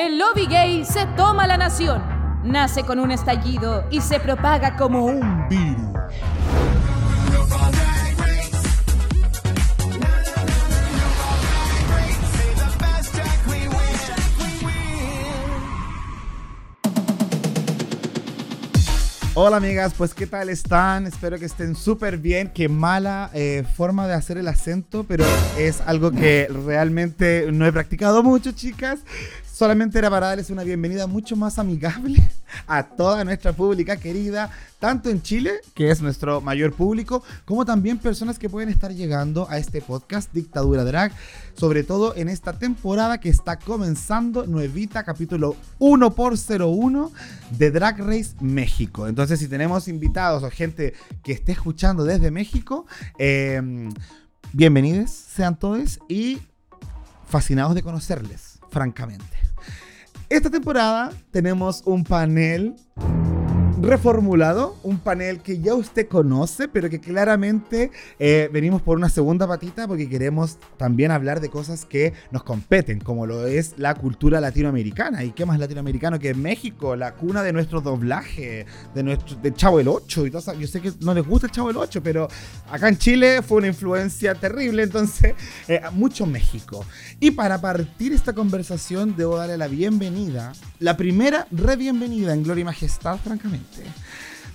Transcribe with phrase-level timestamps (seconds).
[0.00, 2.02] el lobby gay se toma la nación.
[2.42, 5.90] Nace con un estallido y se propaga como un virus.
[19.34, 21.06] Hola amigas, pues ¿qué tal están?
[21.06, 22.50] Espero que estén súper bien.
[22.54, 25.24] Qué mala eh, forma de hacer el acento, pero
[25.58, 29.00] es algo que realmente no he practicado mucho, chicas.
[29.60, 32.16] Solamente era para darles una bienvenida mucho más amigable
[32.66, 37.98] a toda nuestra pública querida, tanto en Chile, que es nuestro mayor público, como también
[37.98, 41.12] personas que pueden estar llegando a este podcast Dictadura Drag,
[41.52, 47.12] sobre todo en esta temporada que está comenzando nuevita, capítulo 1 por 01
[47.50, 49.08] de Drag Race México.
[49.08, 52.86] Entonces, si tenemos invitados o gente que esté escuchando desde México,
[53.18, 53.90] eh,
[54.54, 56.40] bienvenidos sean todos y
[57.26, 59.49] fascinados de conocerles, francamente.
[60.30, 62.76] Esta temporada tenemos un panel
[63.82, 69.46] reformulado, un panel que ya usted conoce, pero que claramente eh, venimos por una segunda
[69.46, 74.40] patita porque queremos también hablar de cosas que nos competen, como lo es la cultura
[74.40, 75.24] latinoamericana.
[75.24, 79.80] ¿Y qué más latinoamericano que México, la cuna de nuestro doblaje, de nuestro de Chavo
[79.80, 80.54] el 8 y todo eso?
[80.54, 82.28] Yo sé que no les gusta el Chavo el 8, pero
[82.70, 85.34] acá en Chile fue una influencia terrible, entonces
[85.68, 86.84] eh, mucho México.
[87.18, 92.62] Y para partir esta conversación debo darle la bienvenida, la primera re bienvenida en Gloria
[92.62, 93.69] y Majestad, francamente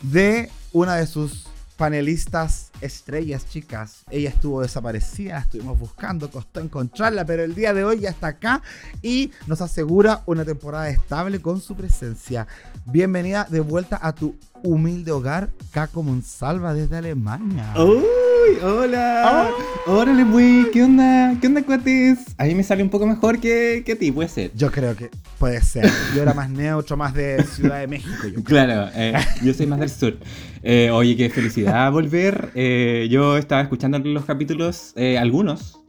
[0.01, 4.03] de una de sus panelistas estrellas, chicas.
[4.09, 8.61] Ella estuvo desaparecida, estuvimos buscando, costó encontrarla, pero el día de hoy ya está acá
[9.01, 12.47] y nos asegura una temporada estable con su presencia.
[12.85, 14.35] Bienvenida de vuelta a tu
[14.65, 17.73] humilde hogar, Caco Monsalva desde Alemania.
[17.77, 18.57] ¡Uy!
[18.63, 19.49] ¡Hola!
[19.87, 19.93] Oh.
[19.93, 20.69] ¡Órale, güey!
[20.71, 21.35] ¿Qué onda?
[21.39, 22.19] ¿Qué onda, cuates?
[22.37, 24.51] A mí me sale un poco mejor que, que a ti, puede ser.
[24.55, 25.89] Yo creo que puede ser.
[26.15, 28.27] Yo era más neutro, más de Ciudad de México.
[28.27, 28.43] Yo.
[28.43, 29.13] Claro, eh,
[29.43, 30.17] yo soy más del sur.
[30.63, 32.51] Eh, oye, qué felicidad volver.
[32.55, 35.79] Eh, yo estaba escuchando los capítulos, eh, algunos,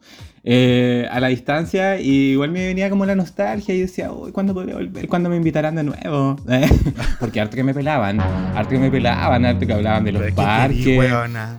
[0.49, 4.55] eh, a la distancia, y igual me venía como la nostalgia y decía, uy, ¿cuándo
[4.55, 5.09] podré volver?
[5.09, 6.37] ¿Cuándo me invitarán de nuevo?
[6.49, 6.71] Eh,
[7.19, 10.29] Porque harto que me pelaban, harto que me pelaban, harto que hablaban de los Pero
[10.29, 10.85] es que parques.
[10.85, 11.01] querí.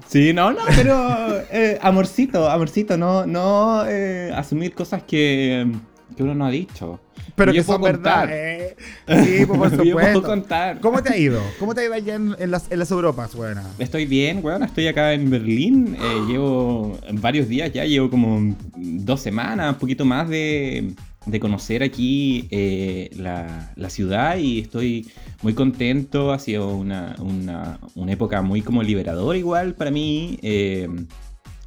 [0.07, 5.67] Sí, no, no, pero eh, amorcito, amorcito, no, no eh, asumir cosas que,
[6.15, 6.99] que uno no ha dicho.
[7.35, 8.27] Pero que son verdad.
[8.31, 8.75] eh.
[9.07, 10.23] Sí, pues, por supuesto.
[10.23, 10.79] contar.
[10.79, 11.41] ¿Cómo te ha ido?
[11.59, 13.63] ¿Cómo te ha ido allá en, en las, en las Europas, buena?
[13.79, 14.63] Estoy bien, weón.
[14.63, 15.95] Estoy acá en Berlín.
[15.99, 20.93] eh, llevo varios días ya, llevo como dos semanas, un poquito más de,
[21.25, 25.07] de conocer aquí eh, la, la ciudad y estoy
[25.43, 26.31] muy contento.
[26.31, 30.39] Ha sido una, una, una época muy como liberadora igual para mí.
[30.41, 30.87] Eh,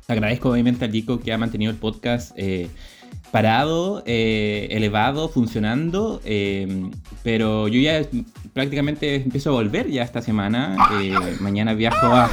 [0.08, 2.32] agradezco obviamente al Dico que ha mantenido el podcast
[3.30, 6.90] parado, eh, elevado, funcionando, eh,
[7.22, 8.04] pero yo ya
[8.52, 10.76] prácticamente empiezo a volver ya esta semana.
[11.00, 12.30] eh, mañana viajo a,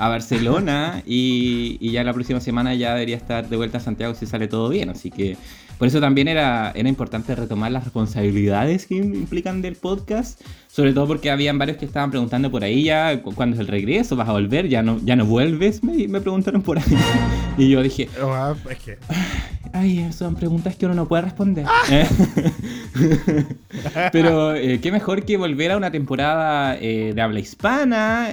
[0.00, 4.14] a Barcelona y, y ya la próxima semana ya debería estar de vuelta a Santiago
[4.14, 5.36] si sale todo bien, así que
[5.78, 11.06] por eso también era, era importante retomar las responsabilidades que implican del podcast, sobre todo
[11.06, 14.14] porque habían varios que estaban preguntando por ahí ya, cu- ¿cuándo es el regreso?
[14.14, 14.68] ¿Vas a volver?
[14.68, 15.82] ¿Ya no, ya no vuelves?
[15.82, 16.84] Me, me preguntaron por ahí.
[17.58, 18.98] Y yo dije, Ah, es que.
[19.72, 21.64] Ay, son preguntas que uno no puede responder.
[21.90, 22.06] Eh.
[24.12, 28.28] Pero eh, qué mejor que volver a una temporada eh, de habla hispana.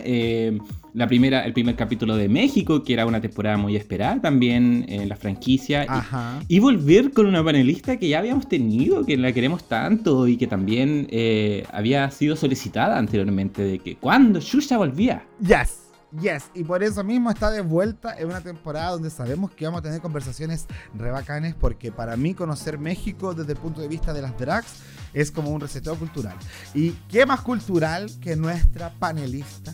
[0.98, 4.86] Eh, la primera, el primer capítulo de México, que era una temporada muy esperada también
[4.88, 5.84] en la franquicia.
[5.84, 6.40] Y- Ajá.
[6.48, 10.48] Y, volver con una panelista que ya habíamos tenido, que la queremos tanto y que
[10.48, 15.26] también eh, había sido solicitada anteriormente de que cuando Shusha volvía.
[15.40, 15.84] Yes.
[16.22, 19.80] Yes, y por eso mismo está de vuelta en una temporada donde sabemos que vamos
[19.80, 20.66] a tener conversaciones
[20.96, 24.74] re bacanes porque para mí conocer México desde el punto de vista de las drags
[25.14, 26.36] es como un reseteo cultural.
[26.74, 29.74] ¿Y qué más cultural que nuestra panelista?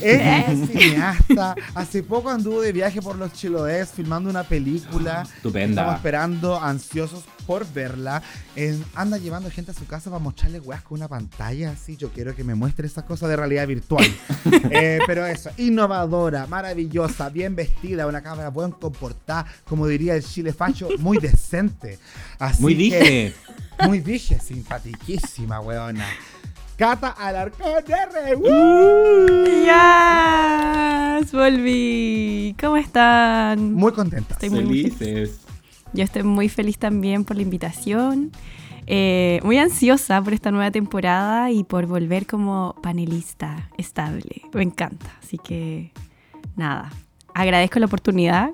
[0.00, 1.54] Es cineasta.
[1.74, 5.22] Hace poco anduvo de viaje por los Chiloés filmando una película.
[5.36, 5.82] Estupenda.
[5.82, 8.22] Estamos esperando, ansiosos por verla.
[8.54, 11.96] En- anda llevando gente a su casa para mostrarle weas con una pantalla así.
[11.96, 14.04] Yo quiero que me muestre esas cosas de realidad virtual.
[14.74, 20.52] Eh, pero eso, innovadora, maravillosa, bien vestida, una cámara buen comportada, como diría el Chile
[20.52, 21.98] Facho, muy decente.
[22.38, 23.34] Así Muy que- dije.
[23.86, 26.06] Muy dije, simpatiquísima, weona.
[26.76, 28.36] Cata Alarcón R.
[31.22, 31.32] ¡Yes!
[31.32, 32.56] Volví.
[32.60, 33.72] ¿Cómo están?
[33.74, 34.34] Muy contenta.
[34.34, 34.94] Estoy muy, muy feliz.
[34.98, 35.40] Felices.
[35.92, 38.32] Yo estoy muy feliz también por la invitación.
[38.86, 44.42] Eh, muy ansiosa por esta nueva temporada y por volver como panelista estable.
[44.52, 45.06] Me encanta.
[45.22, 45.92] Así que,
[46.56, 46.90] nada.
[47.34, 48.50] Agradezco la oportunidad.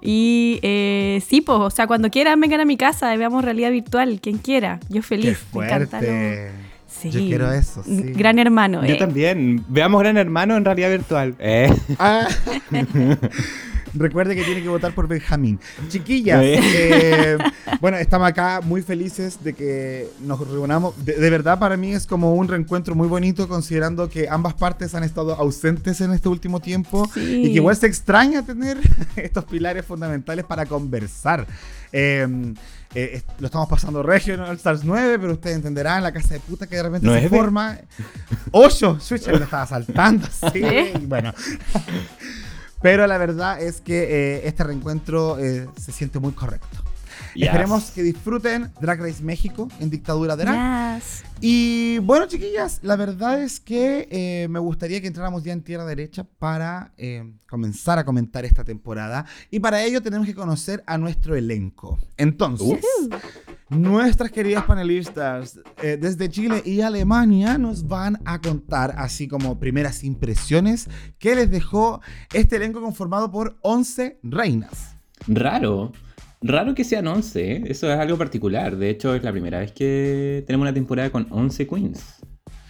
[0.00, 4.20] Y eh, sí, pues, o sea, cuando quieran vengan a mi casa, veamos realidad virtual,
[4.20, 4.78] quien quiera.
[4.88, 5.38] Yo Qué feliz.
[5.54, 6.50] me encanta lo- fuerte.
[6.88, 7.10] Sí.
[7.10, 8.12] Yo quiero eso, sí.
[8.14, 8.84] Gran hermano.
[8.84, 8.98] Yo eh.
[8.98, 9.62] también.
[9.68, 11.34] Veamos Gran Hermano en realidad virtual.
[11.38, 11.70] Eh.
[11.98, 12.26] Ah.
[13.94, 15.58] Recuerde que tiene que votar por Benjamín.
[15.88, 16.58] Chiquillas, Eh.
[16.62, 17.38] eh,
[17.80, 20.94] bueno, estamos acá muy felices de que nos reunamos.
[21.04, 24.94] De, de verdad, para mí es como un reencuentro muy bonito, considerando que ambas partes
[24.94, 27.42] han estado ausentes en este último tiempo Sí.
[27.44, 28.78] y que igual se extraña tener
[29.16, 31.46] estos pilares fundamentales para conversar.
[31.92, 32.26] Eh,
[32.94, 36.34] eh, es- lo estamos pasando regio en All Stars 9, pero ustedes entenderán la casa
[36.34, 37.78] de puta que de repente se forma.
[38.52, 40.60] 8, Switch me lo estaba saltando, sí.
[40.62, 40.92] ¿Eh?
[41.06, 41.32] Bueno.
[42.80, 46.84] Pero la verdad es que eh, este reencuentro eh, se siente muy correcto.
[47.38, 47.50] Yes.
[47.50, 50.98] Esperemos que disfruten Drag Race México en Dictadura Drag.
[50.98, 51.22] Yes.
[51.40, 55.84] Y bueno, chiquillas, la verdad es que eh, me gustaría que entráramos ya en tierra
[55.84, 59.24] derecha para eh, comenzar a comentar esta temporada.
[59.52, 62.00] Y para ello tenemos que conocer a nuestro elenco.
[62.16, 62.80] Entonces,
[63.68, 70.02] nuestras queridas panelistas eh, desde Chile y Alemania nos van a contar, así como primeras
[70.02, 70.88] impresiones,
[71.20, 72.00] que les dejó
[72.34, 74.96] este elenco conformado por 11 reinas.
[75.28, 75.92] Raro.
[76.40, 77.62] Raro que sean 11, ¿eh?
[77.66, 78.76] eso es algo particular.
[78.76, 82.16] De hecho, es la primera vez que tenemos una temporada con 11 queens.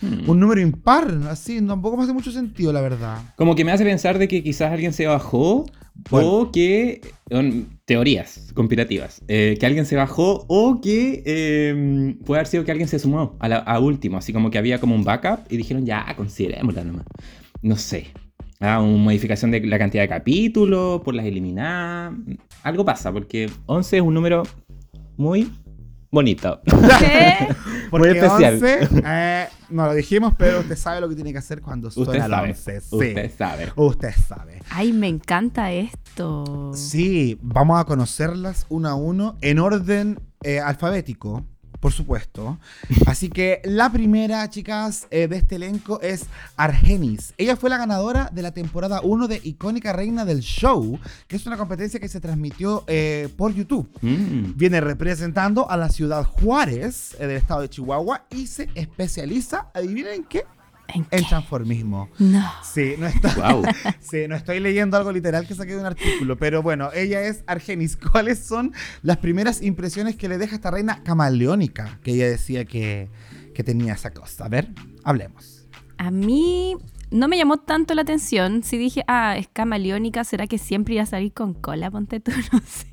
[0.00, 0.30] Hmm.
[0.30, 3.18] Un número impar, así, tampoco me hace mucho sentido, la verdad.
[3.36, 5.66] Como que me hace pensar de que quizás alguien se bajó
[6.08, 6.28] Bueno.
[6.30, 7.00] o que...
[7.30, 9.20] son teorías conspirativas.
[9.28, 13.36] eh, que alguien se bajó o que eh, puede haber sido que alguien se sumó
[13.40, 14.16] a, la, a último.
[14.18, 17.04] Así como que había como un backup y dijeron ya, considerémosla nomás.
[17.60, 18.06] No sé.
[18.60, 22.12] Ah, una modificación de la cantidad de capítulos, por las eliminadas.
[22.62, 24.42] Algo pasa, porque 11 es un número
[25.16, 25.52] muy
[26.10, 26.60] bonito.
[26.64, 27.48] ¿Qué?
[27.90, 28.54] Porque especial.
[28.54, 32.04] 11, eh, no lo dijimos, pero usted sabe lo que tiene que hacer cuando Usted
[32.04, 32.48] suena el sabe.
[32.50, 32.80] 11.
[32.80, 32.96] Sí.
[32.96, 33.72] Usted sabe.
[33.76, 34.62] Usted sabe.
[34.70, 36.72] Ay, me encanta esto.
[36.74, 41.46] Sí, vamos a conocerlas uno a uno en orden eh, alfabético,
[41.80, 42.58] por supuesto.
[43.06, 46.26] Así que la primera, chicas, eh, de este elenco es
[46.56, 47.34] Argenis.
[47.38, 51.46] Ella fue la ganadora de la temporada 1 de Icónica Reina del Show, que es
[51.46, 53.88] una competencia que se transmitió eh, por YouTube.
[54.00, 54.56] Mm.
[54.56, 60.14] Viene representando a la ciudad Juárez eh, del estado de Chihuahua y se especializa, adivinen
[60.14, 60.44] en qué,
[60.88, 62.08] ¿En en transformismo.
[62.18, 62.50] No.
[62.62, 63.62] Sí, no estoy, Wow.
[64.00, 67.44] sí, no estoy leyendo algo literal que saqué de un artículo, pero bueno, ella es
[67.46, 67.96] Argenis.
[68.12, 71.98] ¿Cuáles son las primeras impresiones que le deja esta reina camaleónica?
[72.02, 73.10] Que ella decía que,
[73.54, 74.46] que tenía esa cosa.
[74.46, 74.68] A ver,
[75.04, 75.66] hablemos.
[75.98, 76.76] A mí
[77.10, 78.62] no me llamó tanto la atención.
[78.62, 81.90] Si dije, ah, es camaleónica, ¿será que siempre iba a salir con cola?
[81.90, 82.86] Ponte tú, no sé.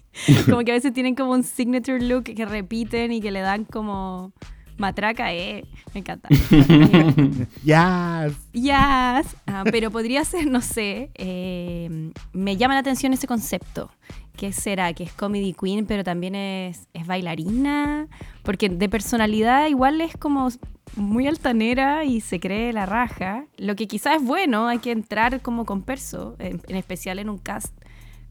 [0.46, 3.66] Como que a veces tienen como un signature look que repiten y que le dan
[3.66, 4.34] como
[4.78, 5.66] matraca, eh.
[5.94, 6.30] Me encanta.
[7.64, 8.28] Ya.
[8.52, 9.36] Yes.
[9.48, 13.90] Ah, pero podría ser, no sé, eh, me llama la atención ese concepto.
[14.36, 14.94] ¿Qué será?
[14.94, 18.08] Que es comedy queen, pero también es, es bailarina.
[18.44, 20.50] Porque de personalidad igual es como
[20.98, 23.46] muy altanera y se cree la raja.
[23.58, 27.30] Lo que quizás es bueno, hay que entrar como con perso, en, en especial en
[27.30, 27.74] un cast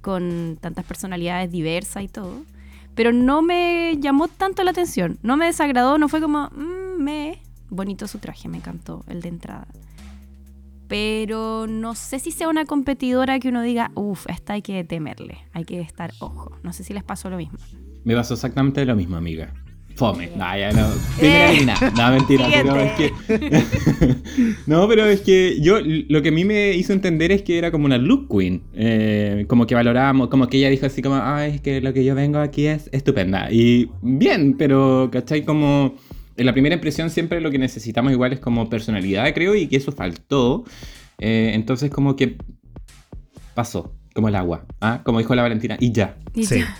[0.02, 2.42] con tantas personalidades diversas y todo.
[2.94, 5.18] Pero no me llamó tanto la atención.
[5.22, 7.40] No me desagradó, no fue como, "Mm, me.
[7.70, 9.66] Bonito su traje, me encantó el de entrada.
[10.86, 15.38] Pero no sé si sea una competidora que uno diga, uff, esta hay que temerle,
[15.52, 16.56] hay que estar ojo.
[16.62, 17.58] No sé si les pasó lo mismo.
[18.04, 19.52] Me pasó exactamente lo mismo, amiga.
[19.96, 20.28] Fome.
[20.36, 20.88] No, ya no.
[21.18, 21.90] Primera eliminada.
[21.96, 23.12] No, mentira, pero es que.
[24.66, 27.70] no, pero es que yo lo que a mí me hizo entender es que era
[27.70, 28.62] como una look queen.
[28.74, 32.04] Eh, como que valorábamos, como que ella dijo así como, ay, es que lo que
[32.04, 33.50] yo vengo aquí es estupenda.
[33.52, 35.44] Y bien, pero, ¿cachai?
[35.44, 35.94] Como.
[36.36, 39.76] En la primera impresión siempre lo que necesitamos igual es como personalidad, creo, y que
[39.76, 40.64] eso faltó.
[41.18, 42.36] Eh, entonces como que
[43.54, 45.02] pasó, como el agua, ¿ah?
[45.04, 46.16] como dijo la Valentina, y ya.
[46.34, 46.58] Y Sí.
[46.58, 46.76] ya.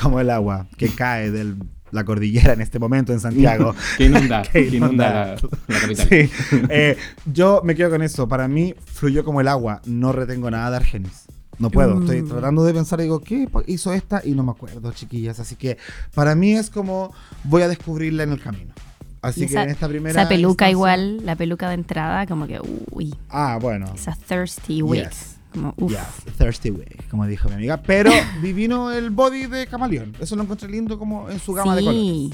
[0.00, 1.54] Como el agua que cae de
[1.92, 3.74] la cordillera en este momento en Santiago.
[3.96, 5.36] que inunda, Que que inunda, inunda.
[5.68, 6.08] la, la capital.
[6.08, 6.30] Sí.
[6.68, 6.96] Eh,
[7.32, 8.26] yo me quedo con eso.
[8.26, 9.80] Para mí fluyó como el agua.
[9.86, 11.26] No retengo nada de Argenis.
[11.58, 12.00] No puedo.
[12.00, 12.28] Estoy Mm.
[12.28, 14.20] tratando de pensar y digo, ¿qué hizo esta?
[14.24, 15.38] Y no me acuerdo, chiquillas.
[15.38, 15.76] Así que
[16.14, 18.72] para mí es como voy a descubrirla en el camino.
[19.20, 20.18] Así que en esta primera.
[20.22, 22.58] Esa peluca instancia- igual, la peluca de entrada, como que,
[22.90, 23.86] uy, Ah, bueno.
[23.94, 25.04] esa thirsty wig.
[25.04, 25.36] Yes.
[25.52, 25.90] Como, uff.
[25.90, 27.82] Yes, Thirsty Wig, como dijo mi amiga.
[27.82, 28.10] Pero
[28.42, 30.14] divino el body de camaleón.
[30.20, 32.00] Eso lo encontré lindo como en su gama de colores.
[32.00, 32.32] Sí.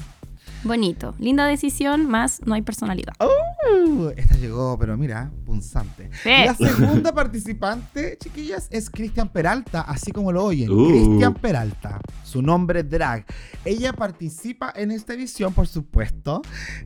[0.63, 1.15] Bonito.
[1.19, 3.13] Linda decisión, más no hay personalidad.
[3.19, 3.29] Oh,
[3.67, 6.09] Uh, esta llegó, pero mira, punzante.
[6.23, 6.29] Sí.
[6.29, 10.69] La segunda participante, chiquillas, es Cristian Peralta, así como lo oyen.
[10.71, 10.87] Uh.
[10.87, 13.25] Cristian Peralta, su nombre es drag.
[13.65, 16.41] Ella participa en esta edición, por supuesto,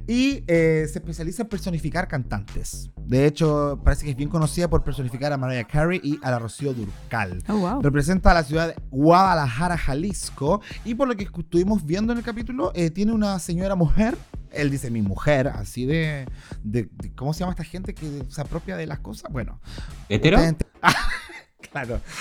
[0.07, 2.89] y eh, se especializa en personificar cantantes.
[3.05, 6.39] De hecho, parece que es bien conocida por personificar a Mariah Carey y a la
[6.39, 7.43] Rocío Durcal.
[7.49, 7.81] Oh, wow.
[7.81, 10.61] Representa a la ciudad de Guadalajara, Jalisco.
[10.85, 14.17] Y por lo que estuvimos viendo en el capítulo, eh, tiene una señora mujer.
[14.53, 16.25] Él dice mi mujer, así de,
[16.63, 19.31] de- de- ¿Cómo se llama esta gente que se apropia de las cosas?
[19.31, 19.59] Bueno.
[20.09, 20.37] ¿Hetero?
[21.71, 21.99] claro.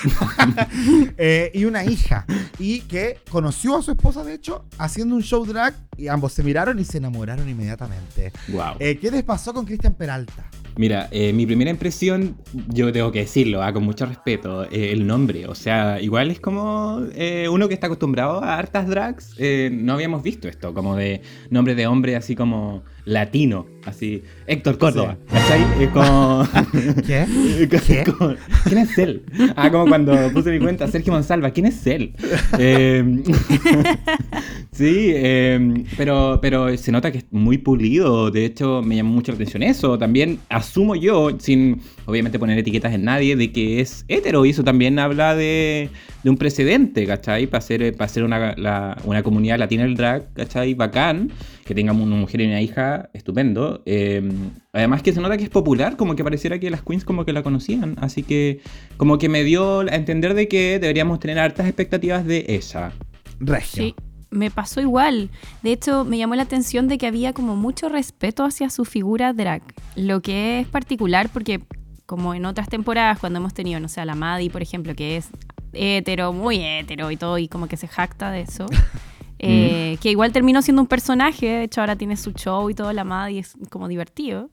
[1.17, 2.25] Eh, y una hija.
[2.59, 5.73] Y que conoció a su esposa, de hecho, haciendo un show drag.
[5.97, 8.31] Y ambos se miraron y se enamoraron inmediatamente.
[8.49, 8.75] Wow.
[8.79, 10.45] Eh, ¿Qué les pasó con Cristian Peralta?
[10.75, 12.35] Mira, eh, mi primera impresión,
[12.69, 15.47] yo tengo que decirlo, ah, con mucho respeto, eh, el nombre.
[15.47, 19.35] O sea, igual es como eh, uno que está acostumbrado a hartas drags.
[19.37, 24.23] eh, no habíamos visto esto, como de nombre de hombre así como latino, así.
[24.47, 25.17] Héctor Córdoba,
[25.93, 26.47] como.
[27.05, 27.25] ¿Qué?
[27.69, 28.03] ¿Qué?
[28.63, 29.23] ¿Quién es él?
[29.55, 32.13] Ah, como cuando puse mi cuenta, Sergio Monsalva, ¿quién es él?
[32.57, 33.03] Eh,
[34.71, 38.31] sí, eh, pero, pero se nota que es muy pulido.
[38.31, 39.97] De hecho, me llamó mucho la atención eso.
[39.97, 44.45] También asumo yo, sin obviamente poner etiquetas en nadie, de que es hetero.
[44.45, 45.89] Y eso también habla de,
[46.23, 47.47] de un precedente, ¿cachai?
[47.47, 50.73] Para ser, para ser una, la- una comunidad latina del drag, ¿cachai?
[50.73, 51.31] Bacán.
[51.65, 53.83] Que tengamos una mujer y una hija, estupendo.
[53.85, 54.21] Eh,
[54.73, 57.31] además que se nota que es popular, como que pareciera que las queens como que
[57.31, 57.95] la conocían.
[58.01, 58.59] Así que
[58.97, 62.91] como que me dio a entender de que deberíamos tener hartas expectativas de ella.
[63.39, 63.83] Regio.
[63.83, 63.95] Sí,
[64.33, 65.29] me pasó igual.
[65.61, 69.33] De hecho, me llamó la atención de que había como mucho respeto hacia su figura
[69.33, 69.61] drag.
[69.95, 71.61] Lo que es particular porque,
[72.05, 75.17] como en otras temporadas, cuando hemos tenido, no sé, a la Maddie, por ejemplo, que
[75.17, 75.29] es
[75.73, 78.65] hetero, muy hetero y todo, y como que se jacta de eso.
[79.39, 82.93] eh, que igual terminó siendo un personaje, de hecho ahora tiene su show y todo,
[82.93, 84.49] la Maddie es como divertido.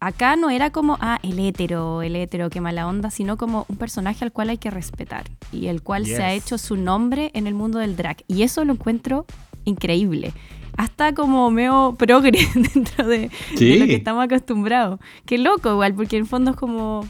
[0.00, 3.76] Acá no era como, ah, el hétero, el hétero, qué mala onda, sino como un
[3.76, 7.46] personaje al cual hay que respetar y el cual se ha hecho su nombre en
[7.48, 8.18] el mundo del drag.
[8.28, 9.26] Y eso lo encuentro
[9.64, 10.32] increíble.
[10.76, 13.78] Hasta como medio progre dentro de, de Sí.
[13.80, 15.00] lo que estamos acostumbrados.
[15.26, 17.04] Qué loco igual, porque en el fondo es como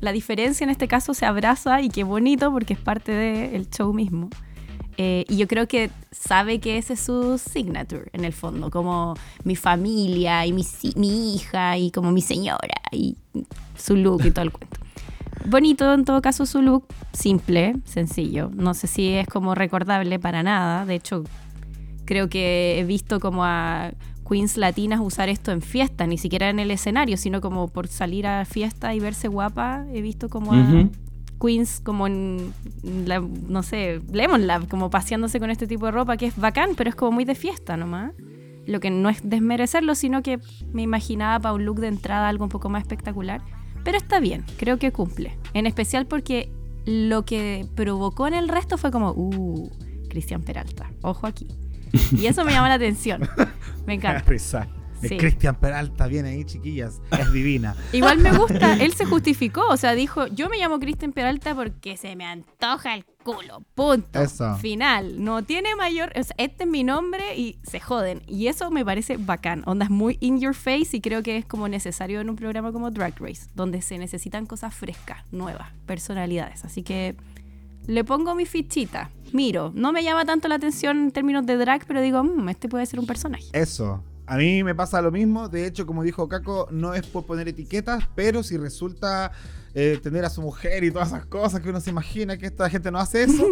[0.00, 3.94] la diferencia en este caso se abraza y qué bonito porque es parte del show
[3.94, 4.28] mismo.
[4.96, 9.14] Eh, y yo creo que sabe que ese es su signature en el fondo, como
[9.42, 10.64] mi familia y mi,
[10.96, 13.16] mi hija y como mi señora y
[13.76, 14.78] su look y todo el cuento.
[15.46, 18.50] Bonito en todo caso su look, simple, sencillo.
[18.54, 20.86] No sé si es como recordable para nada.
[20.86, 21.24] De hecho,
[22.06, 23.92] creo que he visto como a
[24.26, 28.26] queens latinas usar esto en fiestas, ni siquiera en el escenario, sino como por salir
[28.26, 29.84] a fiesta y verse guapa.
[29.92, 30.90] He visto como a Ujú.
[31.44, 36.36] Queens como no sé, Lemon Lab, como paseándose con este tipo de ropa que es
[36.36, 38.12] bacán, pero es como muy de fiesta nomás.
[38.66, 40.40] Lo que no es desmerecerlo, sino que
[40.72, 43.42] me imaginaba para un look de entrada algo un poco más espectacular.
[43.84, 45.38] Pero está bien, creo que cumple.
[45.52, 46.50] En especial porque
[46.86, 49.70] lo que provocó en el resto fue como, uh,
[50.08, 51.46] Cristian Peralta, ojo aquí.
[52.12, 53.28] Y eso me llama la atención.
[53.86, 54.24] Me encanta.
[55.08, 55.16] Sí.
[55.16, 57.00] Cristian Peralta viene ahí, chiquillas.
[57.18, 57.74] Es divina.
[57.92, 61.96] Igual me gusta, él se justificó, o sea, dijo, yo me llamo Cristian Peralta porque
[61.96, 64.20] se me antoja el culo, punto.
[64.20, 64.56] Eso.
[64.56, 68.22] Final, no tiene mayor, o sea, este es mi nombre y se joden.
[68.26, 71.46] Y eso me parece bacán, onda es muy in your face y creo que es
[71.46, 76.64] como necesario en un programa como Drag Race, donde se necesitan cosas frescas, nuevas, personalidades.
[76.64, 77.16] Así que
[77.86, 81.86] le pongo mi fichita, miro, no me llama tanto la atención en términos de drag,
[81.86, 83.44] pero digo, "Mm, este puede ser un personaje.
[83.52, 84.02] Eso.
[84.26, 85.48] A mí me pasa lo mismo.
[85.48, 89.32] De hecho, como dijo Caco, no es por poner etiquetas, pero si resulta
[89.74, 92.70] eh, tener a su mujer y todas esas cosas que uno se imagina que esta
[92.70, 93.46] gente no hace eso,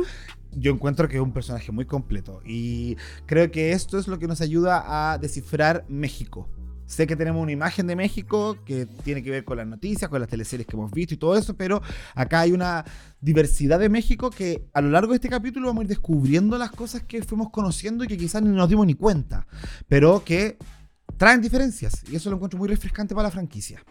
[0.53, 2.41] yo encuentro que es un personaje muy completo.
[2.45, 6.49] Y creo que esto es lo que nos ayuda a descifrar México.
[6.93, 10.21] Sé que tenemos una imagen de México que tiene que ver con las noticias, con
[10.21, 11.81] las teleseries que hemos visto y todo eso, pero
[12.15, 12.85] acá hay una
[13.19, 16.71] diversidad de México que a lo largo de este capítulo vamos a ir descubriendo las
[16.71, 19.47] cosas que fuimos conociendo y que quizás ni nos dimos ni cuenta,
[19.89, 20.59] pero que
[21.17, 23.83] traen diferencias y eso lo encuentro muy refrescante para la franquicia.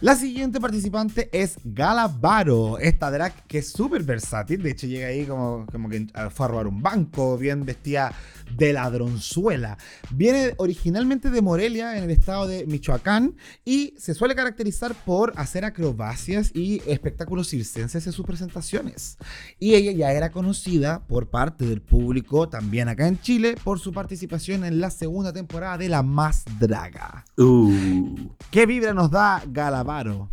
[0.00, 5.08] La siguiente participante es Gala Varo, esta drag que es súper versátil, de hecho llega
[5.08, 8.12] ahí como, como que ah, fue a robar un banco, bien vestida
[8.56, 9.78] de ladronzuela.
[10.10, 15.64] Viene originalmente de Morelia, en el estado de Michoacán, y se suele caracterizar por hacer
[15.64, 19.18] acrobacias y espectáculos circenses en sus presentaciones.
[19.58, 23.92] Y ella ya era conocida por parte del público, también acá en Chile, por su
[23.92, 27.24] participación en la segunda temporada de La Más Draga.
[27.36, 28.14] Uh.
[28.50, 30.28] ¿Qué vibra nos da Galavaro?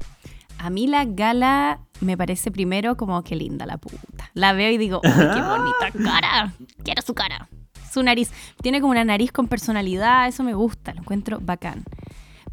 [0.57, 4.29] A mí la gala me parece primero como que linda la puta.
[4.33, 5.41] La veo y digo, ¡ay, qué
[5.93, 6.53] bonita cara!
[6.83, 7.47] Quiero su cara.
[7.89, 8.31] Su nariz.
[8.61, 11.85] Tiene como una nariz con personalidad, eso me gusta, lo encuentro bacán.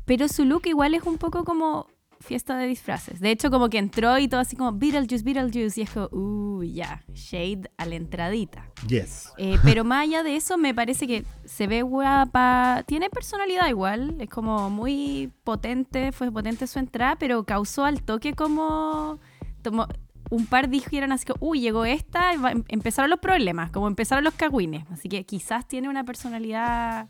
[0.04, 1.88] Pero su look igual es un poco como
[2.26, 3.20] fiesta de disfraces.
[3.20, 5.80] De hecho, como que entró y todo así como Beetlejuice, Beetlejuice.
[5.80, 8.70] Y es como, uh, ya, Shade a la entradita.
[8.88, 9.32] Yes.
[9.38, 12.82] Eh, pero más allá de eso, me parece que se ve guapa.
[12.86, 14.16] Tiene personalidad igual.
[14.20, 16.12] Es como muy potente.
[16.12, 19.18] Fue potente su entrada, pero causó al toque como.
[19.62, 19.86] Tomó,
[20.30, 24.34] un par dijeron así que, uy, llegó esta, em- empezaron los problemas, como empezaron los
[24.34, 24.84] cagüines.
[24.90, 27.08] Así que quizás tiene una personalidad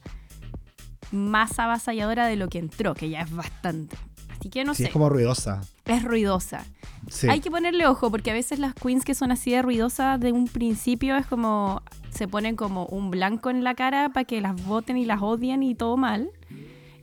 [1.12, 3.96] más avasalladora de lo que entró, que ya es bastante.
[4.38, 5.62] Así que no sí, sé, es como ruidosa.
[5.87, 6.64] es ruidosa.
[7.09, 7.28] Sí.
[7.28, 10.33] Hay que ponerle ojo porque a veces las queens que son así de ruidosas de
[10.33, 14.62] un principio es como se ponen como un blanco en la cara para que las
[14.64, 16.31] voten y las odien y todo mal.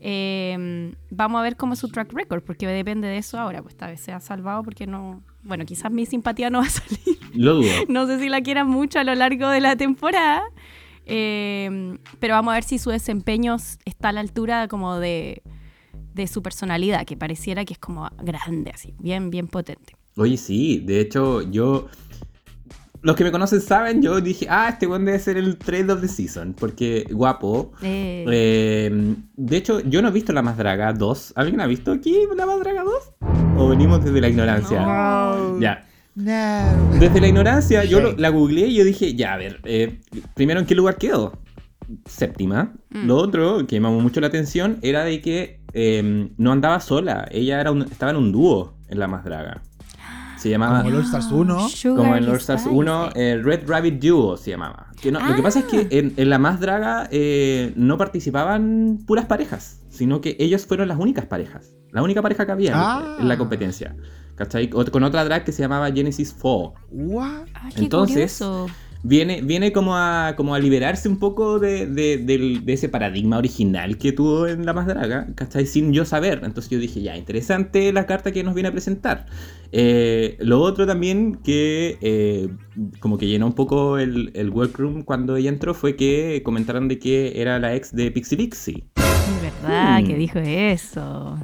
[0.05, 3.61] Eh, vamos a ver cómo es su track record porque depende de eso ahora.
[3.61, 5.21] Pues esta vez se ha salvado porque no.
[5.43, 6.99] Bueno, quizás mi simpatía no va a salir.
[7.33, 7.69] Lo dudo.
[7.87, 10.43] No sé si la quieran mucho a lo largo de la temporada.
[11.05, 15.41] Eh, pero vamos a ver si su desempeño está a la altura como de,
[16.13, 19.95] de su personalidad, que pareciera que es como grande, así, bien, bien potente.
[20.15, 21.87] Oye, sí, de hecho, yo.
[23.01, 25.99] Los que me conocen saben, yo dije, ah, este weón debe ser el trade of
[25.99, 27.73] the season, porque guapo.
[27.81, 31.33] Eh, Eh, de hecho, yo no he visto La Más Draga 2.
[31.35, 32.93] ¿Alguien ha visto aquí La Más Draga 2?
[33.57, 34.85] ¿O venimos desde la ignorancia?
[34.85, 35.59] No.
[35.59, 35.85] Ya.
[36.15, 36.97] No.
[36.99, 39.99] Desde la ignorancia, yo lo- la googleé y yo dije, ya, a ver, eh,
[40.35, 41.33] primero, ¿en qué lugar quedó?
[42.05, 42.73] Séptima.
[42.91, 43.07] Mm.
[43.07, 47.27] Lo otro que me llamó mucho la atención era de que eh, no andaba sola.
[47.31, 49.61] Ella era un- estaba en un dúo en La Más Draga.
[50.37, 50.79] Se llamaba...
[50.79, 51.69] Como el All Stars 1.
[51.69, 52.35] Sugar Como en Lord.
[52.39, 54.87] Stars 1, eh, Red Rabbit Duo se llamaba.
[55.01, 55.87] Que no- Lo que pasa es que Ah.
[55.89, 60.99] en, en la más draga eh, no participaban puras parejas, sino que ellos fueron las
[60.99, 61.75] únicas parejas.
[61.91, 63.17] La única pareja que había en- Ah.
[63.21, 63.95] en la competencia.
[64.35, 64.67] ¿Cachai?
[64.69, 66.73] Con otra drag que se llamaba Genesis 4.
[66.91, 67.45] What?
[67.53, 68.67] Ah, qué Entonces, curioso.
[69.05, 73.37] Viene, viene como, a, como a liberarse un poco de, de- del- de ese paradigma
[73.37, 75.65] original que tuvo en La Más Draga, ¿cachai?
[75.65, 76.39] Sin yo saber.
[76.45, 79.25] Entonces yo dije, ya, interesante la carta que nos viene a presentar.
[79.73, 82.47] Eh, lo otro también que eh,
[83.01, 86.97] como que llenó un poco el, el workroom cuando ella entró fue que comentaron de
[86.99, 88.83] que era la ex de Pixie Pixie.
[89.41, 90.07] Verdad Hmm.
[90.07, 91.37] que dijo eso.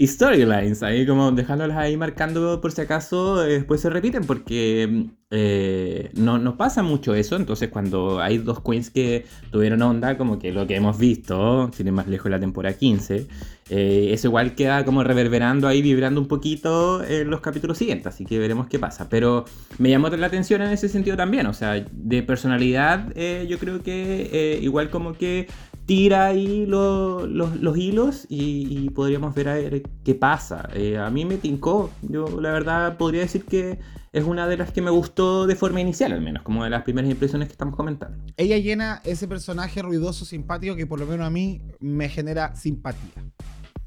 [0.00, 5.10] Hay storylines, ahí como dejándolas ahí marcando por si acaso eh, después se repiten, porque
[5.30, 7.36] eh, no, no pasa mucho eso.
[7.36, 11.86] Entonces, cuando hay dos queens que tuvieron onda, como que lo que hemos visto, sin
[11.86, 13.26] ir más lejos la temporada 15,
[13.72, 18.08] eh, eso igual queda como reverberando ahí, vibrando un poquito en los capítulos siguientes.
[18.08, 19.08] Así que veremos qué pasa.
[19.08, 19.44] Pero
[19.78, 21.46] me llamó la atención en ese sentido también.
[21.46, 25.46] O sea, de personalidad, eh, yo creo que eh, igual como que
[25.90, 30.68] tira ahí lo- los, los hilos y, y podríamos ver a ver qué pasa.
[30.72, 31.90] Eh, a mí me tincó.
[32.02, 33.80] Yo la verdad podría decir que
[34.12, 36.84] es una de las que me gustó de forma inicial, al menos, como de las
[36.84, 38.16] primeras impresiones que estamos comentando.
[38.36, 43.10] Ella llena ese personaje ruidoso, simpático, que por lo menos a mí me genera simpatía.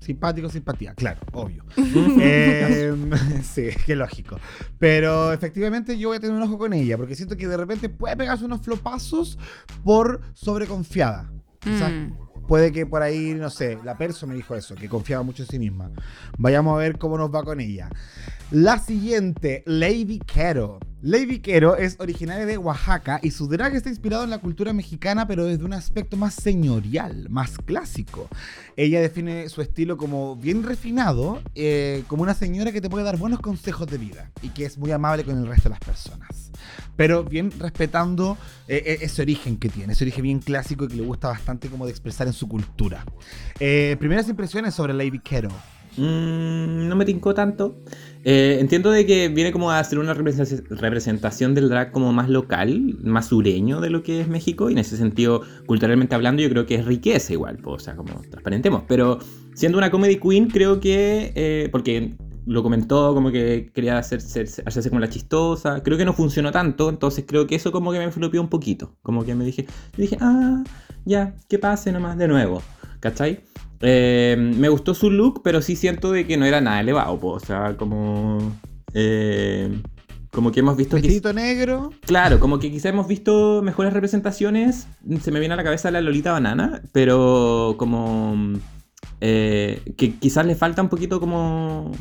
[0.01, 1.63] Simpático, simpatía, claro, obvio.
[2.19, 2.93] Eh,
[3.43, 4.37] sí, qué lógico.
[4.77, 7.87] Pero efectivamente yo voy a tener un ojo con ella, porque siento que de repente
[7.87, 9.39] puede pegarse unos flopazos
[9.85, 11.29] por sobreconfiada.
[11.63, 12.13] Quizás Mm.
[12.47, 15.49] puede que por ahí, no sé, la perso me dijo eso, que confiaba mucho en
[15.49, 15.89] sí misma.
[16.37, 17.89] Vayamos a ver cómo nos va con ella.
[18.53, 20.77] La siguiente, Lady Quero.
[21.01, 25.27] Lady Quero es originaria de Oaxaca y su drag está inspirado en la cultura mexicana,
[25.27, 28.29] pero desde un aspecto más señorial, más clásico.
[28.77, 33.17] Ella define su estilo como bien refinado, eh, como una señora que te puede dar
[33.17, 36.51] buenos consejos de vida y que es muy amable con el resto de las personas.
[36.95, 38.37] Pero bien respetando
[38.67, 41.69] eh, eh, ese origen que tiene, ese origen bien clásico y que le gusta bastante
[41.69, 43.03] como de expresar en su cultura.
[43.59, 45.49] Eh, primeras impresiones sobre Lady Quero.
[45.97, 47.75] Mm, no me tincó tanto.
[48.25, 52.29] Eh, entiendo de que viene como a hacer una representaci- representación del drag como más
[52.29, 54.69] local, más sureño de lo que es México.
[54.69, 57.57] Y en ese sentido, culturalmente hablando, yo creo que es riqueza igual.
[57.57, 58.83] pues, o sea, como transparentemos.
[58.87, 59.19] Pero
[59.53, 61.31] siendo una comedy queen, creo que...
[61.35, 65.81] eh, porque lo comentó como que quería hacer, ser- hacerse como la chistosa.
[65.83, 66.89] Creo que no funcionó tanto.
[66.89, 68.95] Entonces creo que eso como que me flopeó un poquito.
[69.01, 69.67] Como que me dije...
[69.97, 70.63] Dije, ah,
[71.05, 72.61] ya, que pase nomás de nuevo.
[73.01, 73.41] ¿Cachai?
[73.85, 77.31] Eh, me gustó su look, pero sí siento de que no era nada elevado, po,
[77.31, 78.37] o sea, como...
[78.93, 79.69] eh,
[80.31, 80.95] como que hemos visto...
[80.95, 81.91] que- Vestidito negro.
[82.05, 84.87] claro, como que quizá hemos visto mejores representaciones.
[85.21, 88.53] Se me viene a la cabeza la Lolita Banana, pero como...
[89.21, 91.91] eh, que quizás le falta un poquito como...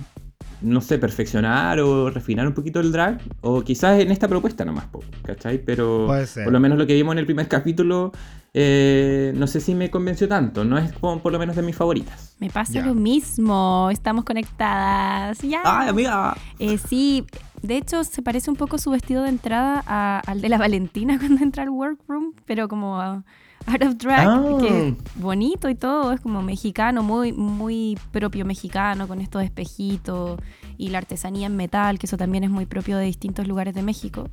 [0.60, 3.20] No sé, perfeccionar o refinar un poquito el drag.
[3.40, 5.58] O quizás en esta propuesta nomás, po, ¿cachai?
[5.58, 6.04] Pero...
[6.06, 6.44] Puede ser.
[6.44, 8.12] Por lo menos lo que vimos en el primer capítulo,
[8.54, 10.64] eh, no sé si me convenció tanto.
[10.64, 12.36] No es como por lo menos de mis favoritas.
[12.38, 12.86] Me pasa Ya.
[12.86, 15.38] lo mismo, estamos conectadas.
[15.40, 15.60] Ya.
[15.64, 16.36] ¡Ay, amiga!
[16.58, 17.24] Eh, sí,
[17.62, 21.18] de hecho se parece un poco su vestido de entrada a- al de la Valentina
[21.18, 23.22] cuando entra al workroom, pero como a-
[23.64, 24.58] Out of Drag, Ah.
[24.60, 30.40] que es bonito y todo, es como mexicano, muy, muy propio mexicano, con estos espejitos
[30.76, 33.82] y la artesanía en metal, que eso también es muy propio de distintos lugares de
[33.82, 34.28] México.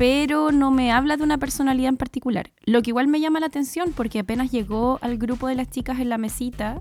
[0.00, 2.52] Pero no me habla de una personalidad en particular.
[2.64, 6.00] Lo que igual me llama la atención, porque apenas llegó al grupo de las chicas
[6.00, 6.80] en la mesita,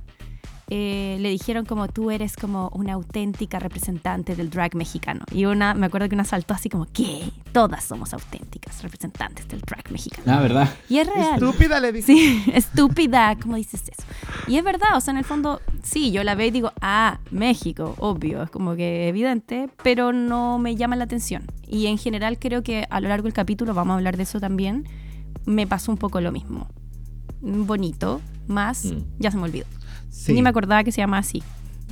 [0.71, 5.25] eh, le dijeron como tú eres como una auténtica representante del drag mexicano.
[5.31, 7.31] Y una, me acuerdo que una saltó así como, ¿qué?
[7.51, 10.23] Todas somos auténticas representantes del drag mexicano.
[10.31, 10.69] Ah, ¿verdad?
[10.87, 11.33] Y es real.
[11.35, 12.05] Estúpida le dije.
[12.05, 14.03] Sí, estúpida, ¿cómo dices eso?
[14.47, 17.19] Y es verdad, o sea, en el fondo, sí, yo la veo y digo, ah,
[17.31, 21.43] México, obvio, es como que evidente, pero no me llama la atención.
[21.67, 24.39] Y en general creo que a lo largo del capítulo, vamos a hablar de eso
[24.39, 24.87] también,
[25.45, 26.67] me pasó un poco lo mismo.
[27.41, 28.97] Bonito, más, Mm.
[29.19, 29.65] ya se me olvidó.
[30.09, 30.33] Sí.
[30.33, 31.43] Ni me acordaba que se llama así,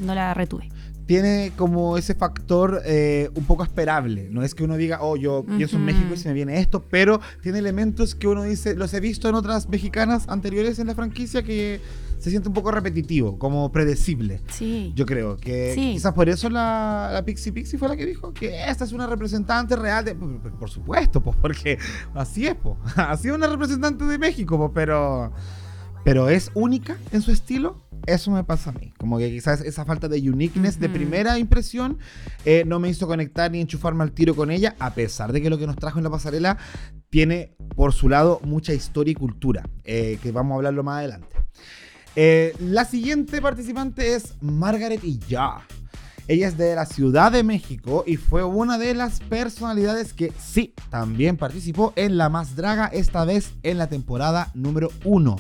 [0.02, 0.70] no la retuve.
[1.06, 4.28] Tiene como ese factor eh, un poco esperable.
[4.30, 5.94] No es que uno diga, oh, yo pienso en Ujú.
[5.94, 9.30] México y se me viene esto, pero tiene elementos que uno dice, los he visto
[9.30, 11.80] en otras mexicanas anteriores en la franquicia que
[12.20, 14.42] se siente un poco repetitivo, como predecible.
[14.50, 14.92] Sí.
[14.98, 15.94] Yo creo que Sí.
[15.94, 19.08] quizás por eso la, la Pixie Pixie fue la que dijo que esta es una
[19.08, 20.14] representante real de.
[20.14, 21.78] Por supuesto, pues, porque
[22.16, 22.76] así es, pues.
[22.98, 25.32] Así es una representante de México, pues, pero.
[26.04, 27.82] Pero es única en su estilo.
[28.08, 28.94] Eso me pasa a mí.
[28.98, 32.00] Como que quizás esa falta de uniqueness de primera impresión
[32.46, 35.50] eh, no me hizo conectar ni enchufarme al tiro con ella, a pesar de que
[35.50, 36.58] lo que nos trajo en la pasarela
[37.10, 41.36] tiene por su lado mucha historia y cultura, eh, que vamos a hablarlo más adelante.
[42.16, 45.62] Eh, la siguiente participante es Margaret Ya.
[46.30, 50.74] Ella es de la Ciudad de México y fue una de las personalidades que sí,
[50.90, 55.38] también participó en La Más Draga, esta vez en la temporada número 1.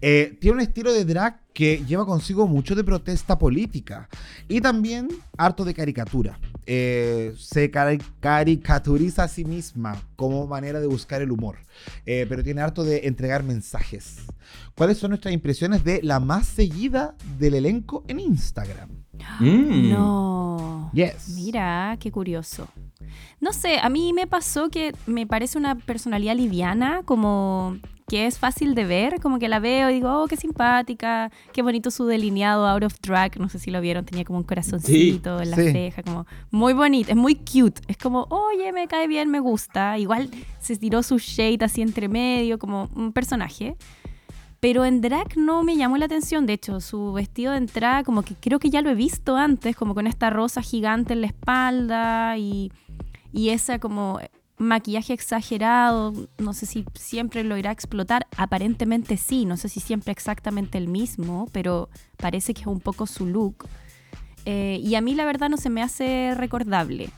[0.00, 4.08] Tiene un estilo de drag que lleva consigo mucho de protesta política
[4.46, 6.38] y también harto de caricatura.
[6.66, 11.56] Eh, se cari- caricaturiza a sí misma como manera de buscar el humor,
[12.04, 14.16] eh, pero tiene harto de entregar mensajes.
[14.74, 18.90] ¿Cuáles son nuestras impresiones de la más seguida del elenco en Instagram?
[19.40, 19.90] Mm.
[19.90, 20.90] No.
[20.92, 21.30] Yes.
[21.34, 22.68] Mira, qué curioso.
[23.40, 27.78] No sé, a mí me pasó que me parece una personalidad liviana, como
[28.08, 31.62] que es fácil de ver, como que la veo y digo, oh, qué simpática, qué
[31.62, 35.40] bonito su delineado out of drag, no sé si lo vieron, tenía como un corazoncito
[35.42, 35.72] en la Sí.
[35.72, 39.98] ceja, como muy bonito, es muy cute, es como, oye, me cae bien, me gusta,
[39.98, 43.76] igual se tiró su shade así entre medio, como un personaje.
[44.60, 46.46] Pero en drag no me llamó la atención.
[46.46, 49.76] De hecho, su vestido de entrada, como que creo que ya lo he visto antes,
[49.76, 52.72] como con esta rosa gigante en la espalda y,
[53.32, 54.18] y esa como
[54.58, 56.12] maquillaje exagerado.
[56.38, 58.26] No sé si siempre lo irá a explotar.
[58.36, 63.06] Aparentemente sí, no sé si siempre exactamente el mismo, pero parece que es un poco
[63.06, 63.68] su look.
[64.44, 67.10] Eh, y a mí la verdad no se me hace recordable.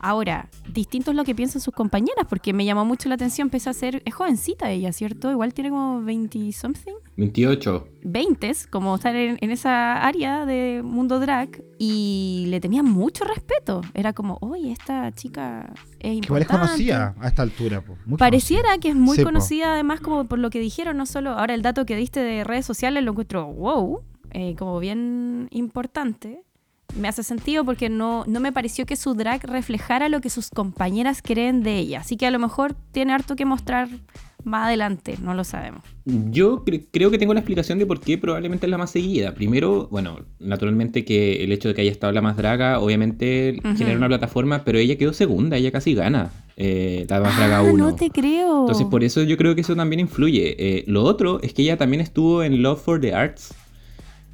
[0.00, 3.70] Ahora, distinto es lo que piensan sus compañeras, porque me llamó mucho la atención, empezó
[3.70, 5.30] a ser, es jovencita ella, ¿cierto?
[5.30, 6.92] Igual tiene como 20 something.
[7.16, 7.88] 28.
[8.02, 13.82] 20, como estar en, en esa área de mundo drag, y le tenía mucho respeto.
[13.94, 16.66] Era como, oye, esta chica es Que igual es importante.
[16.68, 17.80] conocida a esta altura.
[17.82, 19.28] po, Pareciera que es muy Sí, po.
[19.28, 21.30] conocida, además, como por lo que dijeron, no solo.
[21.30, 24.00] Ahora, el dato que diste de redes sociales lo encuentro wow,
[24.32, 26.42] eh, como bien importante.
[26.96, 30.50] Me hace sentido porque no, no me pareció que su drag reflejara lo que sus
[30.50, 32.00] compañeras creen de ella.
[32.00, 33.88] Así que a lo mejor tiene harto que mostrar
[34.44, 35.82] más adelante, no lo sabemos.
[36.04, 39.34] Yo cre- creo que tengo la explicación de por qué probablemente es la más seguida.
[39.34, 43.96] Primero, bueno, naturalmente que el hecho de que haya estado la más draga, obviamente genera
[43.96, 47.72] una plataforma, pero ella quedó segunda, ella casi gana eh, la más draga 1.
[47.86, 48.60] Ah, no te creo.
[48.60, 50.54] Entonces, por eso yo creo que eso también influye.
[50.58, 53.54] Eh, lo otro es que ella también estuvo en Love for the Arts.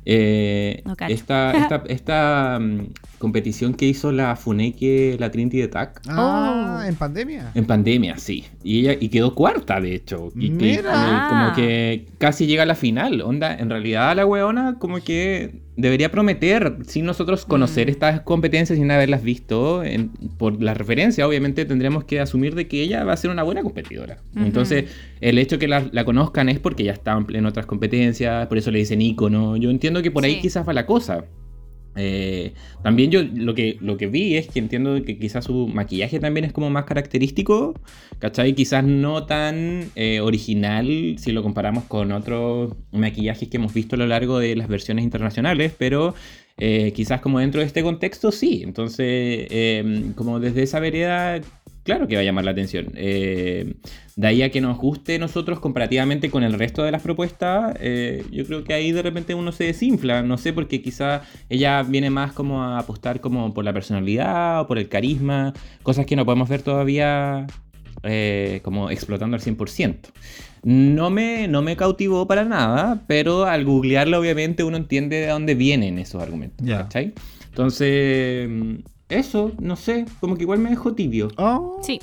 [0.05, 2.87] Eh, No esta esta, esta, mm,
[3.21, 6.01] competición que hizo la Funeke, la Trinity de TAC.
[6.09, 6.83] Ah, Oh.
[6.89, 7.53] en pandemia.
[7.55, 8.45] En pandemia, sí.
[8.65, 10.31] Y ella y quedó cuarta, de hecho.
[10.35, 10.81] Y Mira.
[10.81, 11.27] y Ah.
[11.29, 13.21] como que casi llega a la final.
[13.21, 17.91] Onda, en realidad la weona como que debería prometer, sin nosotros conocer Mm.
[17.91, 22.83] estas competencias sin haberlas visto, en- por la referencia, obviamente tendremos que asumir de que
[22.83, 24.19] ella va a ser una buena competidora.
[24.37, 24.87] Entonces,
[25.21, 28.57] el hecho que la, la conozcan es porque ya está en, en otras competencias, por
[28.59, 29.57] eso le dicen ícono.
[29.59, 30.41] Yo entiendo que por ahí Sí.
[30.43, 31.25] quizás va la cosa.
[32.01, 36.19] Eh, también yo lo que, lo que vi es que entiendo que quizás su maquillaje
[36.19, 37.75] también es como más característico,
[38.19, 38.55] ¿cachai?
[38.55, 43.99] Quizás no tan eh, original si lo comparamos con otros maquillajes que hemos visto a
[43.99, 46.15] lo largo de las versiones internacionales, pero
[46.57, 48.63] eh, quizás como dentro de este contexto sí.
[48.65, 49.49] Entonces,
[50.15, 51.41] como desde esa vereda,
[51.85, 52.93] claro que va a llamar la atención.
[54.21, 58.23] De ahí a que nos guste nosotros comparativamente con el resto de las propuestas, eh,
[58.31, 62.11] yo creo que ahí de repente uno se desinfla, no sé, porque quizá ella viene
[62.11, 66.27] más como a apostar como por la personalidad o por el carisma, cosas que no
[66.27, 67.47] podemos ver todavía
[68.03, 69.97] eh, como explotando al 100%.
[70.65, 75.55] No me, no me cautivó para nada, pero al googlearlo obviamente uno entiende de dónde
[75.55, 76.67] vienen esos argumentos.
[76.67, 76.83] Ya.
[76.83, 77.15] ¿cachai?
[77.49, 78.51] Entonces,
[79.09, 81.29] eso, no sé, como que igual me dejó tibio.
[81.39, 81.79] Oh.
[81.81, 82.01] Sí,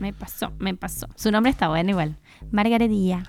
[0.00, 1.06] me pasó, me pasó.
[1.14, 2.16] Su nombre está bueno igual.
[2.50, 3.22] Margaretilla.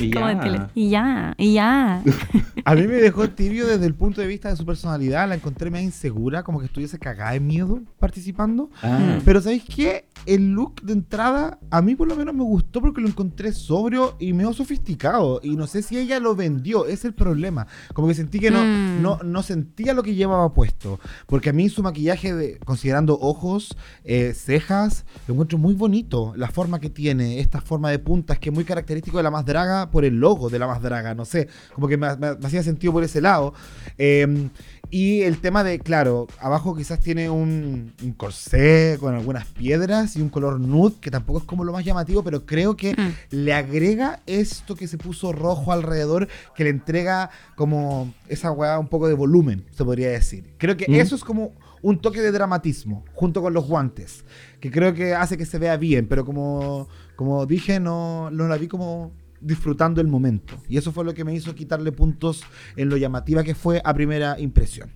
[0.00, 0.40] Y ya.
[0.40, 0.60] tele.
[0.74, 2.02] Y ya, y ya.
[2.66, 5.28] A mí me dejó tibio desde el punto de vista de su personalidad.
[5.28, 8.70] La encontré medio insegura, como que estuviese cagada de miedo participando.
[8.82, 10.06] Ah, Pero ¿sabéis qué?
[10.24, 14.16] El look de entrada a mí por lo menos me gustó porque lo encontré sobrio
[14.18, 15.40] y medio sofisticado.
[15.42, 17.66] Y no sé si ella lo vendió, es el problema.
[17.92, 19.02] Como que sentí que no, Mm.
[19.02, 20.98] no, no sentía lo que llevaba puesto.
[21.26, 26.32] Porque a mí su maquillaje, de, considerando ojos, eh, cejas, lo encuentro muy bonito.
[26.36, 29.46] La forma que tiene, esta forma de puntas que es muy característico de la más
[29.46, 31.14] draga por el logo de la más draga.
[31.14, 33.54] No sé, como que me, hacía sentido por ese lado.
[33.96, 34.50] Eh,
[34.96, 40.22] y el tema de, claro, abajo quizás tiene un, un corsé con algunas piedras y
[40.22, 43.10] un color nude, que tampoco es como lo más llamativo, pero creo que Mm.
[43.30, 48.86] le agrega esto que se puso rojo alrededor, que le entrega como esa weá un
[48.88, 50.54] poco de volumen, se podría decir.
[50.58, 50.94] Creo que Mm.
[50.94, 51.52] eso es como
[51.82, 54.24] un toque de dramatismo, junto con los guantes,
[54.60, 58.56] que creo que hace que se vea bien, pero como, como dije, no, no la
[58.56, 59.10] vi como
[59.44, 60.56] disfrutando el momento.
[60.68, 62.42] Y eso fue lo que me hizo quitarle puntos
[62.76, 64.90] en lo llamativa que fue a primera impresión.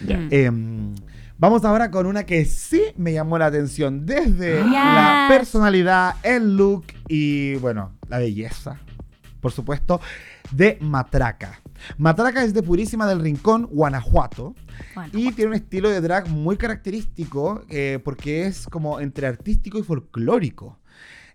[0.00, 0.28] Mm.
[0.30, 0.94] Em,
[1.38, 4.72] vamos ahora con una que sí me llamó la atención desde Yes.
[4.72, 8.80] la personalidad, el look y, bueno, la belleza,
[9.40, 10.00] por supuesto,
[10.50, 11.60] de Matraca.
[11.98, 14.54] Matraca es de Purísima del Rincón, Guanajuato,
[14.94, 19.78] Bueno, y tiene un estilo de drag muy característico eh, porque es como entre artístico
[19.78, 20.78] y folclórico.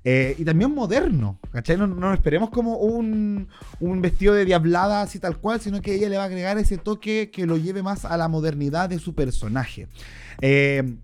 [0.09, 1.75] Eh, y también moderno, ¿cachai?
[1.75, 3.49] No, no esperemos como un,
[3.81, 6.77] un vestido de diablada así tal cual, sino que ella le va a agregar ese
[6.77, 9.89] toque que lo lleve más a la modernidad de su personaje.
[10.39, 10.95] Eh,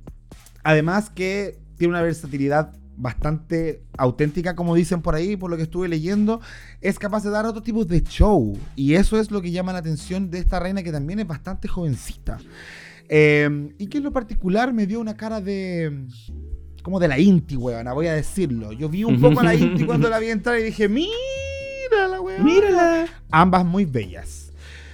[0.64, 5.90] además que tiene una versatilidad bastante auténtica, como dicen por ahí, por lo que estuve
[5.90, 6.40] leyendo,
[6.80, 8.58] es capaz de dar otro tipo de show.
[8.78, 11.68] Y eso es lo que llama la atención de esta reina que también es bastante
[11.68, 12.38] jovencita.
[13.10, 16.08] Eh, y que en lo particular me dio una cara de...
[16.84, 18.72] Como de la Inti, weona, voy a decirlo.
[18.74, 22.22] Yo vi un poco a la Inti cuando la vi entrar y dije, mira la
[22.22, 22.44] weona.
[22.44, 23.06] Mírala.
[23.32, 24.52] Ambas muy bellas.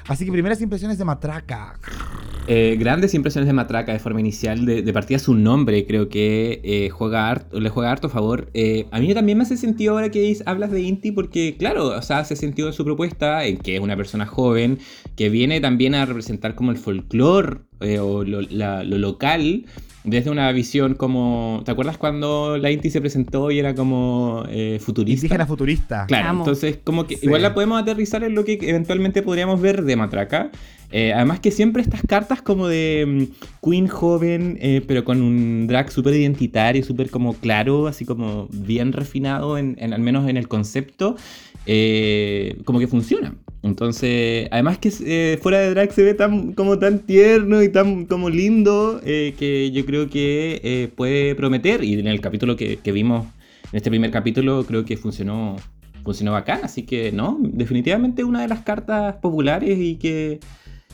[0.08, 1.80] Así que primeras impresiones de Matraca.
[2.47, 4.65] Eh, grandes impresiones de Matraca de forma inicial.
[4.65, 8.49] De, de partida su nombre creo que eh, juega harto- le juega harto a favor.
[8.56, 12.02] Eh, a mí también me hace sentido ahora que hablas de Inti porque, claro, o
[12.02, 14.80] sea, hace sentido en su propuesta, en que es una persona joven,
[15.15, 19.65] que viene también a representar como el folclore eh, o lo, la- lo local.
[20.06, 21.62] Desde una visión como.
[21.66, 25.26] ¿Te acuerdas cuando la Inti se presentó y era como eh, futurista?
[25.26, 26.06] Indígena futurista.
[26.08, 26.42] Claro, Amo.
[26.44, 27.26] entonces como que Sí.
[27.26, 30.52] igual la podemos aterrizar en lo que eventualmente podríamos ver de Matraca.
[30.92, 35.68] Eh, además que siempre estas cartas como de mm, Queen joven, eh, pero con un
[35.68, 40.38] drag súper identitario, súper como claro, así como bien refinado, en, en- al menos en
[40.38, 41.18] el concepto,
[41.66, 43.36] eh, como que funciona.
[43.62, 48.06] Entonces, además que eh, fuera de drag se ve tan como tan tierno y tan
[48.06, 51.84] como lindo eh, que yo creo que eh, puede prometer.
[51.84, 53.26] Y en el capítulo que, que vimos,
[53.72, 55.58] en este primer capítulo, creo que funcionó,
[56.04, 56.62] funcionó bacán.
[56.63, 60.39] Así que no, definitivamente una de las cartas populares y que,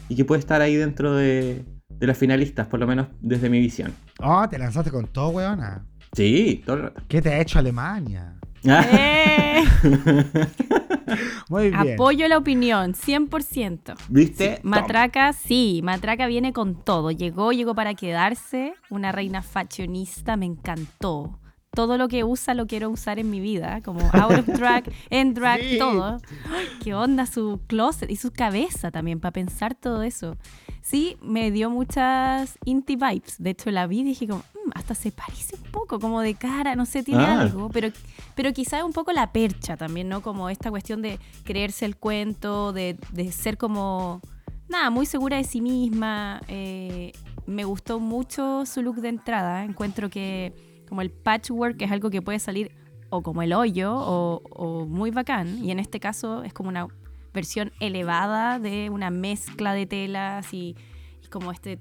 [0.09, 3.59] y que puede estar ahí dentro de, de las finalistas, por lo menos desde mi
[3.59, 3.93] visión.
[4.19, 5.85] Oh, te lanzaste con todo, weona.
[6.13, 7.01] Sí, todo el rato.
[7.07, 8.33] ¿Qué te ha hecho Alemania?
[8.63, 9.63] ¡Eh!
[11.49, 11.93] Muy bien.
[11.93, 13.95] Apoyo la opinión, 100%.
[14.09, 14.59] ¿Viste?
[14.63, 17.11] Matraca, sí, Matraca viene con todo.
[17.11, 18.73] Llegó, llegó para quedarse.
[18.89, 21.39] Una reina fashionista, me encantó.
[21.75, 25.33] Todo lo que usa lo quiero usar en mi vida, como out of drag, en
[25.33, 25.77] drag, Sí.
[25.77, 26.17] todo.
[26.49, 30.37] Ay, ¿Qué onda su closet y su cabeza también para pensar todo eso?
[30.81, 33.35] Sí, me dio muchas inti vibes.
[33.39, 36.35] De hecho, la vi y dije como, "Mm, hasta se parece un poco, como de
[36.35, 37.41] cara, no sé, tiene Ah.
[37.41, 37.89] algo, pero,
[38.35, 40.21] pero quizá es un poco la percha también, ¿no?
[40.21, 44.21] Como esta cuestión de creerse el cuento, de, de ser como,
[44.69, 46.41] nada, muy segura de sí misma.
[46.47, 47.11] eh,
[47.47, 49.63] me gustó mucho su look de entrada.
[49.65, 50.51] Encuentro que
[50.87, 52.71] como el patchwork es algo que puede salir
[53.09, 55.63] o como el hoyo o, o muy bacán.
[55.63, 56.87] Y en este caso es como una
[57.33, 60.75] versión elevada de una mezcla de telas y,
[61.23, 61.79] y como este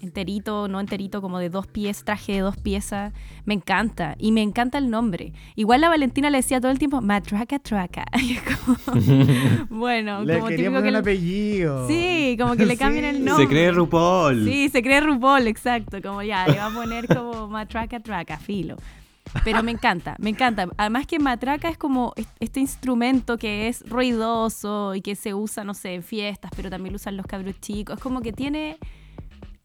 [0.00, 3.12] enterito, no enterito, como de dos pies, traje de dos piezas.
[3.44, 4.14] Me encanta.
[4.18, 5.32] Y me encanta el nombre.
[5.56, 8.04] Igual la Valentina le decía todo el tiempo, Matraca Traca.
[8.22, 8.76] Y es como-
[9.70, 11.86] bueno, Le como típico que le- apellido.
[11.88, 13.44] Sí, como que le cambian el nombre.
[13.44, 14.44] Se cree RuPaul.
[14.44, 16.00] Sí, se cree RuPaul, exacto.
[16.02, 18.76] Como ya, le va a poner como matraca, traca, filo.
[19.44, 20.68] Pero me encanta, me encanta.
[20.78, 25.64] Además que matraca es como est- este instrumento que es ruidoso y que se usa,
[25.64, 27.96] no sé, en fiestas, pero también lo usan los cabros chicos.
[27.98, 28.78] Es como que tiene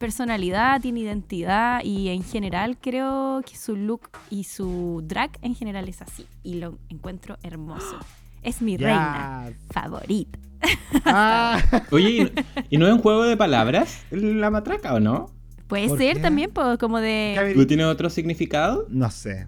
[0.08, 5.88] personalidad, tiene identidad y en general creo que su look y su drag en general
[5.88, 7.98] es así y lo encuentro hermoso.
[8.42, 10.38] Es mi reina favorita.
[11.06, 11.58] Ah,
[11.90, 12.30] Oye, ¿y no-
[12.70, 15.30] ¿y no es un juego de palabras la matraca o no?
[15.68, 16.20] Puede ¿Por ser qué?
[16.22, 17.52] también como ¿qué de...
[17.54, 18.86] ¿Tú tienes otro significado?
[18.90, 19.46] No sé.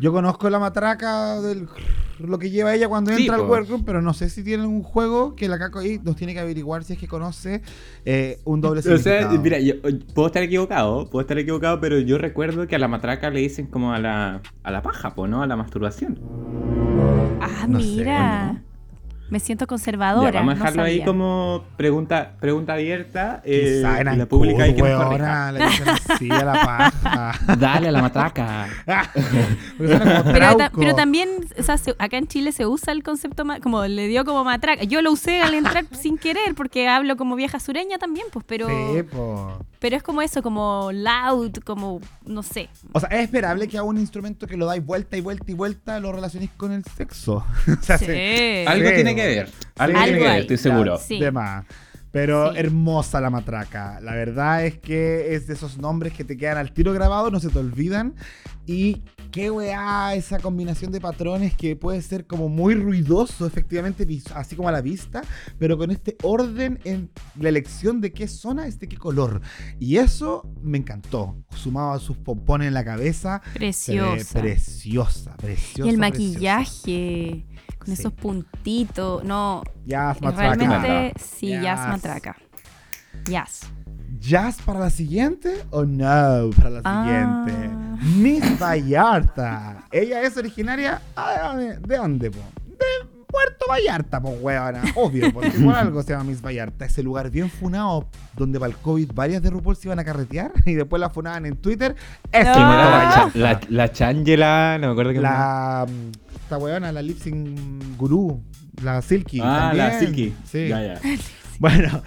[0.00, 1.68] Yo conozco la matraca del
[2.18, 3.48] lo que lleva ella cuando Sí, entra al po.
[3.48, 6.40] workroom, pero no sé si tiene un juego que la Caco ahí nos tiene que
[6.40, 7.62] averiguar si es que conoce
[8.04, 9.42] eh, un doble O sea, significado.
[9.42, 9.74] mira, yo
[10.14, 13.66] puedo estar equivocado, puedo estar equivocado, pero yo recuerdo que a la matraca le dicen
[13.66, 15.42] como a la, a la paja, po, ¿no?
[15.42, 16.20] A la masturbación.
[17.40, 18.62] Ah, No sé, mira.
[19.28, 20.30] Me siento conservadora.
[20.30, 23.42] Ya, vamos a no dejarlo ahí como pregunta, pregunta abierta.
[23.44, 25.52] eh, y la pública ahí que corrija.
[25.52, 27.32] le dicen así a la paja.
[27.58, 28.68] Dale a la matraca.
[29.78, 30.80] Pero, ta- trauco.
[30.80, 34.24] pero también, o sea, se- acá en Chile se usa el concepto, como le dio
[34.24, 34.84] como matraca.
[34.84, 38.68] Yo lo usé al entrar sin querer, porque hablo como vieja sureña también, pues, pero,
[38.68, 39.58] Sí, po.
[39.78, 42.68] pero es como eso, como loud, como, no sé.
[42.92, 45.54] O sea, es esperable que a un instrumento que lo dais vuelta y vuelta y
[45.54, 47.44] vuelta lo relacionéis con el sexo.
[47.68, 48.06] o sea, Sí.
[48.06, 49.15] se- Algo Sí, tiene.
[49.16, 49.50] Que ver.
[49.76, 50.98] Algo, tiene que ver, estoy seguro.
[50.98, 51.18] Sí.
[51.20, 51.64] De más.
[52.12, 52.58] Pero Sí.
[52.60, 54.00] hermosa la matraca.
[54.00, 57.40] La verdad es que es de esos nombres que te quedan al tiro grabado, no
[57.40, 58.14] se te olvidan.
[58.64, 64.56] Y qué weá esa combinación de patrones que puede ser como muy ruidoso, efectivamente, así
[64.56, 65.20] como a la vista,
[65.58, 69.42] pero con este orden en la elección de qué zona es de qué color.
[69.78, 71.36] Y eso me encantó.
[71.54, 74.40] Sumado a sus pompones en la cabeza, Preciosa.
[74.40, 75.86] preciosa, preciosa.
[75.86, 76.40] y el preciosa.
[77.78, 77.92] Con Sí.
[77.94, 80.54] esos puntitos, no, Jazz matraca.
[80.54, 81.62] realmente sí, Yes.
[81.62, 82.36] jazz matraca.
[83.24, 83.60] Jazz.
[84.18, 87.44] ¿Jazz para la siguiente o no para la Ah.
[87.44, 87.76] siguiente?
[88.16, 89.84] Miss Vallarta.
[89.90, 92.38] Ella es originaria ah, ¿de, de dónde, po?
[92.66, 92.76] De
[93.26, 94.82] Puerto Vallarta, po, huevona.
[94.94, 96.86] Obvio, porque por algo se llama Miss Vallarta.
[96.86, 100.52] Ese lugar bien funado donde para el COVID varias de RuPaul se iban a carretear
[100.64, 101.94] y después la funaban en Twitter.
[102.32, 102.54] Es ¿Quién Ah.
[102.54, 103.32] Puerto Vallarta.
[103.32, 104.78] cha- la, la Changela?
[104.80, 107.58] No me acuerdo qué La, mm, esta weona, la lip sync
[107.98, 108.40] gurú,
[108.80, 109.40] la Silky.
[109.42, 110.14] Ah, la también.
[110.14, 110.34] Silky.
[110.48, 110.68] Sí.
[110.68, 111.00] Ya, ya.
[111.58, 112.02] Bueno,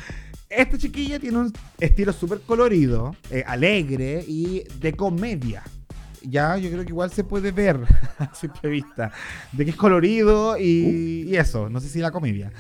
[0.48, 5.64] esta chiquilla tiene un estilo súper colorido, eh, alegre y de comedia.
[6.22, 7.80] Ya, yo creo que igual se puede ver
[8.20, 9.12] a simple vista
[9.52, 12.54] de que es colorido y, y eso, no sé si la comedia.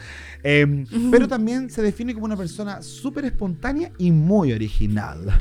[0.43, 5.39] Eh, pero también se define como una persona súper espontánea y muy original.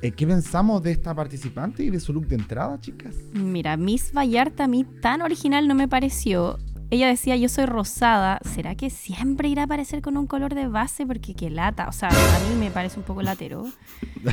[0.00, 3.16] Eh, ¿Qué pensamos de esta participante y de su look de entrada, chicas?
[3.32, 6.58] Mira, Miss Vallarta a mí tan original no me pareció.
[6.90, 8.40] Ella decía, yo soy rosada.
[8.44, 11.04] ¿Será que siempre irá a aparecer con un color de base?
[11.04, 11.86] Porque qué lata.
[11.88, 13.64] O sea, a mí me parece un poco latero.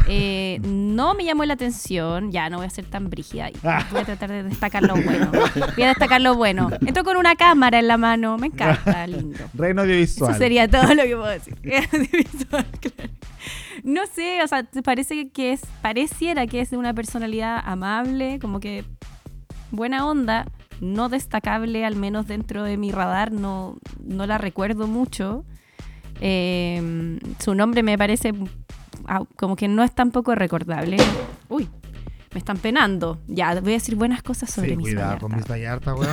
[0.07, 2.31] Eh, no me llamó la atención.
[2.31, 3.49] Ya, no voy a ser tan brígida.
[3.91, 5.31] Voy a tratar de destacar lo bueno.
[5.31, 6.69] Voy a destacar lo bueno.
[6.85, 8.37] Entró con una cámara en la mano.
[8.37, 9.37] Me encanta, lindo.
[9.53, 10.31] Reino audiovisual.
[10.31, 11.55] Eso sería todo lo que puedo decir.
[11.93, 13.13] Audiovisual, claro.
[13.83, 18.39] No sé, o sea, te parece que es, pareciera que es de una personalidad amable,
[18.39, 18.83] como que
[19.71, 20.45] buena onda,
[20.81, 25.43] no destacable, al menos dentro de mi radar, no, no la recuerdo mucho.
[26.21, 28.33] Eh, su nombre me parece
[29.07, 30.97] ah, como que no es tampoco recordable.
[31.49, 31.67] Uy,
[32.33, 33.19] me están penando.
[33.27, 35.93] Ya, voy a decir buenas cosas sobre Sí, mis cuidado con Miss Vallarta.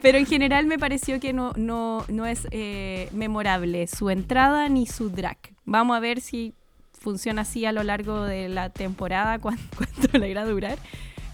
[0.00, 4.86] Pero en general me pareció que no, no, no es eh, memorable su entrada ni
[4.86, 5.38] su drag.
[5.64, 6.54] Vamos a ver si
[6.92, 10.78] funciona así a lo largo de la temporada, cuán- cuánto le irá a durar.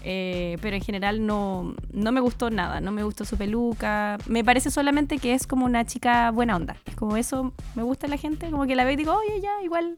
[0.07, 4.19] Eh, pero en general no, no me gustó nada, no me gustó su peluca.
[4.27, 6.75] Me parece solamente que es como una chica buena onda.
[6.85, 9.63] Es como eso, me gusta la gente, como que la veo y digo, oye, ya,
[9.63, 9.97] igual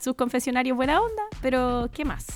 [0.00, 2.26] sus confesionarios buena onda, pero ¿qué más?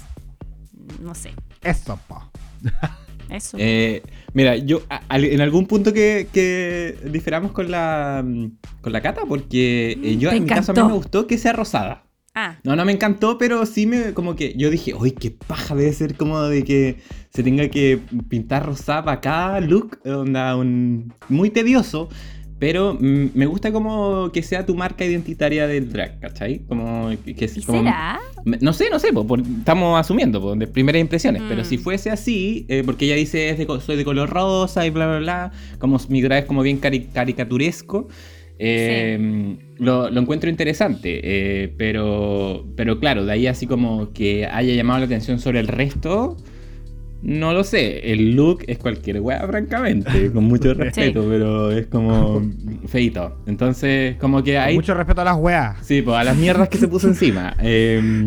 [1.01, 2.23] No sé, Eso, po.
[3.31, 3.57] eso.
[3.59, 4.03] Eh,
[4.35, 8.47] mira, yo a- en algún punto que, que diferamos con la mm,
[8.83, 11.39] con la cata, porque eh, yo Me en mi caso a mí me gustó que
[11.39, 12.05] sea rosada.
[12.39, 15.75] Ah, No, no me encantó, pero sí me como que yo dije, uy, qué paja
[15.75, 16.97] debe ser como de que
[17.31, 17.99] se tenga que
[18.29, 22.09] pintar rosada para cada look, onda, un, muy tedioso.
[22.61, 26.59] Pero mm, me gusta como que sea tu marca identitaria del drag, ¿cachai?
[26.67, 28.19] Como que, que es ¿y como- será?
[28.61, 31.65] No sé, no sé, po, por- estamos asumiendo po, de primeras impresiones, pero Mm.
[31.65, 35.07] si fuese así, eh, porque ella dice es de soy de color rosa y bla,
[35.07, 38.09] bla, bla, como mi drag es como bien cari- caricaturesco,
[38.59, 44.75] eh, lo, lo encuentro interesante, eh, pero, pero claro, de ahí así como que haya
[44.75, 46.37] llamado la atención sobre el resto,
[47.23, 52.43] no lo sé, el look es cualquier weá, francamente, con mucho respeto, pero es como
[52.87, 53.39] feito.
[53.47, 54.75] Entonces, como que Con ahí...
[54.75, 55.85] Mucho respeto a las weas.
[55.85, 57.57] Sí, pues a las mierdas que se puso encima.
[57.71, 58.27] Eh,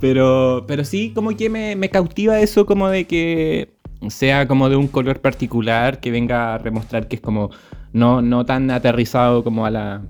[0.00, 3.70] pero, pero sí, como que me, me cautiva eso como de que
[4.08, 7.50] sea como de un color particular que venga a remostrar que es como
[7.92, 10.02] no, no tan aterrizado como a la,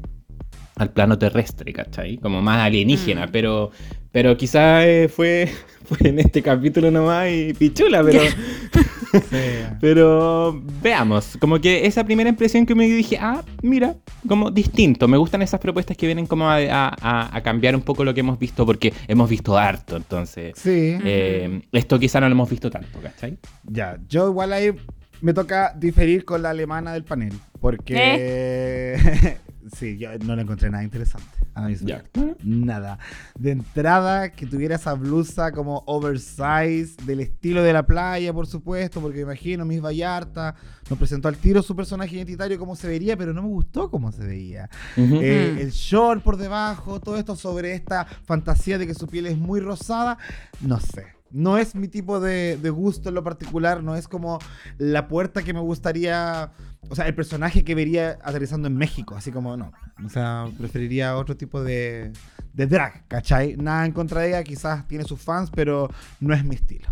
[0.76, 2.18] al plano terrestre, ¿cachai?
[2.18, 3.31] Como más alienígena, Mm.
[3.33, 3.70] pero,
[4.12, 5.49] pero quizás fue,
[5.85, 8.20] fue en este capítulo nomás y pichula, pero,
[9.81, 13.97] pero veamos, como que esa primera impresión que me dije, ah, mira,
[14.28, 18.05] como distinto, me gustan esas propuestas que vienen como a, a- a cambiar un poco
[18.05, 20.97] lo que hemos visto, porque hemos visto harto, entonces, Sí.
[21.05, 23.39] eh, esto quizá no lo hemos visto tanto, ¿cachai?
[23.64, 24.72] Ya, yo igual ahí
[25.21, 27.33] me toca diferir con la alemana del panel.
[27.61, 29.39] Porque.
[29.77, 31.29] sí, yo no le encontré nada interesante.
[31.55, 32.05] A mí Ya.
[32.43, 32.99] Nada.
[33.39, 39.01] De entrada, que tuviera esa blusa como oversize, del estilo de la playa, por supuesto,
[39.01, 40.55] porque me imagino Miss Vallarta
[40.89, 44.11] nos presentó al tiro su personaje identitario cómo se vería, pero no me gustó cómo
[44.12, 44.68] se veía.
[44.97, 45.59] Eh, Mm.
[45.59, 49.61] El short por debajo, todo esto sobre esta fantasía de que su piel es muy
[49.61, 50.18] rosada,
[50.61, 51.20] no sé.
[51.31, 54.39] No es mi tipo de, de gusto en lo particular, no es como
[54.78, 56.53] la puerta que me gustaría,
[56.89, 59.72] o sea, el personaje que vería aterrizando en México, así como no.
[60.05, 62.12] O sea, preferiría otro tipo de,
[62.53, 63.57] de drag, ¿cachai?
[63.57, 65.89] Nada en contra de ella, quizás tiene sus fans, pero
[66.20, 66.89] no es mi estilo.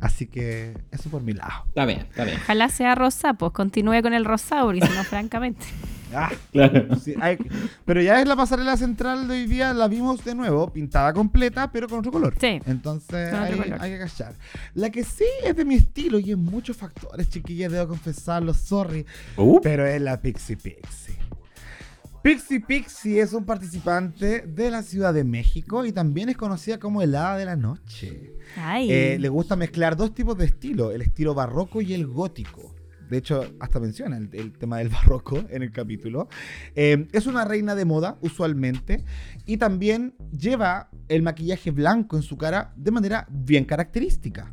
[0.00, 1.64] Así que eso por mi lado.
[1.68, 2.38] Está bien, está bien.
[2.42, 5.64] Ojalá sea rosa, pues continúe con el rosado, porque si no, francamente.
[6.16, 6.96] Ah, Claro.
[6.96, 7.36] Sí, hay-
[7.84, 11.70] pero ya es la pasarela central de hoy día, la vimos de nuevo, pintada completa,
[11.70, 12.34] pero con otro color.
[12.40, 12.60] Sí.
[12.66, 13.76] Entonces hay, color.
[13.80, 14.34] hay que cachar.
[14.74, 19.04] La que sí es de mi estilo y en muchos factores, chiquillas, debo confesarlo, sorry,
[19.36, 21.16] Uh, pero es la Pixie Pixie.
[22.22, 27.00] Pixie Pixie es un participante de la Ciudad de México y también es conocida como
[27.02, 28.32] el Hada de la Noche.
[28.56, 28.90] Ay.
[28.90, 32.74] Eh, le gusta mezclar dos tipos de estilo, el estilo barroco y el gótico.
[33.08, 36.28] De hecho, hasta menciona el, tema del barroco en el capítulo.
[36.74, 39.04] Eh, es una reina de moda, usualmente,
[39.44, 44.52] y también lleva el maquillaje blanco en su cara de manera bien característica.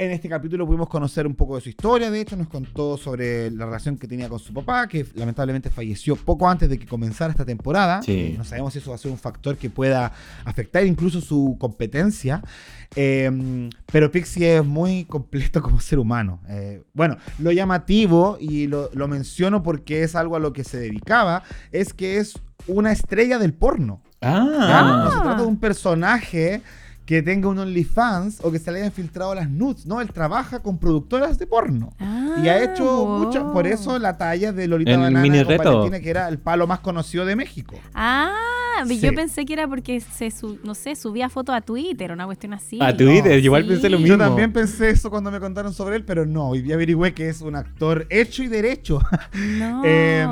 [0.00, 3.50] En este capítulo pudimos conocer un poco de su historia, de hecho nos contó sobre
[3.50, 7.32] la relación que tenía con su papá, que lamentablemente falleció poco antes de que comenzara
[7.32, 8.00] esta temporada.
[8.00, 8.34] Sí.
[8.38, 10.10] No sabemos si eso va a ser un factor que pueda
[10.46, 12.40] afectar incluso su competencia.
[12.96, 16.40] Eh, pero Pixie es muy completo como ser humano.
[16.48, 20.78] Eh, bueno, lo llamativo, y lo, lo menciono porque es algo a lo que se
[20.78, 21.42] dedicaba,
[21.72, 24.00] es que es una estrella del porno.
[24.22, 26.62] Ah, No se trata de un personaje
[27.10, 29.84] que tenga un OnlyFans o que se le hayan filtrado las nudes.
[29.84, 31.92] No, él trabaja con productoras de porno.
[32.40, 35.90] y ha hecho Ah, mucho, por eso la talla de Lolita El Banana mini reto.
[35.90, 37.74] Que era el palo más conocido de México.
[37.94, 38.32] Ah,
[38.86, 39.00] Sí.
[39.00, 40.32] yo pensé que era porque se,
[40.62, 42.78] no sé, subía fotos a Twitter, una cuestión así.
[42.80, 43.68] a Twitter, no, igual sí.
[43.70, 44.14] pensé lo mismo.
[44.16, 47.28] Yo también pensé eso cuando me contaron sobre él, pero no, hoy día averigüé que
[47.28, 49.00] es un actor hecho y derecho.
[49.58, 49.82] No.
[49.84, 50.30] Em,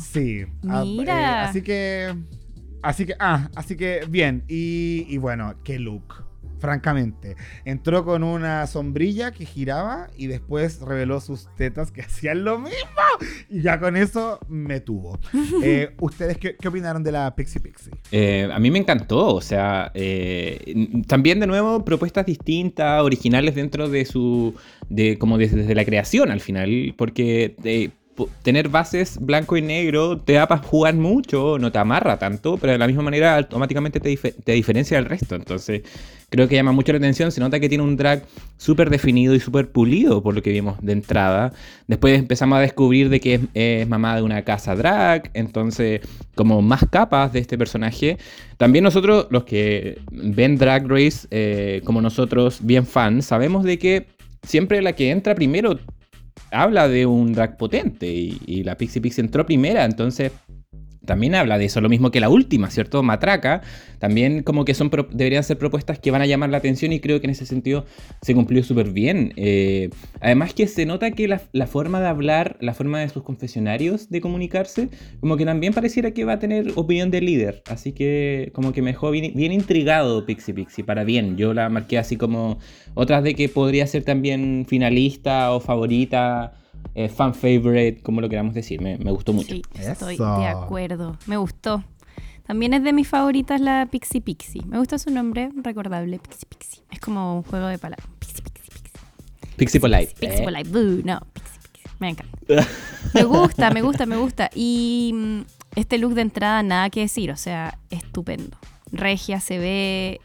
[0.00, 0.44] sí.
[0.68, 1.20] Ah, Mira.
[1.44, 2.14] eh, así que.
[2.82, 3.14] Así que.
[3.18, 4.44] Ah, así que bien.
[4.48, 6.24] Y, y bueno, qué look.
[6.58, 7.36] Francamente.
[7.64, 12.76] Entró con una sombrilla que giraba y después reveló sus tetas que hacían lo mismo.
[13.48, 15.18] Y ya con eso me tuvo.
[15.62, 17.92] Eh, ¿Ustedes qué, qué opinaron de la Pixie Pixie?
[18.12, 23.88] Eh, a mí me encantó, o sea, eh, también de nuevo propuestas distintas, originales dentro
[23.88, 24.54] de su,
[24.88, 27.99] de como desde, desde la creación al final, porque eh, po-
[28.42, 32.72] tener bases blanco y negro te da para jugar mucho, no te amarra tanto, pero
[32.72, 35.82] de la misma manera automáticamente te, te diferencia del resto, entonces
[36.28, 38.22] creo que llama mucho la atención, se nota que tiene un drag
[38.56, 41.52] súper definido y súper pulido por lo que vimos de entrada,
[41.86, 46.00] después empezamos a descubrir de que es, es mamá de una casa drag, entonces
[46.34, 48.16] como más capas de este personaje.
[48.56, 54.06] También nosotros, los que ven Drag Race eh, como nosotros, bien fans, sabemos de que
[54.42, 55.78] siempre la que entra primero
[56.50, 60.32] habla de un drag potente y, y la Pixie Pixie entró primera, entonces
[61.04, 63.02] también habla de eso, lo mismo que la última, ¿cierto?
[63.02, 63.62] Matraca,
[63.98, 67.20] también como que son deberían ser propuestas que van a llamar la atención y creo
[67.20, 67.86] que en ese sentido
[68.22, 69.32] se cumplió súper bien.
[69.36, 69.90] Eh,
[70.20, 74.20] además que se nota que la, forma de hablar, la forma de sus confesionarios de
[74.20, 74.88] comunicarse,
[75.20, 78.82] como que también pareciera que va a tener opinión de líder, así que como que
[78.82, 82.58] me dejó bien, bien intrigado Pixie Pixie, para bien, yo la marqué así como
[82.94, 86.52] otras de que podría ser también finalista o favorita.
[86.94, 89.54] Eh, fan favorite, como lo queramos decir, me, me gustó mucho.
[89.54, 90.38] Sí, estoy Eso.
[90.38, 91.16] de acuerdo.
[91.26, 91.84] Me gustó.
[92.46, 94.62] También es de mis favoritas la Pixie Pixie.
[94.66, 96.82] Me gusta su nombre, recordable, Pixie Pixie.
[96.90, 98.08] Es como un juego de palabras.
[98.18, 99.56] Pixie Pixie Pixie.
[99.56, 100.14] Pixie Polite.
[100.18, 100.44] Pixie eh.
[100.44, 100.68] Polite.
[100.68, 101.90] Boo, no, Pixie Pixie.
[102.00, 102.38] Me encanta.
[103.14, 104.50] Me gusta, me gusta, me gusta.
[104.54, 105.40] Y mm,
[105.76, 107.30] este look de entrada, nada que decir.
[107.30, 108.56] O sea, estupendo.
[108.90, 110.20] Regia se ve,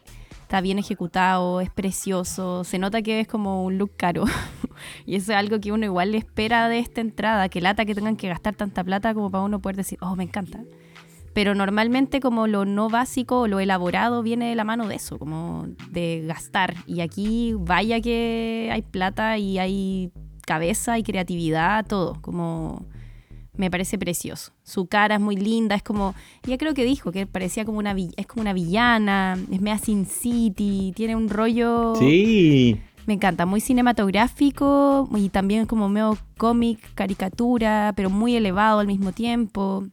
[0.46, 2.64] está bien ejecutado, es precioso.
[2.64, 4.26] Se nota que es como un look caro.
[5.08, 7.50] y eso es algo que uno igual le espera de esta entrada.
[7.50, 10.24] Que lata que tengan que gastar tanta plata como para uno poder decir, oh, me
[10.24, 10.64] encanta.
[11.34, 15.66] Pero normalmente como lo no básico lo elaborado viene de la mano de eso, como
[15.89, 16.76] de gastar.
[16.86, 20.12] Y aquí vaya que hay plata y hay
[20.46, 22.22] cabeza y creatividad, todo.
[22.22, 22.86] Como
[23.58, 24.51] me parece precioso.
[24.64, 27.95] Su cara es muy linda, es como, ya creo que dijo que parecía como una
[28.18, 32.80] es como una villana, es mea Sin City, tiene un rollo Sí.
[33.06, 39.12] me encanta, muy cinematográfico y también como medio cómic, caricatura, pero muy elevado al mismo
[39.12, 39.86] tiempo.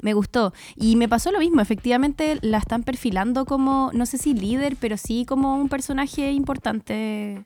[0.00, 0.52] Me gustó.
[0.74, 4.96] Y me pasó lo mismo, efectivamente la están perfilando como, no sé si líder, pero
[4.96, 7.44] sí como un personaje importante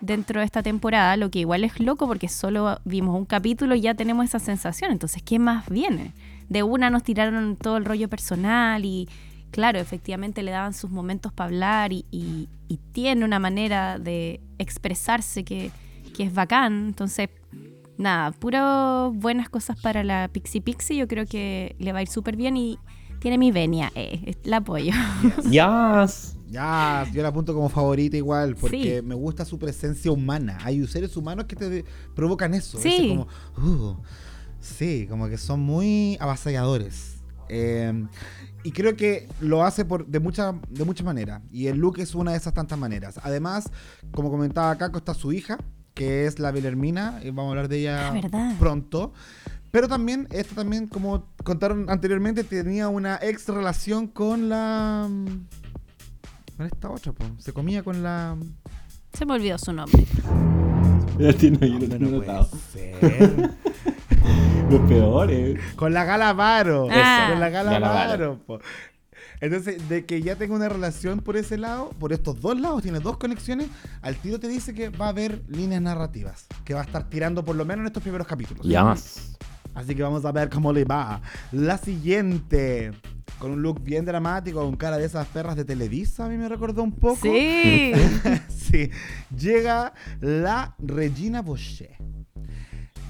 [0.00, 3.80] dentro de esta temporada, lo que igual es loco porque solo vimos un capítulo y
[3.80, 4.92] ya tenemos esa sensación.
[4.92, 6.12] Entonces, ¿qué más viene?
[6.48, 9.08] De una nos tiraron todo el rollo personal y,
[9.50, 14.40] claro, efectivamente le daban sus momentos para hablar y, y- y tiene una manera de
[14.58, 15.70] expresarse que,
[16.16, 16.86] que es bacán.
[16.88, 17.30] Entonces,
[17.96, 20.96] nada, puro buenas cosas para la Pixie Pixie.
[20.98, 22.78] Yo creo que le va a ir súper bien y
[23.26, 23.90] tiene mi venia.
[23.96, 24.92] Eh, la apoyo.
[25.50, 26.32] Yes.
[26.48, 29.02] Ya, yo la apunto como favorita igual, porque Sí.
[29.04, 30.56] me gusta su presencia humana.
[30.62, 32.78] Hay seres humanos que te provocan eso.
[32.78, 32.94] Sí.
[32.94, 33.26] ese como,
[33.66, 33.96] uh,
[34.60, 37.16] sí, como que son muy avasalladores.
[37.48, 37.92] Eh,
[38.62, 41.42] y creo que lo hace por, de, mucha, de muchas maneras.
[41.50, 43.18] Y el look es una de esas tantas maneras.
[43.24, 43.68] Además,
[44.12, 45.58] como comentaba Caco, está su hija,
[45.94, 47.18] que es la Belermina.
[47.24, 48.54] y vamos a hablar de ella Ah, ¿verdad?
[48.60, 49.12] pronto.
[49.76, 55.06] Pero también, esta también, como contaron anteriormente, tenía una ex relación con la.
[56.56, 57.26] Con esta otra, po.
[57.36, 58.38] Se comía con la.
[59.12, 60.06] Se me olvidó su nombre.
[61.18, 63.50] Ya tiene yo no puede ser.
[64.70, 65.60] Los peores.
[65.76, 66.88] con la Galavaro.
[66.90, 67.26] Ah.
[67.32, 68.38] Con la Galavaro.
[68.46, 68.60] Po.
[69.42, 73.00] Entonces, de que ya tenga una relación por ese lado, por estos dos lados, tiene
[73.00, 73.68] dos conexiones,
[74.00, 77.44] al tiro te dice que va a haber líneas narrativas, que va a estar tirando
[77.44, 78.64] por lo menos en estos primeros capítulos.
[78.64, 79.36] Yes.
[79.76, 81.20] Así que vamos a ver cómo le va.
[81.52, 82.92] La siguiente,
[83.38, 86.48] con un look bien dramático, con cara de esas perras de Televisa, a mí me
[86.48, 87.18] recordó un poco.
[87.22, 87.92] Sí.
[88.48, 88.90] sí.
[89.38, 91.90] Llega la Regina Boche.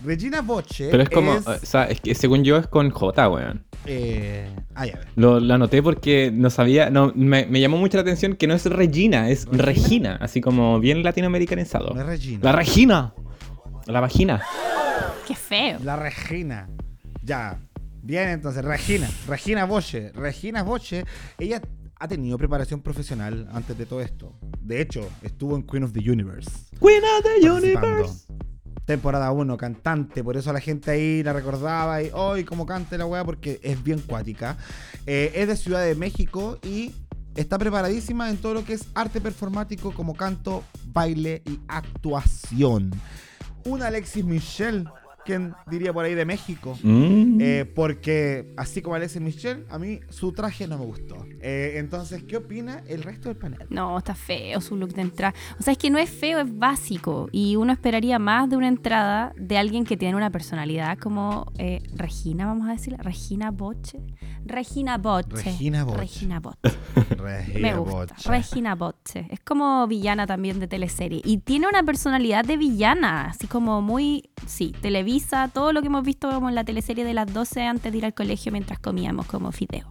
[0.05, 0.89] Regina Boche.
[0.91, 3.65] Pero es como, es, o sea, es que según yo es con J, weón.
[3.87, 5.07] eh, ay, a ver.
[5.17, 8.55] Lo, lo anoté porque no sabía, no, me, me llamó mucho la atención que no
[8.55, 9.63] es Regina, es ¿Regina?
[9.65, 11.95] Regina, así como bien latinoamericanizado.
[11.95, 12.41] No es Regina.
[12.43, 13.15] La Regina.
[13.87, 14.43] La vagina.
[15.27, 15.79] Qué feo.
[15.83, 16.69] La Regina.
[17.23, 17.59] Ya.
[18.03, 19.11] Bien, entonces, Regina.
[19.27, 20.13] Regina Boche.
[20.13, 21.05] Regina Boche.
[21.39, 21.61] Ella
[21.99, 24.39] ha tenido preparación profesional antes de todo esto.
[24.61, 26.51] De hecho, estuvo en Queen of the Universe.
[26.81, 27.51] Queen of the.
[27.51, 28.27] Universe.
[28.85, 33.05] Temporada 1, cantante, por eso la gente ahí la recordaba y hoy como cante la
[33.05, 34.57] weá porque es bien cuática.
[35.07, 36.93] Eh, es de Ciudad de México y
[37.35, 40.63] está preparadísima en todo lo que es arte performático como canto,
[40.93, 42.93] baile y actuación.
[43.65, 44.85] Una Alexis Michelle,
[45.27, 46.79] quien diría por ahí de México.
[46.83, 47.39] Mm.
[47.41, 51.27] Eh, porque así como Alexis Michelle, a mí su traje no me gustó.
[51.41, 53.67] Eh, entonces, ¿qué opina el resto del panel?
[53.69, 55.35] No, está feo su look de entrada.
[55.59, 57.29] O sea, es que no es feo, es básico.
[57.33, 61.83] Y uno esperaría más de una entrada de alguien que tiene una personalidad como eh,
[61.95, 62.99] Regina, vamos a decirle.
[63.03, 63.99] Regina Boche.
[64.45, 65.43] Regina Boche.
[65.43, 65.99] Regina Boche.
[65.99, 66.77] Regina Boche.
[67.17, 68.15] Regina Me gusta.
[68.15, 68.31] Boche.
[68.31, 69.27] Regina Boche.
[69.31, 71.21] Es como villana también de teleserie.
[71.25, 74.75] Y tiene una personalidad de villana, así como muy, sí,
[75.17, 77.99] Televisa, todo lo que hemos visto como en la teleserie de las 12 antes de
[77.99, 79.87] ir al colegio mientras comíamos como fideo.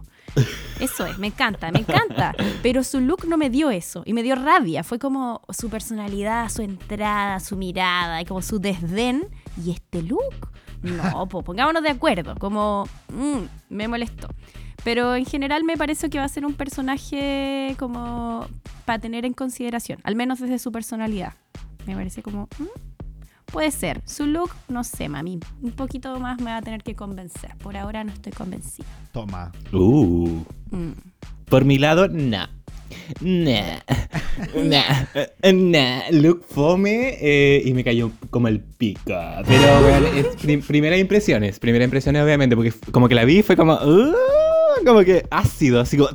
[0.78, 2.32] Eso es, me encanta, me encanta.
[2.62, 4.84] Pero su look no me dio eso y me dio rabia.
[4.84, 9.26] Fue como su personalidad, su entrada, su mirada y como su desdén.
[9.64, 10.50] ¿Y este look?
[10.82, 12.36] No, pongámonos de acuerdo.
[12.36, 14.28] Como, mm, me molestó.
[14.84, 18.46] Pero en general me parece que va a ser un personaje como
[18.84, 21.32] para tener en consideración, al menos desde su personalidad.
[21.86, 22.95] Me parece como, mm,
[23.46, 24.02] puede ser.
[24.04, 25.40] Su look, no sé, mami.
[25.62, 27.54] Un poquito más me va a tener que convencer.
[27.58, 28.86] Por ahora no estoy convencida.
[29.12, 29.52] Toma.
[29.72, 30.42] Uh.
[30.70, 30.92] Mm.
[31.48, 32.46] Por mi lado, no.
[33.20, 33.78] Nah.
[34.54, 35.04] Nah.
[35.42, 36.02] Eh, Nah.
[36.10, 39.00] Look fome eh, y me cayó como el pico.
[39.46, 41.58] Pero, weón, es prim- primeras impresiones.
[41.58, 43.74] Primeras impresiones, obviamente, porque como que la vi fue como.
[43.74, 44.14] "Uh",
[44.84, 46.10] como que ácido, así como.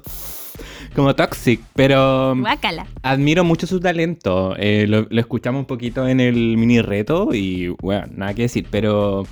[0.95, 1.61] Como toxic.
[1.75, 2.85] Pero Guácala.
[3.01, 4.55] admiro mucho su talento.
[4.57, 8.67] Eh, lo, lo escuchamos un poquito en el mini reto y, bueno, nada que decir.
[8.69, 9.25] Pero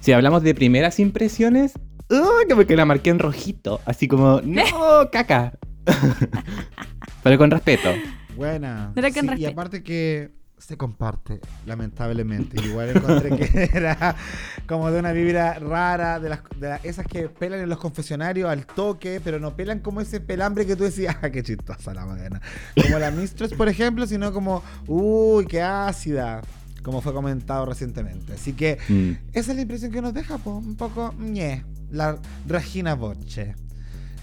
[0.00, 1.72] si hablamos de primeras impresiones,
[2.10, 2.48] ¡uh!
[2.48, 3.80] como que la marqué en rojito.
[3.86, 4.62] Así como, ¡no,
[5.12, 5.52] caca!
[7.22, 7.88] pero con respeto.
[8.36, 8.92] Buena.
[8.94, 10.30] Pero con Sí, y aparte que
[10.60, 12.62] se comparte, lamentablemente.
[12.64, 14.14] Igual encontré que era
[14.66, 18.48] como de una vibra rara, de las de las- esas que pelan en los confesionarios
[18.50, 22.04] al toque, pero no pelan como ese pelambre que tú decías, ah, qué chistosa la
[22.06, 22.40] madena.
[22.80, 26.42] Como la Mistress, por ejemplo, sino como, uy, qué ácida,
[26.82, 28.34] como fue comentado recientemente.
[28.34, 29.12] Así que Mm.
[29.32, 33.54] esa es la impresión que nos deja, po, un poco, ñe, la Regina Boche.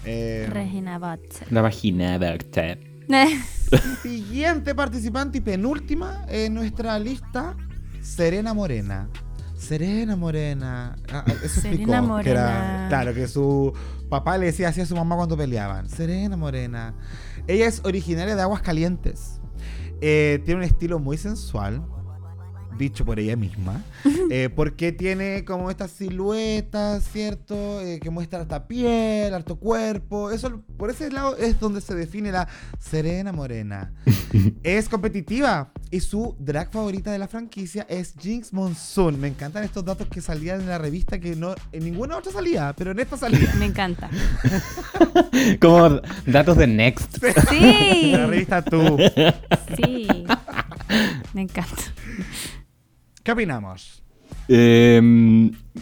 [0.04, 1.44] Eh, Regina Boche.
[1.50, 2.78] La vagina, Berta.
[4.02, 7.56] Siguiente participante y penúltima en nuestra lista,
[8.02, 9.08] Serena Morena.
[9.56, 10.96] Serena Morena.
[11.10, 12.22] Ah, ah, eso Serena explicó.
[12.22, 13.72] Que era, claro, que su
[14.08, 15.88] papá le decía así a su mamá cuando peleaban.
[15.88, 16.94] Serena Morena.
[17.46, 19.40] Ella es originaria de Aguas Calientes.
[20.00, 21.82] Eh, tiene un estilo muy sensual.
[22.78, 23.82] Dicho por ella misma.
[24.30, 27.80] eh, porque tiene como esta silueta, ¿cierto?
[27.80, 30.30] Eh, que muestra harta piel, harto cuerpo.
[30.30, 32.48] Eso, por ese lado es donde se define la
[32.78, 33.92] Serena Morena.
[34.62, 39.18] es competitiva y su drag favorita de la franquicia es Jinx Monsoon.
[39.20, 42.74] Me encantan estos datos que salían en la revista que no en ninguna otra salía,
[42.76, 43.52] pero en esta salía.
[43.58, 44.08] Me encanta.
[45.60, 47.18] Como datos de Next.
[47.48, 47.58] Sí,
[48.12, 48.98] En la revista Tú.
[49.76, 50.06] sí.
[51.34, 51.74] Me encanta.
[53.28, 54.02] ¿Qué opinamos?
[54.48, 54.98] Eh,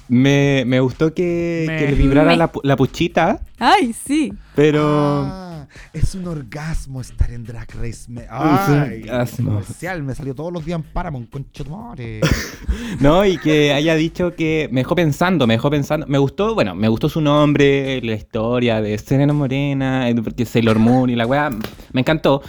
[0.09, 4.33] me, me gustó que, Me- que le vibrara Me- la, pu- la puchita, Ay, sí.
[4.57, 4.83] pero...
[5.25, 8.07] Ah, es un orgasmo estar en Drag Race.
[8.11, 9.51] Me, ay, orgasmo.
[9.51, 12.21] comercial, me salió todos los días en Paramount, concha tu madre.
[13.01, 16.05] No, y que haya dicho que me dejó pensando, me dejó pensando.
[16.09, 20.81] Me gustó, bueno, me gustó su nombre, la historia de Serena Morena, eh, porque Sailor
[20.81, 21.51] Moon y la weá,
[21.93, 22.43] me encantó.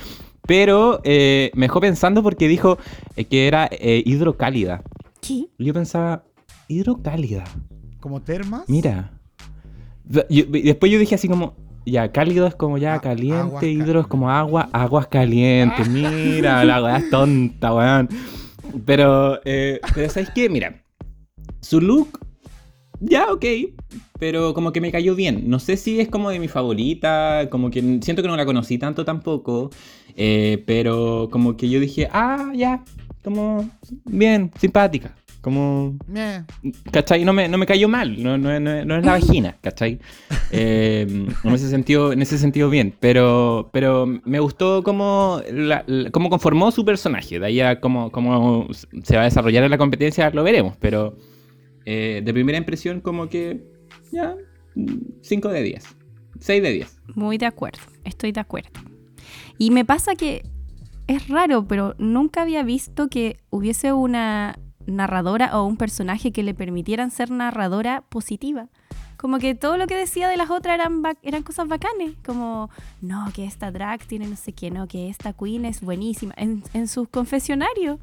[0.48, 2.78] Pero eh, me dejó pensando porque dijo
[3.16, 4.82] eh, que era eh, hidrocálida.
[5.22, 5.46] ¿Qué?
[5.60, 6.24] Yo pensaba,
[6.68, 7.44] hidrocálida,
[8.00, 8.64] Como termas.
[8.68, 9.12] mira.
[10.10, 11.54] Yo- y después yo dije así como,
[11.86, 16.64] ya, cálido es como ya A- aguas caliente, hidro es como agua, aguas calientes, mira,
[16.64, 18.08] la weá es tonta, weón.
[18.86, 20.50] Pero, eh, pero ¿sabes qué?
[20.50, 20.82] Mira,
[21.62, 22.20] su look,
[23.02, 23.46] ya, ok,
[24.20, 25.50] pero como que me cayó bien.
[25.50, 28.78] No sé si es como de mi favorita, como que siento que no la conocí
[28.78, 29.70] tanto tampoco,
[30.18, 32.84] eh, pero como que yo dije, ah, ya,
[33.24, 33.70] como
[34.06, 35.16] bien, simpática.
[35.40, 36.44] Como, Meh.
[36.92, 37.24] ¿cachai?
[37.24, 39.98] No me, no me cayó mal, no, no, no- no es la vagina, ¿cachai?
[40.52, 41.06] Eh,
[41.44, 46.30] en, ese sentido, en ese sentido bien, pero, pero me gustó cómo, la- la- cómo
[46.30, 48.68] conformó su personaje, de ahí a cómo, cómo
[49.04, 51.16] se va a desarrollar en la competencia lo veremos, pero
[51.86, 53.62] eh, de primera impresión como que
[54.12, 54.36] ya
[55.22, 55.84] 5 de 10,
[56.42, 57.00] 6 de 10.
[57.16, 58.70] Muy de acuerdo, estoy de acuerdo.
[59.58, 60.44] Y me pasa que
[61.08, 66.54] es raro, pero nunca había visto que hubiese una narradora o un personaje que le
[66.54, 68.68] permitieran ser narradora positiva.
[69.18, 70.80] Como que todo lo que decía de las otras
[71.24, 72.16] eran, cosas bacanes.
[72.24, 72.70] Como,
[73.02, 76.34] no, que esta drag tiene no sé qué, no, que esta queen es buenísima.
[76.38, 78.00] En, en sus confesionarios.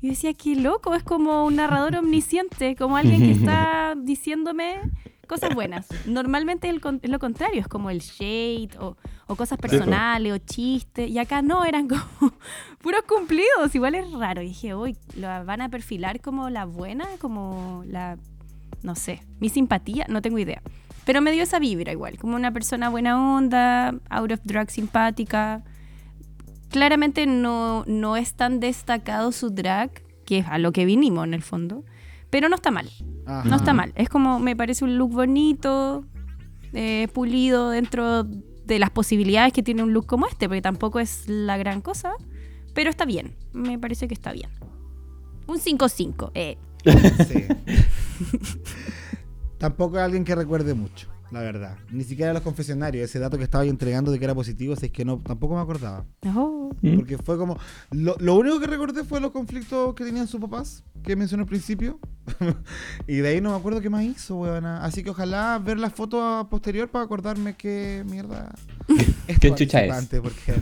[0.00, 4.80] Y decía, qué loco, es como un narrador omnisciente, como alguien que está diciéndome
[5.28, 5.86] cosas buenas.
[6.06, 10.38] Normalmente es el es lo contrario, es como el shade o, o cosas personales o
[10.38, 11.08] chistes.
[11.08, 12.02] Y acá no, eran como
[12.82, 13.74] puros cumplidos.
[13.74, 14.42] Igual es raro.
[14.42, 17.06] Y dije, uy, ¿la van a perfilar como la buena?
[17.20, 18.18] Como la,
[18.82, 20.62] no sé, mi simpatía, no tengo idea.
[21.04, 25.62] Pero me dio esa vibra igual, como una persona buena onda, out of drug simpática.
[26.70, 29.90] Claramente no, no es tan destacado su drag,
[30.26, 31.82] que es a lo que vinimos en el fondo.
[32.28, 32.90] Pero no está mal.
[33.28, 33.48] Ajá.
[33.48, 33.92] No está mal.
[33.94, 36.04] Es como, me parece un look bonito,
[36.72, 41.28] eh, pulido dentro de las posibilidades que tiene un look como este, porque tampoco es
[41.28, 42.12] la gran cosa,
[42.74, 43.36] pero está bien.
[43.52, 44.50] Me parece que está bien.
[45.46, 46.30] Un 5-5.
[46.34, 46.56] Eh.
[47.26, 47.44] Sí.
[49.58, 51.76] Tampoco es alguien que recuerde mucho, la verdad.
[51.90, 54.86] Ni siquiera los confesionarios, ese dato que estaba yo entregando de que era positivo, si
[54.86, 56.04] es que no, tampoco me acordaba.
[56.26, 56.70] Oh.
[56.96, 57.58] Porque fue como.
[57.90, 61.48] Lo, lo único que recordé fue los conflictos que tenían sus papás, que mencioné al
[61.48, 61.98] principio.
[63.06, 64.84] y de ahí no me acuerdo qué más hizo, weona.
[64.84, 68.54] Así que ojalá ver la foto posterior para acordarme qué mierda.
[69.40, 70.08] ¿Qué chucha es?
[70.20, 70.54] Porque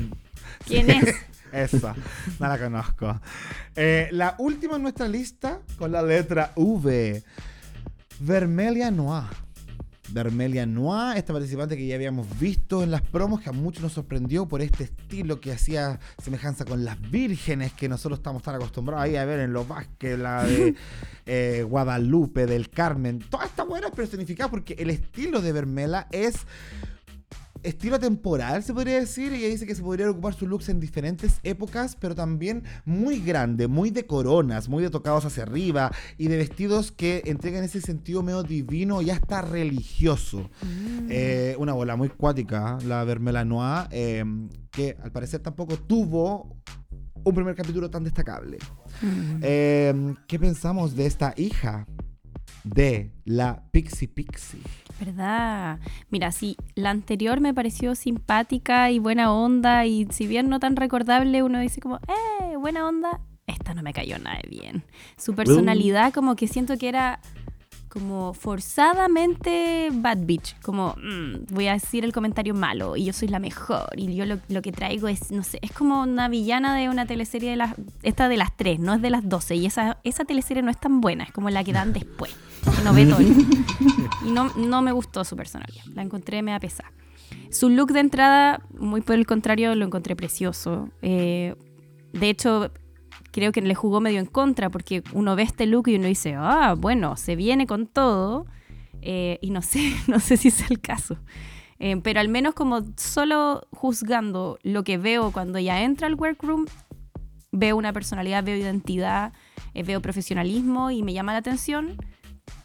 [0.67, 1.14] ¿Quién es?
[1.53, 1.95] esa,
[2.39, 3.21] no la conozco.
[3.75, 7.23] Eh, la última en nuestra lista, con la letra V.
[8.21, 9.46] Vermelia Noir.
[10.09, 13.93] Vermelia Noir, esta participante que ya habíamos visto en las promos, que a muchos nos
[13.93, 19.05] sorprendió por este estilo que hacía semejanza con las vírgenes que nosotros estamos tan acostumbrados
[19.05, 20.75] ahí a ver en los Vázquez, la de
[21.27, 23.19] eh, Guadalupe, del Carmen.
[23.19, 26.47] Todas estas buenas personificadas porque el estilo de Vermela es
[27.67, 29.33] estilo temporal, se podría decir.
[29.33, 33.67] Ella dice que se podrían ocupar sus looks en diferentes épocas, pero también muy grande,
[33.67, 38.23] muy de coronas, muy de tocados hacia arriba y de vestidos que entregan ese sentido
[38.23, 40.49] medio divino y hasta religioso.
[41.09, 44.25] Eh, una bola muy cuática, la Vermela Noir, eh,
[44.71, 46.57] que al parecer tampoco tuvo
[47.25, 48.59] un primer capítulo tan destacable.
[49.03, 49.41] Mm.
[49.43, 51.87] Eh, ¿Qué pensamos de esta hija
[52.62, 54.61] de la Pixie Pixie?
[54.99, 55.79] ¿Verdad?
[56.11, 60.77] Mira, sí, la anterior me pareció simpática y buena onda y si bien no tan
[60.77, 63.21] recordable, uno dice como, ¡eh, buena onda!
[63.47, 64.83] Esta no me cayó nada bien.
[65.17, 67.21] Su personalidad como que siento que era
[67.97, 73.29] como forzadamente bad bitch, como mm, voy a decir el comentario malo y yo soy
[73.29, 76.77] la mejor y yo lo, lo, que traigo es, no sé, es como una villana
[76.77, 79.65] de una teleserie de las, esta de las tres, no es de las doce y
[79.65, 82.37] esa, esa teleserie no es tan buena, es como la que dan después,
[82.85, 83.21] no ve todo.
[84.27, 86.93] y no, no me gustó su personalidad, la encontré me da pesar.
[87.51, 90.91] Su look de entrada, muy por el contrario, lo encontré precioso.
[91.03, 91.55] Eh,
[92.12, 92.71] de hecho,
[93.33, 96.35] creo que le jugó medio en contra porque uno ve este look y uno dice,
[96.37, 98.47] ah, bueno, se viene con todo.
[99.03, 101.19] Eh, y no sé, no sé si es el caso.
[101.79, 106.67] Eh, pero al menos como solo juzgando lo que veo cuando ya entra al workroom,
[107.53, 109.33] veo una personalidad, veo identidad,
[109.75, 111.97] eh, veo profesionalismo y me llama la atención.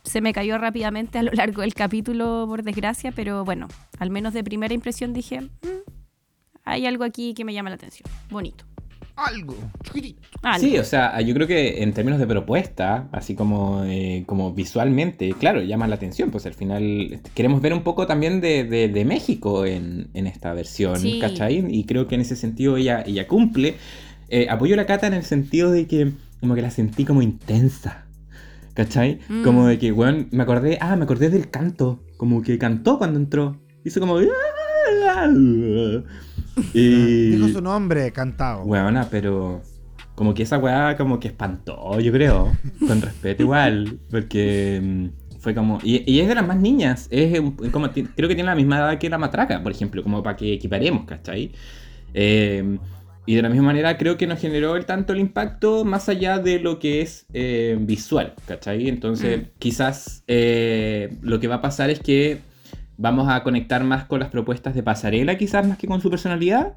[0.03, 3.67] Se me cayó rápidamente a lo largo del capítulo, por desgracia, pero bueno,
[3.99, 5.91] al menos de primera impresión dije, mm,
[6.63, 8.09] hay algo aquí que me llama la atención.
[8.29, 8.65] Bonito
[9.15, 9.55] algo.
[10.59, 15.33] Sí, o sea, yo creo que en términos de propuesta, así como, eh, como visualmente,
[15.33, 19.65] claro, llama la atención, pues al final este, queremos ver un poco también de, México
[19.65, 21.65] en, esta versión, ¿cachai?
[21.69, 23.75] Y creo que en ese sentido ella, ella cumple.
[24.29, 28.05] Eh, apoyo la Cata en el sentido de que como que la sentí como intensa.
[28.73, 29.19] ¿Cachai?
[29.27, 29.43] Mm.
[29.43, 33.19] Como de que, bueno, me acordé, ah, me acordé del canto, como que cantó cuando
[33.19, 33.59] entró.
[33.83, 34.19] Hizo como...
[36.73, 37.29] Y...
[37.31, 38.63] Dijo su nombre cantado.
[38.63, 39.61] Weona, pero
[40.15, 42.51] como que esa weá como que espantó, yo creo.
[42.85, 43.99] Con respeto igual.
[44.09, 45.79] Porque mm, fue como.
[45.83, 47.07] Y, es de las más niñas.
[47.09, 47.39] Es
[47.71, 50.53] como, creo que tiene la misma edad que la matraca, por ejemplo, como para que
[50.53, 51.51] equiparemos, ¿cachai?
[52.13, 52.77] Eh,
[53.25, 56.39] y de la misma manera creo que nos generó el tanto el impacto más allá
[56.39, 58.89] de lo que es eh, visual, ¿cachai?
[58.89, 59.45] Entonces, mm.
[59.59, 62.39] quizás eh, lo que va a pasar es que
[62.97, 66.75] vamos a conectar más con las propuestas de pasarela quizás más que con su personalidad.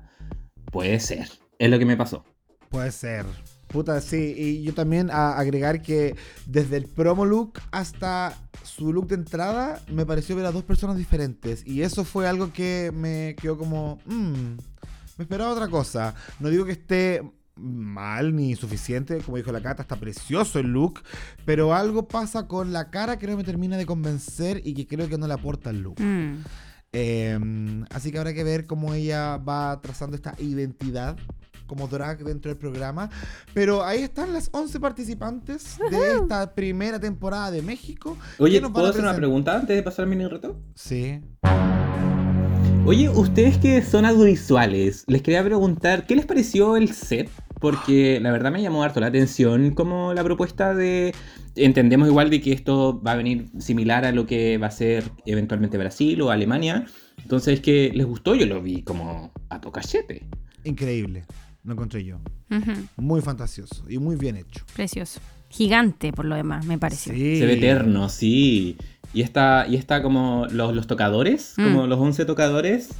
[0.70, 1.28] Puede ser.
[1.58, 2.24] Es lo que me pasó.
[2.68, 3.24] Puede ser.
[3.68, 4.34] Puta, sí.
[4.36, 6.14] Y yo también a agregar que
[6.46, 10.96] desde el promo look hasta su look de entrada me pareció ver a dos personas
[10.96, 11.66] diferentes.
[11.66, 13.98] Y eso fue algo que me quedó como...
[14.06, 14.56] Mmm,
[15.16, 16.14] me esperaba otra cosa.
[16.40, 17.22] No digo que esté
[17.56, 21.02] mal ni suficiente, como dijo la Cata, está precioso el look,
[21.44, 25.08] pero algo pasa con la cara que no me termina de convencer y que creo
[25.08, 26.00] que no le aporta el look.
[26.00, 26.42] Mm.
[26.92, 31.16] Em, así que habrá que ver cómo ella va trazando esta identidad
[31.66, 33.10] como drag dentro del programa.
[33.52, 38.16] Pero ahí están las 11 participantes de esta primera temporada de México.
[38.38, 40.60] Oye, ¿puedo hacer una pregunta antes de pasar al mini reto?
[40.74, 41.20] Sí.
[42.86, 47.30] Oye, ustedes que son audiovisuales, les quería preguntar, ¿qué les pareció el set?
[47.58, 51.14] Porque la verdad me llamó harto la atención como la propuesta de...
[51.56, 55.04] Entendemos igual de que esto va a venir similar a lo que va a ser
[55.24, 56.84] eventualmente Brasil o Alemania.
[57.22, 58.34] Entonces, que les gustó?
[58.34, 60.26] Yo lo vi como a tocachete.
[60.64, 61.24] Increíble,
[61.62, 62.20] lo encontré yo.
[62.98, 64.62] Muy fantasioso y muy bien hecho.
[64.74, 65.20] Precioso.
[65.48, 67.14] Gigante por lo demás, me pareció.
[67.14, 68.76] Se ve eterno, sí.
[69.14, 71.62] Y está, y está como los, tocadores, mm.
[71.62, 72.90] como los 11 tocadores,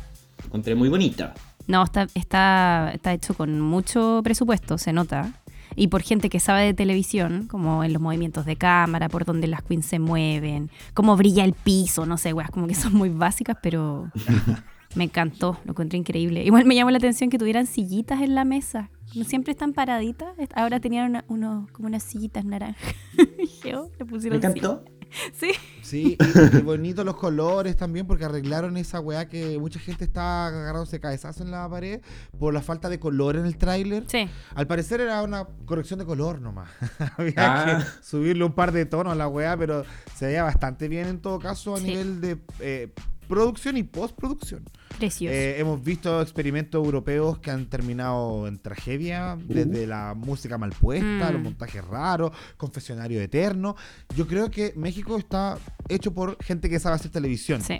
[0.44, 1.34] encontré muy bonita.
[1.66, 5.32] No, está, está, está hecho con mucho presupuesto, se nota.
[5.76, 9.48] Y por gente que sabe de televisión, como en los movimientos de cámara, por donde
[9.48, 13.08] las queens se mueven, cómo brilla el piso, no sé, weas, como que son muy
[13.08, 14.08] básicas, pero
[14.94, 16.44] me encantó, lo encontré increíble.
[16.44, 18.90] Igual me llamó la atención que tuvieran sillitas en la mesa.
[19.26, 22.94] Siempre están paraditas, ahora tenían uno, como unas sillitas naranjas.
[23.64, 24.84] me encantó.
[25.32, 25.52] Sí.
[25.82, 30.98] Sí, y, bonitos los colores también, porque arreglaron esa weá que mucha gente está agarrándose
[30.98, 32.00] cabezazo en la pared
[32.38, 34.04] por la falta de color en el tráiler.
[34.06, 34.28] Sí.
[34.54, 36.70] Al parecer era una corrección de color nomás.
[37.18, 37.86] Había que ah.
[38.02, 39.84] subirle un par de tonos a la weá, pero
[40.14, 42.92] se veía bastante bien en todo caso a nivel de eh,
[43.28, 44.64] producción y postproducción.
[44.98, 45.34] Precioso.
[45.34, 49.88] Eh, hemos visto experimentos europeos que han terminado en tragedia, desde uh.
[49.88, 51.44] la música mal puesta, los mm.
[51.44, 53.76] montajes raros, confesionario eterno.
[54.16, 55.58] Yo creo que México está
[55.88, 57.60] hecho por gente que sabe hacer televisión.
[57.60, 57.78] Sí.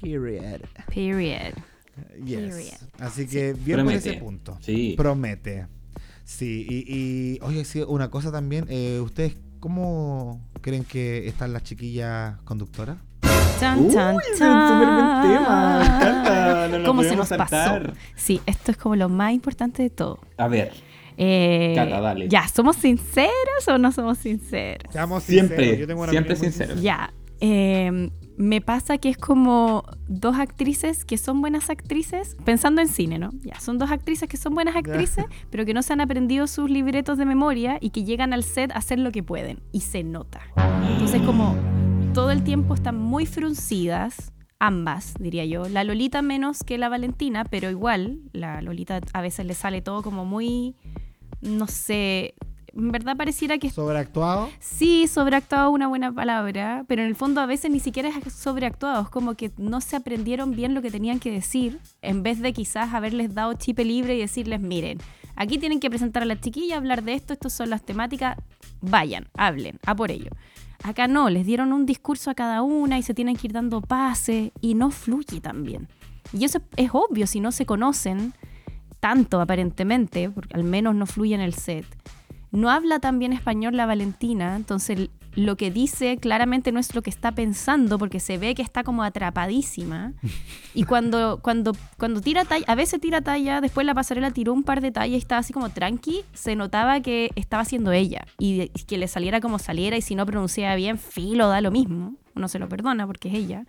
[0.00, 0.60] Period.
[0.92, 1.54] Period.
[2.24, 2.86] Yes.
[2.98, 4.58] Así que bien por ese punto.
[4.60, 4.94] Sí.
[4.96, 5.66] Promete.
[6.24, 12.40] Sí, y, oye, sí, una cosa también, eh, ¿ustedes cómo creen que están las chiquillas
[12.44, 12.96] conductoras?
[13.60, 15.14] Chan, chan, chan.
[16.84, 17.80] ¿Cómo se nos pasó?
[18.14, 20.18] Sí, esto es como lo más importante de todo.
[20.36, 20.72] A ver.
[21.16, 22.28] Eh, Cata, dale.
[22.28, 24.92] Ya, ¿somos sinceros o no somos sinceros?
[24.92, 26.82] Seamos siempre, Yo tengo siempre sinceros.
[26.82, 27.12] Ya.
[27.40, 33.18] Eh, me pasa que es como dos actrices que son buenas actrices, pensando en cine,
[33.18, 33.30] ¿no?
[33.42, 36.68] Ya, son dos actrices que son buenas actrices, pero que no se han aprendido sus
[36.68, 39.60] libretos de memoria y que llegan al set a hacer lo que pueden.
[39.70, 40.40] Y se nota.
[40.88, 41.56] Entonces, como
[42.14, 45.68] todo el tiempo están muy fruncidas, ambas, diría yo.
[45.68, 50.00] La Lolita menos que la Valentina, pero igual, la Lolita a veces le sale todo
[50.00, 50.76] como muy,
[51.40, 52.36] no sé,
[52.72, 54.48] en verdad pareciera que ¿Sobreactuado?
[54.60, 59.02] sí, sobreactuado una buena palabra, pero en el fondo a veces ni siquiera es sobreactuado,
[59.02, 62.52] es como que no se aprendieron bien lo que tenían que decir, en vez de
[62.52, 64.98] quizás haberles dado chipe libre y decirles, miren,
[65.34, 68.36] aquí tienen que presentar a la chiquilla, hablar de esto, estas son las temáticas,
[68.80, 70.30] vayan, hablen, a por ello.
[70.84, 73.80] Acá no, les dieron un discurso a cada una y se tienen que ir dando
[73.80, 75.88] pase y no fluye tan bien.
[76.34, 78.34] Y eso es obvio si no se conocen
[79.00, 81.86] tanto aparentemente, porque al menos no fluye en el set.
[82.54, 87.02] No habla tan bien español la Valentina, entonces lo que dice claramente no es lo
[87.02, 90.12] que está pensando porque se ve que está como atrapadísima.
[90.72, 94.62] Y cuando, cuando, cuando tira talla, a veces tira talla, después la pasarela tiró un
[94.62, 98.68] par de tallas y estaba así como tranqui, se notaba que estaba siendo ella y
[98.68, 102.14] que le saliera como saliera y si no pronunciaba bien, filo da lo mismo.
[102.36, 103.66] Uno se lo perdona porque es ella.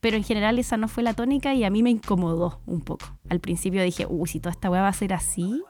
[0.00, 3.18] Pero en general esa no fue la tónica y a mí me incomodó un poco.
[3.28, 5.62] Al principio dije, uy, si toda esta weá va a ser así,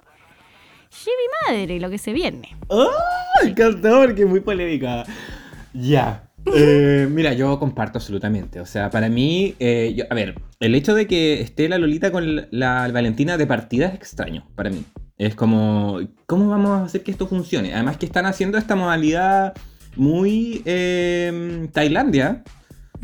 [1.07, 2.57] mi madre, lo que se viene.
[2.69, 2.89] ¡Oh!
[3.43, 5.05] Me encantó porque es muy polémica.
[5.73, 6.29] Ya.
[6.55, 8.61] Eh, mira, yo comparto absolutamente.
[8.61, 12.47] O sea, para mí, eh, a ver, el hecho de que esté la Lolita con
[12.51, 14.85] la, Valentina de partida es extraño para mí.
[15.19, 17.75] Es como, ¿cómo vamos a hacer que esto funcione?
[17.75, 19.55] Además que están haciendo esta modalidad
[19.97, 22.43] muy eh, Tailandia,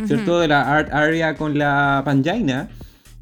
[0.06, 0.40] ¿cierto?
[0.40, 2.70] De la Art Area con la Panjaina.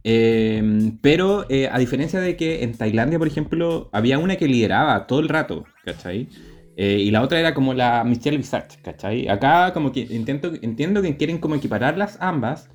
[0.08, 5.04] Em, pero eh, a diferencia de que en Tailandia, por ejemplo, había una que lideraba
[5.08, 6.28] todo el rato, ¿cachai?
[6.76, 9.26] Eh, y la otra era como la Michelle Visage, ¿cachai?
[9.26, 12.68] Acá como que intento, entiendo que quieren como equipararlas ambas,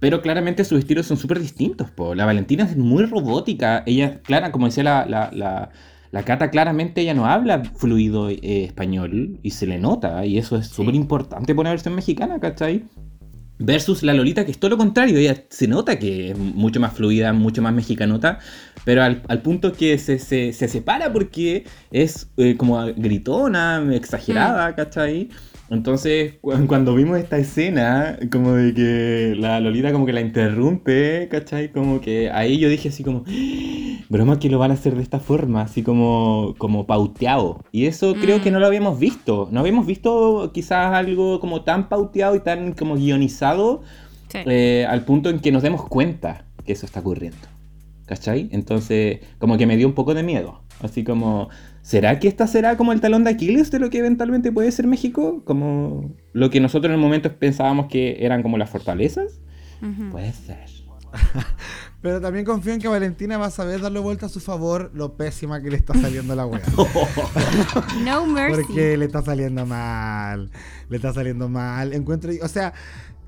[0.00, 2.16] pero claramente sus estilos son súper distintos, po.
[2.16, 5.70] La Valentina es muy robótica, ella, clara, como decía la, la, la,
[6.10, 10.56] la Cata, claramente ella no habla fluido eh, español y se le nota, y eso
[10.56, 12.86] es súper importante por una versión mexicana, ¿cachai?
[13.58, 16.94] Versus la Lolita, que es todo lo contrario, ella se nota que es mucho más
[16.94, 18.40] fluida, mucho más mexicanota,
[18.84, 24.74] pero al, punto que se, se, separa porque es eh, como gritona, exagerada, mm.
[24.74, 25.28] ¿cachai?
[25.72, 26.34] Entonces,
[26.66, 31.72] cuando vimos esta escena, como de que la Lolita como que la interrumpe, ¿cachai?
[31.72, 33.24] Como que ahí yo dije así como,
[34.10, 37.64] broma que lo van a hacer de esta forma, así como, como pauteado.
[37.72, 39.48] Y eso creo que no lo habíamos visto.
[39.50, 43.82] No habíamos visto quizás algo como tan pauteado y tan como guionizado
[44.34, 47.48] eh, al punto en que nos demos cuenta que eso está ocurriendo.
[48.04, 48.50] ¿Cachai?
[48.52, 50.60] Entonces, como que me dio un poco de miedo.
[50.82, 51.48] Así como,
[51.82, 54.86] ¿será que esta será como el talón de Aquiles de lo que eventualmente puede ser
[54.86, 55.42] México?
[55.44, 59.40] Como lo que nosotros en el momento pensábamos que eran como las fortalezas.
[60.10, 60.70] Puede ser.
[62.02, 65.16] Pero también confío en que Valentina va a saber darle vuelta a su favor lo
[65.16, 66.62] pésima que le está saliendo la wea.
[68.04, 68.62] no mercy.
[68.62, 70.50] Porque le está saliendo mal.
[70.88, 71.92] Le está saliendo mal.
[71.92, 72.32] Encuentro.
[72.42, 72.72] O sea,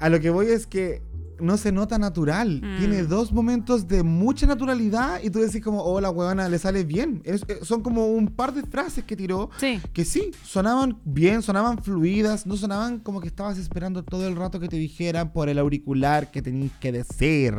[0.01, 1.03] a lo que voy es que
[1.41, 2.61] no se nota natural.
[2.62, 2.78] Mm.
[2.78, 6.85] Tiene dos momentos de mucha naturalidad y tú decís como, oh, la huevona le sale
[6.85, 7.22] bien.
[7.24, 9.51] Eh, son como un par de frases que tiró
[9.93, 14.61] que sí, sonaban bien, sonaban fluidas, no sonaban como que estabas esperando todo el rato
[14.61, 17.55] que te dijeran por el auricular que tenías que decir.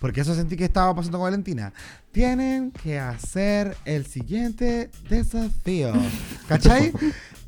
[0.00, 1.72] Porque eso sentí que estaba pasando con Valentina.
[2.12, 5.92] Tienen que hacer el siguiente desafío.
[6.48, 6.92] ¿Cachai?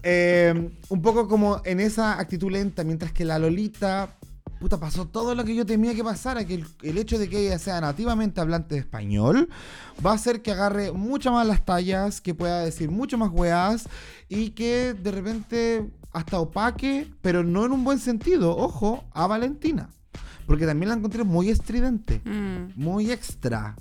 [0.03, 4.17] Eh, un poco como en esa actitud lenta, mientras que la Lolita
[4.65, 7.59] puta, pasó todo lo que yo temía que pasara, que el, hecho de que ella
[7.59, 9.51] sea nativamente hablante de español
[10.05, 13.87] va a hacer que agarre muchas más las tallas, que pueda decir mucho más weas
[14.27, 19.91] y que de repente hasta opaque, pero no en un buen sentido, ojo, a Valentina.
[20.47, 22.73] Porque también la encontré muy estridente, mm.
[22.75, 23.77] muy extra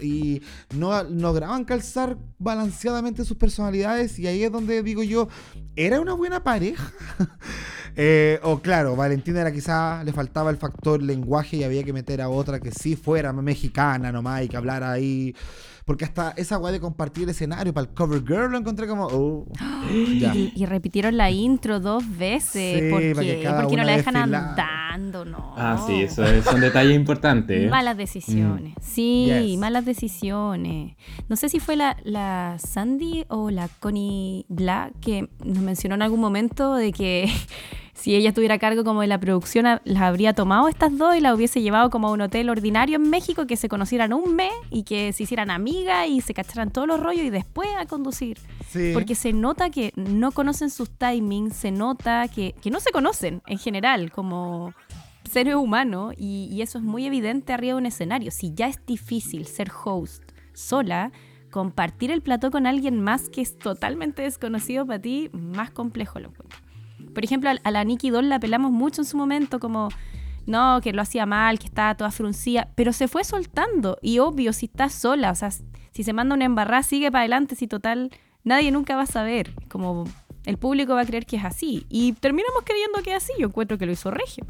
[0.00, 0.42] y
[0.74, 5.28] no lograban calzar balanceadamente sus personalidades y ahí es donde digo yo,
[5.74, 6.92] ¿era una buena pareja?
[7.98, 12.20] Eh, o claro, Valentina era quizá, le faltaba el factor lenguaje y había que meter
[12.20, 15.34] a otra que sí fuera mexicana nomás y que hablara ahí
[15.86, 19.06] porque hasta esa weá de compartir el escenario para el cover girl lo encontré como.
[19.06, 19.46] Oh,
[19.88, 22.80] y, repitieron la intro dos veces.
[22.80, 23.48] Sí, ¿Por qué?
[23.60, 25.54] Porque no la dejan andando, ¿no?
[25.56, 27.68] Ah, sí, eso es un detalle importante.
[27.68, 28.74] Malas decisiones.
[28.76, 28.82] Mm.
[28.82, 30.96] Sí, malas decisiones.
[31.28, 36.02] No sé si fue la, la Sandy o la Connie Black que nos mencionó en
[36.02, 37.30] algún momento de que
[37.96, 41.20] si ella estuviera a cargo como de la producción, las habría tomado estas dos y
[41.20, 44.52] las hubiese llevado como a un hotel ordinario en México, que se conocieran un mes
[44.70, 48.38] y que se hicieran amigas y se cacharan todos los rollos y después a conducir.
[48.92, 53.58] Porque se nota que no conocen sus timings, se nota que, no se conocen en
[53.58, 54.74] general como
[55.30, 58.30] seres humanos y, y eso es muy evidente arriba de un escenario.
[58.30, 60.22] Si ya es difícil ser host
[60.52, 61.12] sola,
[61.50, 66.28] compartir el plató con alguien más que es totalmente desconocido para ti, más complejo lo
[66.28, 66.65] encuentro.
[67.16, 69.88] Por ejemplo, a la Nikki Doll la pelamos mucho en su momento, como
[70.44, 73.96] no, que lo hacía mal, que estaba toda fruncida, pero se fue soltando.
[74.02, 77.54] Y obvio, si está sola, o sea, si se manda una embarrada, sigue para adelante,
[77.54, 78.10] si total
[78.44, 79.54] nadie nunca va a saber.
[79.70, 80.04] Como
[80.44, 81.86] el público va a creer que es así.
[81.88, 83.32] Y terminamos creyendo que es así.
[83.38, 84.44] Yo encuentro que lo hizo Regio.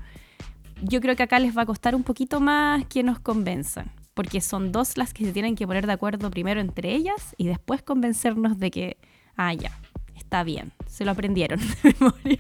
[0.83, 3.93] Yo creo que acá les va a costar un poquito más que nos convenzan.
[4.13, 7.47] Porque son dos las que se tienen que poner de acuerdo primero entre ellas y
[7.47, 8.97] después convencernos de que,
[9.37, 9.71] ah, ya,
[10.17, 10.73] está bien.
[10.97, 12.39] Se lo aprendieron de memoria.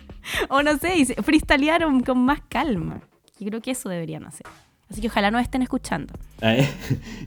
[0.49, 3.01] O no sé, y se freestylearon con más calma.
[3.39, 4.47] Yo creo que eso deberían hacer.
[4.89, 6.15] Así que ojalá nos estén escuchando.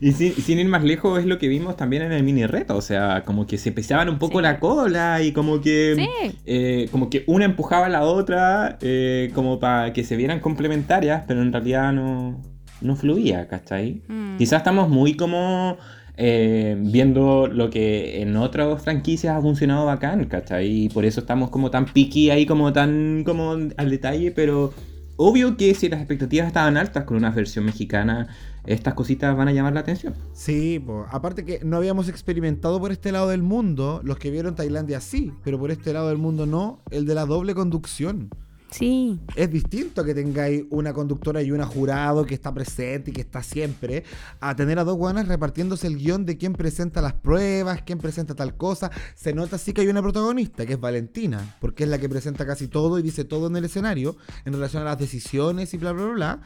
[0.00, 2.74] Y sin, sin ir más lejos es lo que vimos también en el mini reto,
[2.76, 4.42] o sea, como que se pisaban un poco Sí.
[4.42, 6.38] la cola y como que Sí.
[6.46, 11.24] eh, como que una empujaba a la otra eh, como para que se vieran complementarias,
[11.28, 12.40] pero en realidad no,
[12.80, 14.02] no fluía, ¿cachai?
[14.08, 14.38] Mm.
[14.38, 15.76] Quizás estamos muy como
[16.22, 20.84] eh, viendo lo que en otras franquicias ha funcionado bacán, ¿cachai?
[20.84, 24.70] Y por eso estamos como tan picky ahí, como tan como al detalle, pero
[25.16, 28.28] obvio que si las expectativas estaban altas con una versión mexicana,
[28.66, 30.12] estas cositas van a llamar la atención.
[30.34, 31.06] Sí, po.
[31.10, 35.32] aparte que no habíamos experimentado por este lado del mundo, los que vieron Tailandia sí,
[35.42, 38.28] pero por este lado del mundo no, el de la doble conducción.
[38.70, 39.18] Sí.
[39.34, 43.42] Es distinto que tengáis una conductora y una jurado que está presente y que está
[43.42, 44.04] siempre,
[44.40, 48.34] a tener a dos guanas repartiéndose el guion de quién presenta las pruebas, quién presenta
[48.34, 48.90] tal cosa.
[49.14, 52.46] Se nota sí que hay una protagonista, que es Valentina, porque es la que presenta
[52.46, 55.92] casi todo y dice todo en el escenario en relación a las decisiones y bla,
[55.92, 56.14] bla, bla.
[56.14, 56.40] bla.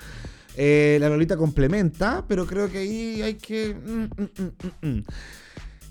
[0.57, 5.05] Eh, la Lolita complementa, pero creo que ahí hay que mm, mm, mm.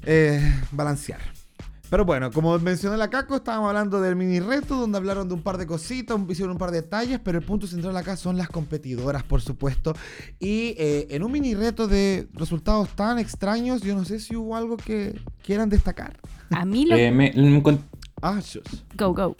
[0.05, 1.32] Eh, balancear.
[1.93, 5.43] Pero bueno, como mencionó la Caco, estábamos hablando del mini reto, donde hablaron de un
[5.43, 8.49] par de cositas, hicieron un par de detalles, pero el punto central acá son las
[8.49, 9.93] competidoras, por supuesto.
[10.39, 14.55] Y eh, en un mini reto de resultados tan extraños, yo no sé si hubo
[14.55, 16.17] algo que quieran destacar.
[16.49, 16.95] A mí lo...
[16.95, 17.31] Eh, me-
[18.23, 18.63] Ah, shush.
[18.97, 19.35] Go, go.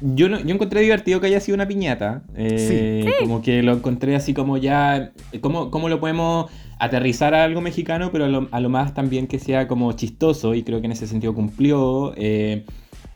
[0.00, 2.22] yo, no- yo encontré divertido que haya sido una piñata.
[2.34, 3.12] Eh, Sí.
[3.20, 5.12] Como que lo encontré así como ya.
[5.42, 9.26] ¿Cómo, cómo lo podemos aterrizar a algo mexicano, pero a lo, a lo más también
[9.26, 10.54] que sea como chistoso?
[10.54, 12.12] Y creo que en ese sentido cumplió.
[12.16, 12.64] Eh,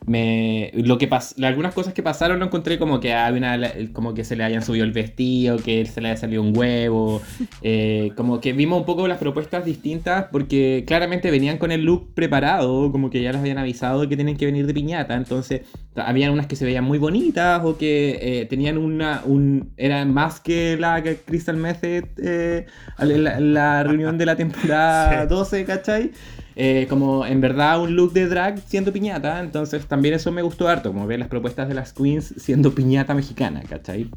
[0.05, 4.13] me, lo que pas- algunas cosas que pasaron lo encontré como que había una- como
[4.13, 7.21] que se le hayan subido el vestido, que se le haya salido un huevo,
[7.61, 12.13] eh, como que vimos un poco las propuestas distintas porque claramente venían con el look
[12.13, 15.61] preparado, como que ya les habían avisado que tienen que venir de piñata, entonces
[15.95, 20.39] habían unas que se veían muy bonitas o que eh, tenían una, un, eran más
[20.39, 22.65] que la Crystal Method eh,
[22.97, 25.27] la, la reunión de la temporada Sí.
[25.29, 26.11] 12, ¿cachai?
[26.55, 30.67] Eh, como en verdad un look de drag siendo piñata, entonces también eso me gustó
[30.67, 34.09] harto, como ver las propuestas de las queens siendo piñata mexicana, ¿cachai?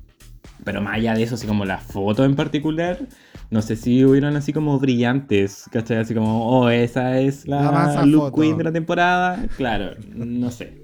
[0.64, 2.98] Pero más allá de eso, así como las fotos en particular,
[3.50, 5.98] no sé si hubieron así como brillantes, ¿cachai?
[5.98, 8.40] Así como, oh, esa es la, La masa look foto.
[8.42, 10.82] queen de la temporada, claro, no sé.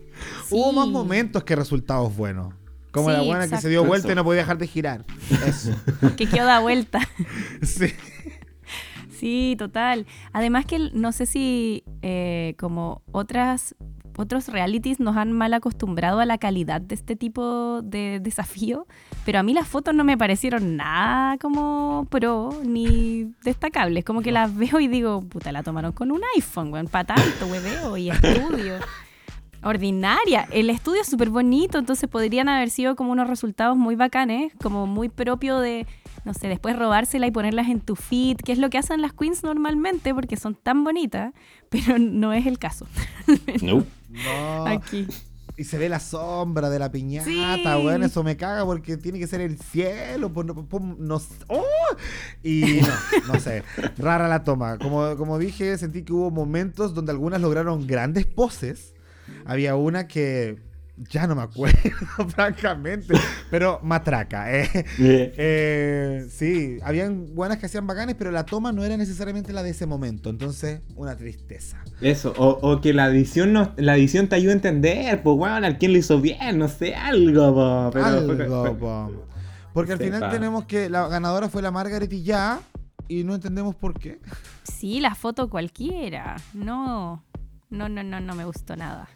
[0.50, 0.76] Hubo Sí.
[0.76, 2.54] más momentos que resultados buenos.
[2.92, 3.68] Como Sí, la buena que se exacto.
[3.70, 5.04] dio vuelta y no podía dejar de girar.
[5.46, 5.74] Eso.
[6.16, 7.00] Que quedó da vuelta.
[7.62, 7.86] sí.
[9.22, 10.04] Sí, total.
[10.32, 13.76] Además que no sé si eh, como otras
[14.16, 18.84] otros realities nos han mal acostumbrado a la calidad de este tipo de desafío,
[19.24, 24.04] pero a mí las fotos no me parecieron nada como pro ni destacables.
[24.04, 27.46] Como que las veo y digo, puta, la tomaron con un iPhone, weón, para tanto,
[27.46, 28.74] hueveo y estudio.
[29.62, 30.48] Ordinaria.
[30.50, 34.88] El estudio es súper bonito, entonces podrían haber sido como unos resultados muy bacanes, como
[34.88, 35.86] muy propio de,
[36.24, 39.12] no sé, después robársela y ponerlas en tu feed, que es lo que hacen las
[39.12, 41.32] queens normalmente porque son tan bonitas,
[41.68, 42.86] pero no es el caso
[43.62, 43.84] No.
[44.10, 44.66] No.
[44.66, 45.06] aquí.
[45.54, 47.84] Y se ve la sombra de la piñata, Sí.
[47.86, 48.02] weón.
[48.02, 50.32] Eso me caga porque tiene que ser el cielo.
[50.32, 51.34] pues, no, pues, no sé.
[51.48, 51.62] ¡Oh!
[52.42, 52.80] Y
[53.26, 53.62] no, no sé.
[53.98, 54.78] Rara la toma.
[54.78, 58.94] Como, como dije, sentí que hubo momentos donde algunas lograron grandes poses.
[59.44, 60.58] Había una que
[60.96, 61.78] ya no me acuerdo,
[62.28, 63.14] francamente.
[63.50, 64.52] Pero matraca.
[64.56, 64.68] Eh.
[64.98, 69.62] Eh, Eh, sí, habían buenas que hacían bacanes, pero la toma no era necesariamente la
[69.62, 70.30] de ese momento.
[70.30, 71.82] Entonces, una tristeza.
[72.00, 75.66] Eso, o, o que la edición no, la edición te ayude a entender, pues bueno,
[75.66, 79.26] al quién lo hizo bien, no sé, algo, po, pero Algo, fue- fue- po.
[79.72, 80.16] Porque al Sepa.
[80.16, 82.60] final tenemos que la ganadora fue la Margaret y ya,
[83.08, 84.20] y no entendemos por qué.
[84.64, 86.36] Sí, la foto cualquiera.
[86.52, 87.24] No,
[87.70, 89.08] no, no, no, no me gustó nada.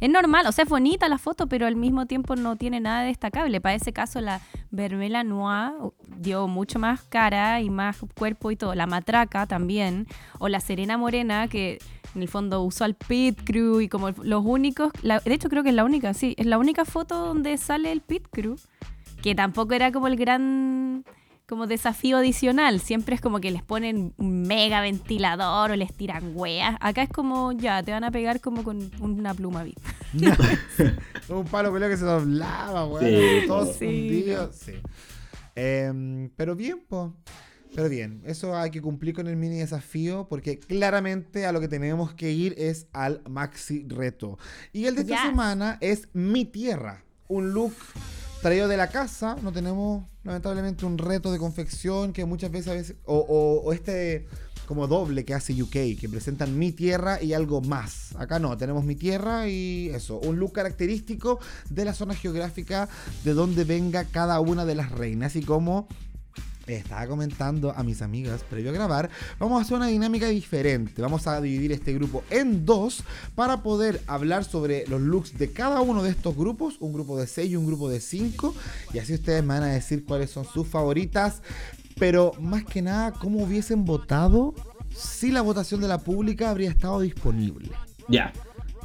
[0.00, 3.02] Es normal, o sea, es bonita la foto, pero al mismo tiempo no tiene nada
[3.02, 3.60] destacable.
[3.60, 5.72] Para ese caso, la Vermela Noir
[6.16, 8.74] dio mucho más cara y más cuerpo y todo.
[8.74, 10.06] La Matraca también.
[10.38, 11.78] O la Serena Morena, que
[12.14, 14.90] en el fondo usó al Pit Crew y como los únicos.
[15.02, 16.34] de hecho, creo que es la única, sí.
[16.38, 18.56] Es la única foto donde sale el Pit Crew.
[19.22, 21.04] Que tampoco era como el gran
[21.50, 22.80] como desafío adicional.
[22.80, 26.76] Siempre es como que les ponen un mega ventilador o les tiran weas.
[26.80, 29.78] Acá es como, ya, te van a pegar como con una pluma VIP.
[31.28, 33.04] Un palo peleo que se doblaba, weón.
[33.04, 33.76] Sí, todos.
[33.76, 33.84] Sí.
[33.86, 34.54] hundidos.
[34.56, 34.72] Sí.
[35.54, 37.14] Em, pero bien, po.
[37.74, 41.68] Pero bien, eso hay que cumplir con el mini desafío porque claramente a lo que
[41.68, 44.38] tenemos que ir es al maxi reto.
[44.72, 45.22] Y el de esta Yes.
[45.26, 47.74] semana es Mi Tierra, un look
[48.40, 49.36] traído de la casa.
[49.42, 54.26] No tenemos lamentablemente un reto de confección que muchas veces, a veces o, este
[54.66, 58.14] como doble que hace UK, que presentan Mi Tierra y algo más.
[58.16, 62.88] Acá no, tenemos Mi Tierra y eso, un look característico de la zona geográfica
[63.24, 65.88] de donde venga cada una de las reinas y como
[66.76, 71.02] estaba comentando a mis amigas previo a grabar, vamos a hacer una dinámica diferente.
[71.02, 73.04] Vamos a dividir este grupo en dos
[73.34, 77.26] para poder hablar sobre los looks de cada uno de estos grupos, un grupo de
[77.26, 78.54] 6 y un grupo de 5,
[78.92, 81.42] y así ustedes me van a decir cuáles son sus favoritas,
[81.98, 84.54] pero más que nada, cómo hubiesen votado
[84.94, 87.70] si la votación de la pública habría estado disponible.
[88.08, 88.32] Ya,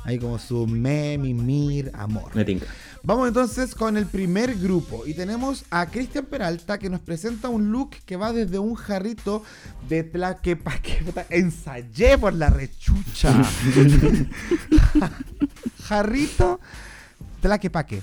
[0.05, 2.33] Ahí como su me, mi, mir, amor.
[2.35, 2.67] me tinca.
[3.01, 7.71] Vamos entonces con el primer grupo y tenemos a Cristian Peralta que nos presenta un
[7.71, 9.43] look que va desde un jarrito
[9.89, 11.03] de tlaquepaque.
[11.29, 13.33] Ensayé por la rechucha.
[15.83, 16.59] jarrito
[17.41, 18.01] tlaquepaque.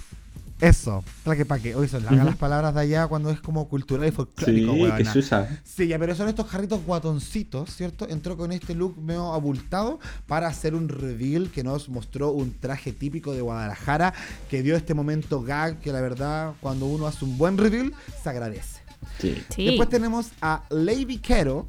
[0.62, 1.74] Eso, tlaquepaque.
[1.74, 4.80] Oye, son largas las palabras de allá cuando es como cultural y Sí, folclórico, que
[4.82, 5.12] huevona.
[5.12, 5.60] Susa.
[5.64, 8.08] Sí, ya, pero son estos jarritos guatoncitos, ¿cierto?
[8.08, 9.98] Entró con este look medio abultado
[10.28, 14.14] para hacer un reveal que nos mostró un traje típico de Guadalajara
[14.48, 17.92] que dio este momento gag que la verdad cuando uno hace un buen reveal
[18.22, 18.82] se agradece.
[19.18, 19.42] Sí.
[19.48, 19.66] Sí.
[19.66, 21.66] Después tenemos a Lady Quero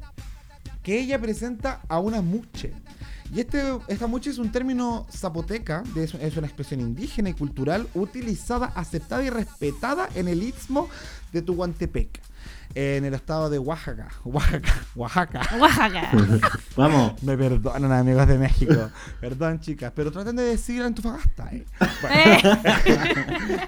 [0.84, 2.72] que ella presenta a una muche.
[3.32, 7.86] Y este, esta muche es un término zapoteca, de- es, una expresión indígena y cultural
[7.94, 10.88] utilizada, aceptada y respetada en el istmo
[11.32, 12.20] de Tuhuantepec,
[12.76, 14.08] en el estado de Oaxaca.
[14.24, 15.40] Oaxaca, Oaxaca.
[15.58, 16.10] Oaxaca.
[16.76, 17.20] Vamos.
[17.22, 18.90] Me perdonan amigos de México.
[19.20, 21.48] Perdón chicas, pero traten de decir Antofagasta.
[21.52, 21.64] Eh.
[22.02, 23.58] Bueno, Eh,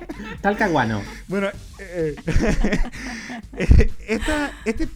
[0.41, 1.03] Talcahuano.
[1.29, 1.49] Bueno,
[1.79, 2.15] eh,
[3.57, 4.89] eh, esta, este, eh,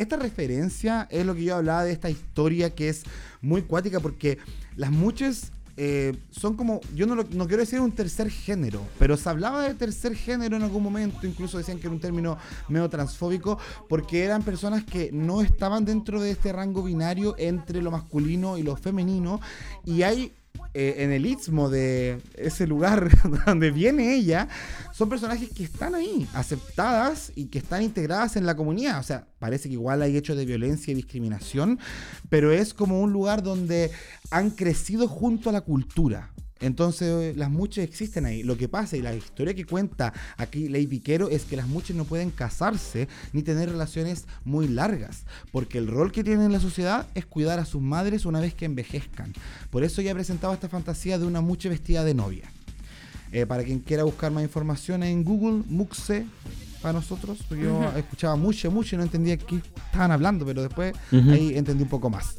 [0.00, 3.02] esta referencia es lo que yo hablaba de esta historia que es
[3.42, 4.38] muy cuática porque
[4.76, 9.28] las muchas eh, son como, yo no, no quiero decir un tercer género, pero se
[9.28, 12.38] hablaba de tercer género en algún momento, incluso decían que era un término
[12.68, 17.90] medio transfóbico, porque eran personas que no estaban dentro de este rango binario entre lo
[17.90, 19.40] masculino y lo femenino,
[19.84, 20.34] y hay
[20.72, 23.10] eh, en el istmo de ese lugar
[23.46, 24.48] donde viene ella,
[24.92, 29.00] son personajes que están ahí, aceptadas y que están integradas en la comunidad.
[29.00, 31.80] O sea, parece que igual hay hechos de violencia y discriminación,
[32.28, 33.90] pero es como un lugar donde
[34.30, 36.30] han crecido junto a la cultura.
[36.60, 38.42] Entonces las muchas existen ahí.
[38.42, 41.96] Lo que pasa y la historia que cuenta aquí Ley Piquero es que las muchas
[41.96, 46.60] no pueden casarse ni tener relaciones muy largas, porque el rol que tienen en la
[46.60, 49.32] sociedad es cuidar a sus madres una vez que envejezcan.
[49.70, 52.52] Por eso ella presentaba esta fantasía de una mucha vestida de novia.
[53.32, 56.26] Eh, para quien quiera buscar más información en Google, Muxe
[56.80, 60.94] para nosotros, porque yo escuchaba mucho, mucho y no entendía qué estaban hablando, pero después
[61.12, 62.36] ahí entendí un poco más.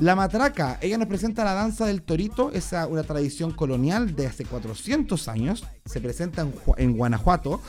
[0.00, 4.44] La matraca, ella nos presenta la danza del torito, es una tradición colonial de hace
[4.44, 7.60] 400 años, se presenta en, en Guanajuato,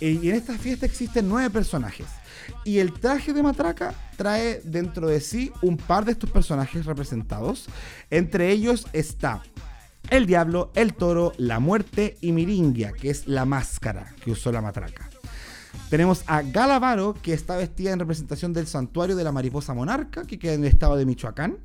[0.00, 2.06] y en esta fiesta existen nueve personajes.
[2.64, 7.66] Y el traje de matraca trae dentro de sí un par de estos personajes representados.
[8.10, 9.42] Entre ellos está
[10.10, 14.60] el diablo, el toro, la muerte y Miringia, que es la máscara que usó la
[14.60, 15.11] matraca.
[15.90, 20.38] Tenemos a Galavaro, que está vestida en representación del santuario de la mariposa monarca, que
[20.38, 21.58] queda en el estado de Michoacán.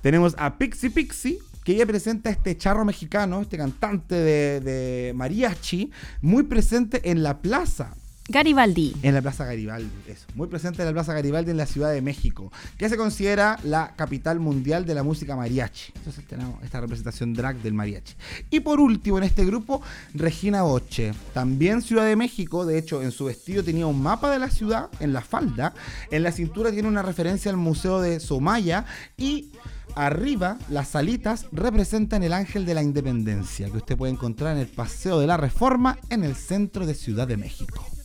[0.00, 5.90] Tenemos a Pixie Pixie, que ella presenta este charro mexicano, este cantante de, de mariachi,
[6.20, 7.94] muy presente en la plaza
[8.28, 8.94] Garibaldi.
[9.02, 10.26] en la Plaza Garibaldi, eso.
[10.34, 13.94] Muy presente en la Plaza Garibaldi en la Ciudad de México, que se considera la
[13.94, 15.92] capital mundial de la música mariachi.
[15.94, 18.14] Entonces tenemos esta representación drag del mariachi.
[18.50, 19.80] Y por último, en este grupo,
[20.12, 21.12] Regina Boche.
[21.34, 24.90] También Ciudad de México, de hecho, en su vestido tenía un mapa de la ciudad
[24.98, 25.72] en la falda.
[26.10, 29.52] En la cintura tiene una referencia al Museo de Somaya y...
[29.94, 34.66] Arriba, las alitas representan el ángel de la independencia que usted puede encontrar en el
[34.66, 37.95] Paseo de la Reforma en el centro de Ciudad de México.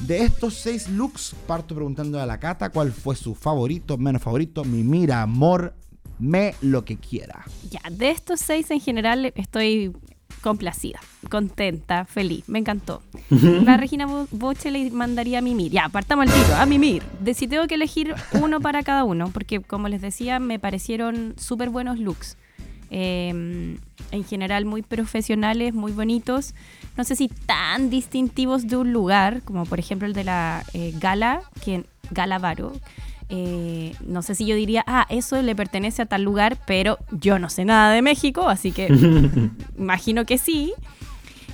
[0.00, 4.64] De estos seis looks, parto preguntando a la Cata cuál fue su favorito, menos favorito,
[4.64, 5.74] mi mira, amor,
[6.18, 7.44] me lo que quiera.
[7.70, 9.92] Ya, de estos seis en general estoy
[10.42, 13.02] complacida, contenta, feliz, me encantó.
[13.30, 15.72] La Regina Bo- Boche le mandaría a Mimir.
[15.72, 17.02] Ya, partamos el tiro, a Mimir.
[17.20, 21.34] De si tengo que elegir uno para cada uno, porque como les decía, me parecieron
[21.38, 22.36] súper buenos looks.
[22.96, 23.76] Eh,
[24.12, 26.54] en general muy profesionales, muy bonitos.
[26.96, 30.94] No sé si tan distintivos de un lugar, como por ejemplo el de la eh,
[31.00, 32.72] Gala, que Gala Varo.
[33.30, 37.40] Eh, no sé si yo diría, ah, eso le pertenece a tal lugar, pero yo
[37.40, 38.86] no sé nada de México, así que
[39.76, 40.72] imagino que sí.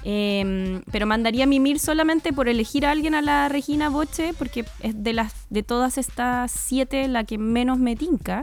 [0.05, 4.67] Em, pero mandaría a mimir solamente por elegir a alguien a la Regina Boche, porque
[4.81, 8.43] es de, las, de todas estas siete la que menos me tinca.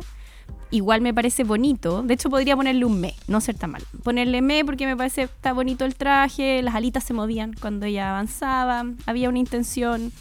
[0.70, 2.04] Igual me parece bonito.
[2.04, 3.84] De hecho, podría ponerle un me, no ser tan mal.
[4.04, 8.10] Ponerle me porque me parece está bonito el traje, las alitas se movían cuando ella
[8.10, 10.12] avanzaba, había una intención.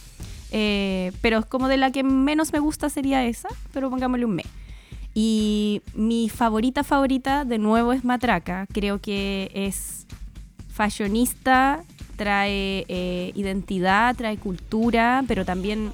[0.52, 4.44] Eh, pero como de la que menos me gusta sería esa, pero pongámosle un me.
[5.14, 8.66] Y mi favorita favorita, de nuevo, es Matraca.
[8.73, 10.06] Creo que es
[10.68, 11.82] fashionista,
[12.16, 15.93] trae eh, identidad, trae cultura, pero también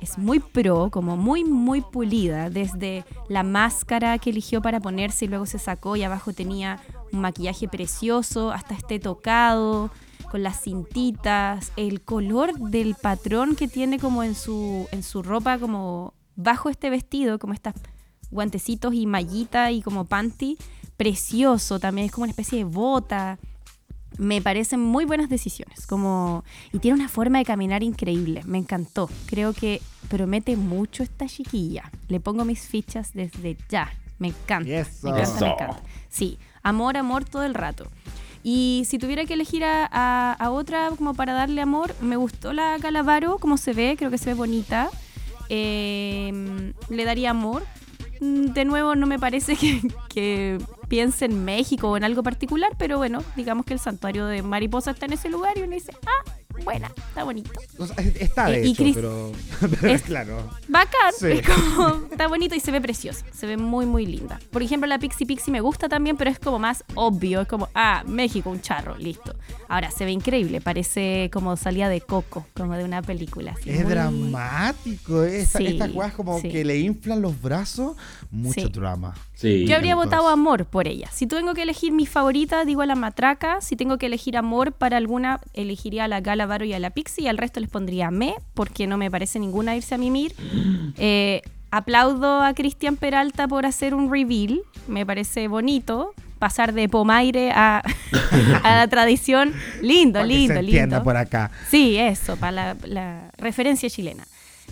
[0.00, 5.28] es muy pro, como muy, muy pulida, desde la máscara que eligió para ponerse y
[5.28, 6.80] luego se sacó y abajo tenía
[7.12, 9.90] un maquillaje precioso, hasta este tocado,
[10.30, 15.58] con las cintitas, el color del patrón que tiene como en su, en su ropa,
[15.58, 17.74] como bajo este vestido, como estas
[18.30, 20.56] guantecitos y mallita y como panty,
[20.96, 23.38] precioso, también es como una especie de bota
[24.18, 25.86] me parecen muy buenas decisiones.
[25.86, 28.42] Como, y tiene una forma de caminar increíble.
[28.44, 29.08] Me encantó.
[29.26, 31.90] Creo que promete mucho esta chiquilla.
[32.08, 33.90] Le pongo mis fichas desde ya.
[34.18, 34.68] Me encanta.
[34.68, 35.80] Me encanta, me encanta.
[36.08, 37.86] Sí, amor, amor todo el rato.
[38.42, 43.38] Y si tuviera que elegir a, otra como para darle amor, me gustó la Calavaro,
[43.38, 44.88] como se ve, creo que se ve bonita.
[45.48, 47.64] Eh, le daría amor.
[48.20, 49.56] Mm, de nuevo, no me parece
[50.08, 54.42] que piense en México o en algo particular, pero bueno, digamos que el santuario de
[54.42, 56.30] mariposa está en ese lugar y uno dice, ah,
[56.60, 57.50] buena, está bonito.
[58.18, 58.84] está de eh, hecho,
[59.60, 60.48] pero, es claro.
[60.68, 61.12] Bacán,
[62.10, 64.38] está bonito y se ve precioso, se ve muy, muy linda.
[64.50, 67.68] Por ejemplo, la Pixie Pixie me gusta también, pero es como más obvio, es como,
[67.74, 69.34] ah, México, un charro, listo.
[69.68, 73.54] Ahora, se ve increíble, parece como salía de Coco, como de una película.
[73.64, 77.96] es dramático, esta, esta como que le inflan los brazos,
[78.30, 79.14] mucho drama.
[79.42, 81.08] Yo habría votado amor por ella.
[81.12, 83.60] Si tengo que elegir mi favorita, digo a la matraca.
[83.60, 86.90] Si tengo que elegir amor para alguna, elegiría a la Gala Varo y a la
[86.90, 87.24] Pixie.
[87.24, 90.34] Y al resto les pondría me, porque no me parece ninguna irse a mimir.
[91.02, 91.40] Eh,
[91.70, 94.60] aplaudo a Cristian Peralta por hacer un reveal.
[94.88, 96.12] Me parece bonito.
[96.38, 97.82] Pasar de Pomaire a,
[98.64, 99.54] la tradición.
[99.80, 101.02] Lindo, lindo, se lindo.
[101.02, 101.50] por acá.
[101.70, 104.26] Sí, eso, para la referencia chilena.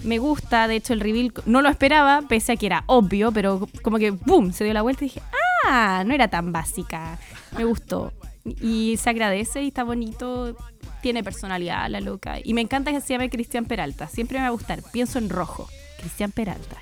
[0.05, 3.69] Me gusta, de hecho el reveal no lo esperaba, pese a que era obvio, pero
[3.83, 4.53] como que ¡boom!
[4.53, 5.23] se dio la vuelta y dije,
[5.67, 6.05] ¡ah!
[6.07, 7.19] No era tan básica.
[7.57, 8.13] Me gustó.
[8.61, 10.57] Y se agradece y está bonito.
[11.03, 12.39] Tiene personalidad la loca.
[12.43, 14.09] Y me encanta que se llame Cristian Peralta.
[14.09, 14.83] Siempre me va a gustar.
[14.93, 15.69] Pienso en rojo.
[15.99, 16.77] Cristian Peralta.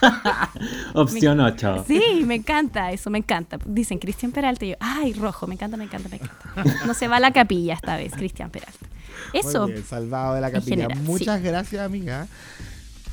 [0.94, 1.84] Opción 8.
[1.86, 3.58] Sí, me encanta eso, me encanta.
[3.66, 6.86] Dicen Cristian Peralta y yo, ay, rojo, me encanta, me encanta, me encanta.
[6.86, 8.86] No se va a la capilla esta vez, Cristian Peralta.
[9.32, 9.68] Eso.
[9.86, 10.88] salvado de la capilla.
[11.02, 12.28] Muchas gracias, amiga.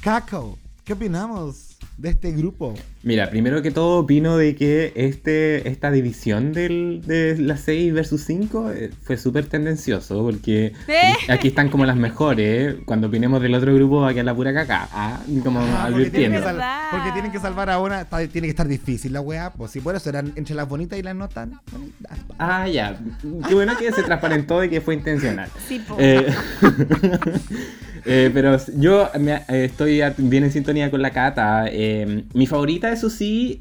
[0.02, 1.74] Caco, ¿qué opinamos?
[1.97, 2.73] De este grupo?
[3.03, 8.22] Mira, primero que todo opino de que este, esta división del, de las 6 versus
[8.23, 11.13] 5 eh, fue súper tendencioso porque ¿Eh?
[11.30, 12.76] aquí están como las mejores.
[12.85, 14.89] Cuando opinemos del otro grupo, aquí a la pura caca.
[14.91, 16.43] Ah, como ah, porque, tienen
[16.91, 19.51] porque, tienen que salvar a una, tiene que estar difícil la weá.
[19.51, 22.17] Pues si por eso eran entre las bonitas y las no tan bonitas.
[22.39, 22.99] Ah, ya.
[23.47, 25.49] Qué bueno que se transparentó y que fue intencional.
[25.67, 26.34] Sí, eh,
[28.06, 31.65] Eh, pero yo me, eh, estoy bien en sintonía con la Cata.
[31.68, 33.57] Eh, mi favorita, eso sí,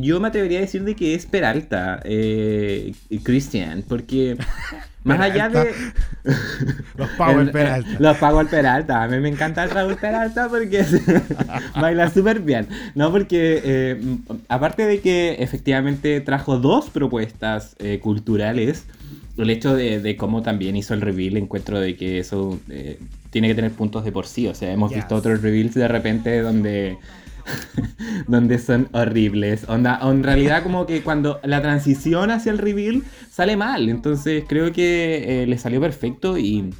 [0.00, 2.02] yo me atrevería a decir de que es Peralta,
[3.22, 4.36] Christian, porque
[5.06, 5.72] más allá de...
[6.96, 7.90] los Power Peralta.
[7.98, 9.02] Los Power Peralta.
[9.02, 10.84] A mí me encanta el Raúl Peralta porque
[11.80, 12.66] baila súper bien.
[12.94, 13.98] No, porque
[14.48, 18.86] aparte de que efectivamente trajo dos propuestas culturales,
[19.38, 22.98] el hecho de, cómo también hizo el reveal, encuentro de que eso eh,
[23.30, 24.46] tiene que tener puntos de por sí.
[24.46, 26.96] O sea, hemos visto otros reveals de repente donde,
[28.26, 29.68] donde son horribles.
[29.68, 33.88] Onda, en realidad como que cuando la transición hacia el reveal sale mal.
[33.88, 36.72] Entonces creo que eh, le salió perfecto y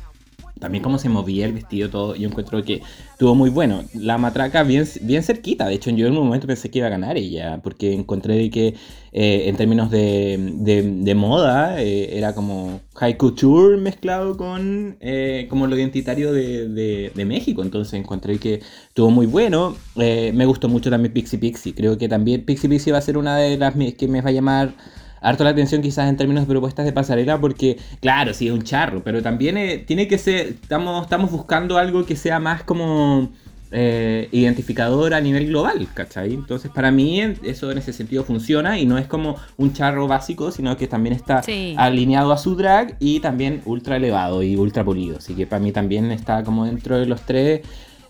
[0.58, 3.84] también cómo se movía el vestido, todo, yo encuentro que estuvo muy bueno.
[3.94, 6.90] La matraca bien, bien cerquita, de hecho yo en un momento pensé que iba a
[6.90, 8.74] ganar ella, porque encontré de que
[9.12, 15.76] eh, en términos de, moda eh, era como high couture mezclado con eh, como lo
[15.76, 19.76] identitario de, México, entonces encontré que estuvo muy bueno.
[19.96, 23.36] me gustó mucho también Pixie Pixie, creo que también Pixie Pixie va a ser una
[23.36, 24.74] de las que me va a llamar
[25.20, 28.62] harto la atención quizás en términos de propuestas de pasarela porque, claro, sí es un
[28.62, 33.30] charro, pero también eh, tiene que ser, estamos, estamos buscando algo que sea más como
[33.72, 36.32] eh, identificador a nivel global, ¿cachai?
[36.32, 40.52] Entonces para mí eso en ese sentido funciona y no es como un charro básico,
[40.52, 41.42] sino que también está
[41.76, 45.72] alineado a su drag y también ultra elevado y ultra polido, así que para mí
[45.72, 47.62] también está como dentro de los tres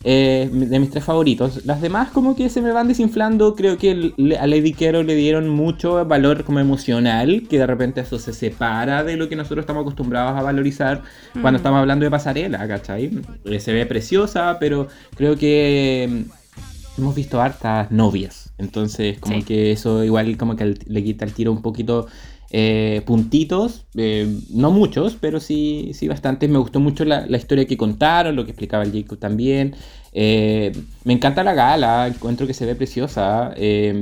[0.08, 1.66] eh, de mis tres favoritos.
[1.66, 3.56] Las demás como que se me van desinflando.
[3.56, 8.20] Creo que a Lady Kero le dieron mucho valor como emocional, que de repente eso
[8.20, 11.02] se separa de lo que nosotros estamos acostumbrados a valorizar
[11.32, 11.56] cuando mm.
[11.56, 13.18] estamos hablando de pasarela, ¿cachai?
[13.46, 18.52] Eh, se ve preciosa, pero creo que mm, hemos visto hartas novias.
[18.58, 22.06] Entonces como que eso igual como que le quita el tiro un poquito
[22.50, 26.48] eh, puntitos, eh, no muchos, pero sí, sí bastantes.
[26.48, 29.74] Me gustó mucho la, historia que contaron, lo que explicaba el Jacob también.
[30.12, 30.72] Eh,
[31.04, 33.52] me encanta la gala, encuentro que se ve preciosa,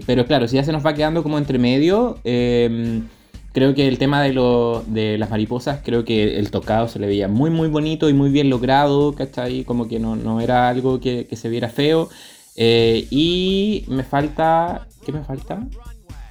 [0.07, 4.23] pero claro, si ya se nos va quedando como entre medio, creo que el tema
[4.23, 8.09] de, lo, de las mariposas, creo que el tocado se le veía muy muy bonito
[8.09, 9.65] y muy bien logrado, ¿cachai?
[9.65, 12.09] Como que no, no era algo que, que se viera feo.
[12.57, 14.87] y me falta...
[15.05, 15.67] ¿Qué me falta?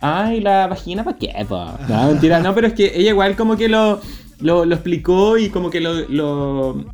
[0.05, 1.33] Ay, la vagina, ¿para qué?
[1.87, 4.01] No, mentira, no, pero es que ella igual como que lo,
[4.41, 6.85] lo, explicó y como que lo, lo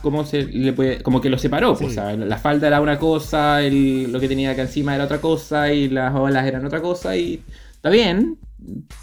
[0.00, 3.00] como se le puede, como que lo separó, pues, o sea, la falda era una
[3.00, 6.80] cosa, el, lo que tenía acá encima era otra cosa y las olas eran otra
[6.80, 8.38] cosa y está bien,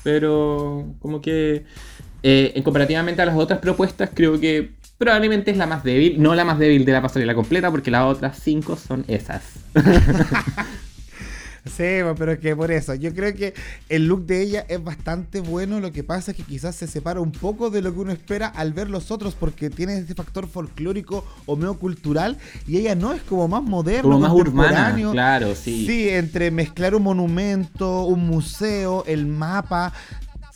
[0.04, 1.66] pero como que
[2.24, 6.34] eh, en comparativamente a las otras propuestas creo que probablemente es la más débil, no
[6.34, 9.44] la más débil de la pasarela completa porque las otras cinco son esas.
[11.66, 13.54] Sí, pero es que por eso, yo creo que
[13.90, 17.20] el look de ella es bastante bueno, lo que pasa es que quizás se separa
[17.20, 20.48] un poco de lo que uno espera al ver los otros, porque tiene ese factor
[20.48, 22.38] folclórico o cultural
[22.68, 25.86] y ella no es como más moderno, como más urbana, claro, sí.
[25.86, 29.94] Sí, entre mezclar un monumento, un museo, el mapa,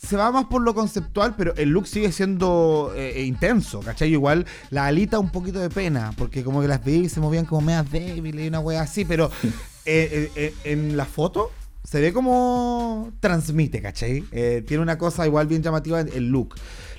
[0.04, 4.10] se va más por lo conceptual, pero el look sigue siendo eh, eh, intenso, ¿cachai?
[4.10, 7.62] Igual la alita un poquito de pena, porque como que las vi se movían como
[7.62, 9.30] medias débiles y una wea así, pero
[9.86, 11.50] eh, en la foto
[11.82, 14.22] se ve como transmite, ¿cachai?
[14.66, 16.54] tiene una cosa igual bien llamativa el look.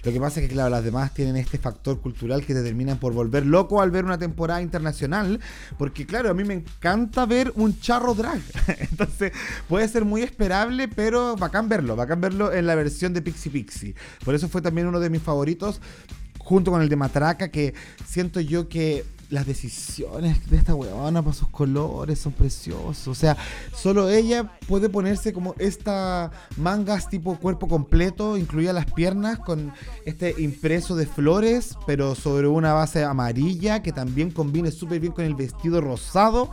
[0.05, 2.99] Lo que pasa es que, claro, las demás tienen este factor cultural que te terminan
[2.99, 5.39] por volver loco al ver una temporada internacional.
[5.79, 8.39] Porque, claro, a mí me encanta ver un charro drag.
[8.91, 9.31] Entonces,
[9.67, 11.95] puede ser muy esperable, pero bacán verlo.
[11.95, 13.95] Bacán verlo en la versión de Pixie Pixie.
[14.23, 15.81] Por eso fue también uno de mis favoritos
[16.37, 17.73] junto con el de Matraca, que
[18.07, 23.07] siento yo que las decisiones de esta weona para sus colores son preciosos.
[23.07, 23.37] O sea,
[23.75, 29.73] solo ella puede ponerse como esta mangas tipo cuerpo completo, incluida las piernas, con
[30.05, 35.25] este impreso de flores, pero sobre una base amarilla que también combine súper bien con
[35.25, 36.51] el vestido rosado.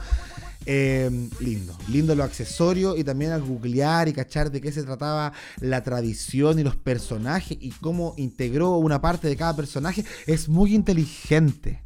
[0.65, 5.33] Em, lindo, lindo lo accesorio y también al googlear y cachar de qué se trataba
[5.59, 10.73] la tradición y los personajes y cómo integró una parte de cada personaje es muy
[10.75, 11.83] inteligente.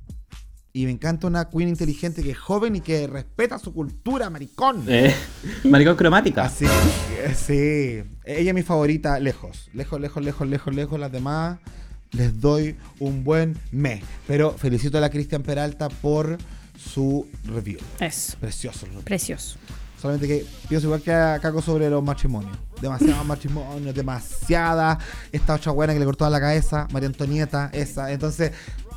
[0.76, 4.84] Y me encanta una queen inteligente que es joven y que respeta su cultura, maricón.
[4.86, 5.14] Eh,
[5.64, 6.44] maricón cromática.
[6.44, 6.66] Así,
[7.34, 8.02] sí.
[8.26, 9.70] Ella es mi favorita, lejos.
[9.72, 11.00] Lejos, lejos, lejos, lejos, lejos.
[11.00, 11.60] Las demás
[12.10, 14.02] les doy un buen me.
[14.26, 16.36] Pero felicito a la Cristian Peralta por
[16.78, 17.78] su review.
[17.98, 18.36] Es.
[18.38, 18.86] Precioso.
[19.02, 19.56] Precioso.
[19.98, 22.54] Solamente que pienso igual que a Caco sobre los matrimonios.
[22.82, 24.98] Demasiados matrimonios, demasiada.
[25.32, 28.12] Esta otra buena que le cortó la cabeza, María Antonieta, esa.
[28.12, 28.52] Entonces,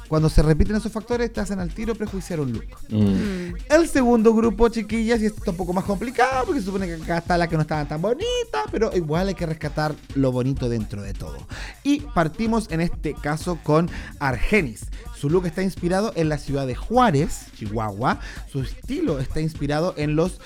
[0.10, 2.66] cuando se repiten esos factores, te hacen al tiro prejuiciar un look.
[2.90, 3.54] Mm.
[3.70, 6.96] El segundo grupo, chiquillas, y esto está un poco más complicado, porque se supone que
[6.96, 10.68] acá está la que no estaba tan bonita, pero igual hay que rescatar lo bonito
[10.68, 11.38] dentro de todo.
[11.84, 13.88] Y partimos en este caso con
[14.20, 14.88] Argenis.
[15.16, 18.20] Su look está inspirado en la ciudad de Juárez, Chihuahua.
[18.52, 20.40] Su estilo está inspirado en los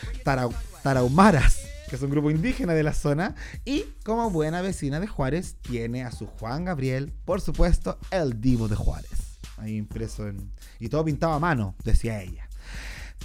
[0.84, 1.58] tarahumaras
[1.90, 3.36] que es un grupo indígena de la zona,
[3.66, 8.68] y como buena vecina de Juárez, tiene a su Juan Gabriel, por supuesto, el divo
[8.68, 12.48] de Juárez ahí impreso en, y todo pintado a mano, decía ella.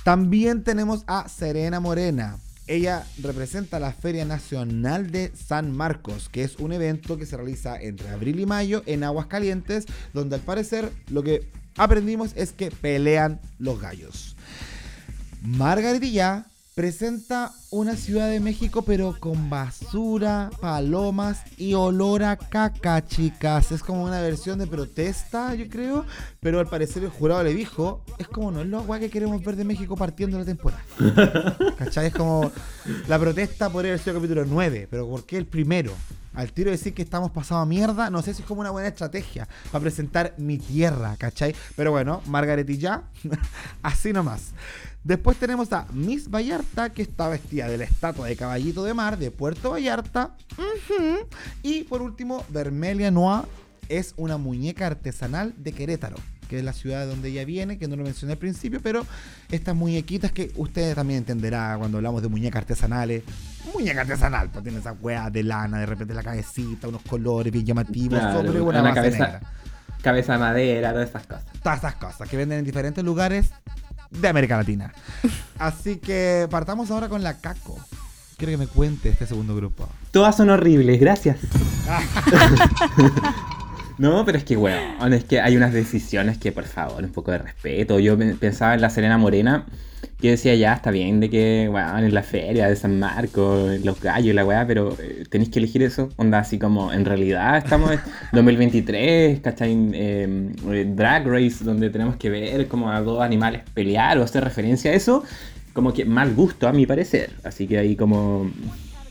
[0.05, 2.39] También tenemos a Serena Morena.
[2.67, 7.81] Ella representa la Feria Nacional de San Marcos, que es un evento que se realiza
[7.81, 12.71] entre abril y mayo en Aguas Calientes, donde al parecer lo que aprendimos es que
[12.71, 14.37] pelean los gallos.
[15.43, 16.47] Margaretilla
[16.79, 23.73] presenta una Ciudad de México pero con basura, palomas y olor a caca, chicas.
[23.73, 26.07] Es como una versión de protesta, yo creo,
[26.39, 29.43] pero al parecer el jurado le dijo, es como no es lo guay que queremos
[29.43, 30.81] ver de México partiendo la temporada.
[31.79, 32.07] ¿Cachai?
[32.07, 32.53] Es como
[33.09, 35.93] la protesta podría haber sido el capítulo 9, pero ¿por qué el primero?
[36.33, 38.71] Al tiro de decir que estamos pasado a mierda, no sé si es como una
[38.71, 41.57] buena estrategia para presentar mi tierra, ¿cachai?
[41.75, 43.03] Pero bueno, Margaret y ya,
[43.83, 44.53] así nomás.
[45.05, 49.17] Después tenemos a Miss Vallarta, que está vestida de la estatua de caballito de mar
[49.19, 50.37] de Puerto Vallarta.
[51.63, 53.45] Y por último, Vermelia Noir
[53.89, 56.17] es una muñeca artesanal de Querétaro,
[56.49, 59.07] que es la ciudad de donde ella viene, que no lo mencioné al principio, pero
[59.51, 63.23] estas muñequitas que ustedes también entenderán cuando hablamos de muñecas artesanales.
[63.73, 67.65] Muñeca artesanal, pues tiene esa hueá de lana, de repente la cabecita, unos colores bien
[67.65, 69.41] llamativos, sobre una, base cabeza,
[70.03, 71.45] cabeza de madera, todas esas cosas.
[71.63, 73.53] Todas esas cosas que venden en diferentes lugares
[74.11, 74.93] de América Latina.
[75.59, 77.79] Así que partamos ahora con la Caco.
[78.37, 79.89] Quiero que me cuente este segundo grupo.
[80.13, 81.39] Todas son horribles, gracias.
[83.99, 87.33] no, pero es que, weón, es que hay unas decisiones que, por favor, un poco
[87.33, 87.99] de respeto.
[87.99, 89.67] Yo pensaba en la Serena Morena,
[90.21, 94.01] que decía, ya, está bien de que, weón, en la feria de San Marcos, los
[94.01, 96.09] gallos y la weá, pero eh, tenéis que elegir eso.
[96.17, 98.01] Onda, así como, en realidad estamos en
[98.33, 99.73] 2023, ¿cachai?
[99.73, 104.45] Em, eh, Drag Race, donde tenemos que ver como a dos animales pelear o hacer
[104.45, 105.25] referencia a eso
[105.79, 107.31] como que mal gusto a mi parecer.
[107.45, 108.51] Así que ahí como,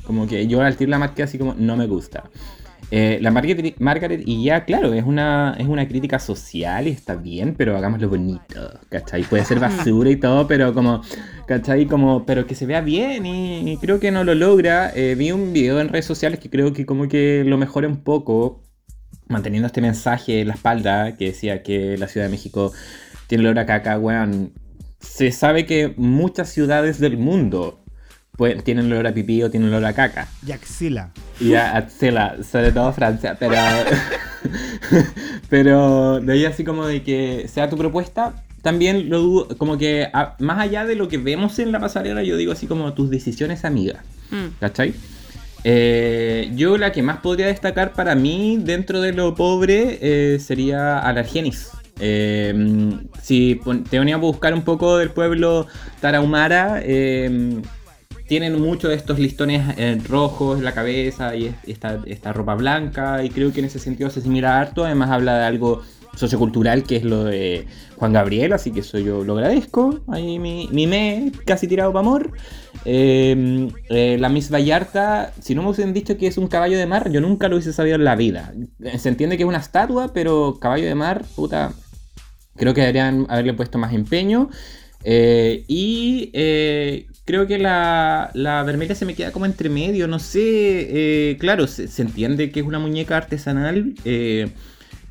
[0.04, 2.26] como que yo al tirar la marca así como no me gusta.
[2.90, 7.16] Eh, la Margaret, Margaret, y ya, claro, es una, es una crítica social y está
[7.16, 9.24] bien, pero hagámoslo bonito, ¿cachai?
[9.24, 11.02] Puede ser basura y todo, pero como,
[11.48, 11.86] ¿cachai?
[11.86, 14.92] Como, pero que se vea bien y, creo que no lo logra.
[14.96, 18.04] Eh, vi un video en redes sociales que creo que como que lo mejora un
[18.04, 18.64] poco,
[19.28, 22.72] manteniendo este mensaje en la espalda que decía que la Ciudad de México
[23.28, 24.54] tiene olor a caca, weón
[25.00, 27.84] se sabe que muchas ciudades del mundo
[28.38, 30.28] pues, tienen olor a pipí o tienen olor a caca.
[30.46, 31.10] Y axila.
[31.40, 33.56] Y a axila, sobre todo Francia, pero...
[35.50, 40.10] pero de ahí así como de que sea tu propuesta, también lo dudo, como que
[40.40, 43.66] más allá de lo que vemos en la pasarela, yo digo así como tus decisiones
[43.66, 44.04] amigas.
[44.30, 44.60] Mm.
[44.60, 44.94] ¿Cachai?
[45.64, 51.00] Eh, yo la que más podría destacar para mí dentro de lo pobre eh, sería
[51.00, 51.72] Alargenis.
[52.00, 52.54] Eh,
[53.22, 53.60] si
[53.90, 55.66] te venía a buscar un poco del pueblo
[56.00, 57.62] tarahumara, eh,
[58.28, 63.24] tienen muchos de estos listones eh, rojos en la cabeza y esta, esta, ropa blanca,
[63.24, 64.86] y creo que en ese sentido se asimila harto.
[64.86, 65.82] Además, habla de algo
[66.16, 67.68] sociocultural que es lo de
[67.98, 70.00] Juan Gabriel, así que eso yo lo agradezco.
[70.08, 72.32] Ahí mi, mi me casi tirado para amor.
[72.86, 76.86] Em, eh, la Miss Vallarta, si no me hubiesen dicho que es un caballo de
[76.86, 78.54] mar, yo nunca lo hubiese sabido en la vida.
[78.98, 81.74] Se entiende que es una estatua, pero caballo de mar, puta,
[82.58, 84.50] Creo que deberían haberle puesto más empeño.
[85.04, 90.20] Eh, y eh, creo que la, la Vermelia se me queda como entre medio, no
[90.20, 90.42] sé.
[90.42, 93.94] Eh, claro, se, entiende que es una muñeca artesanal,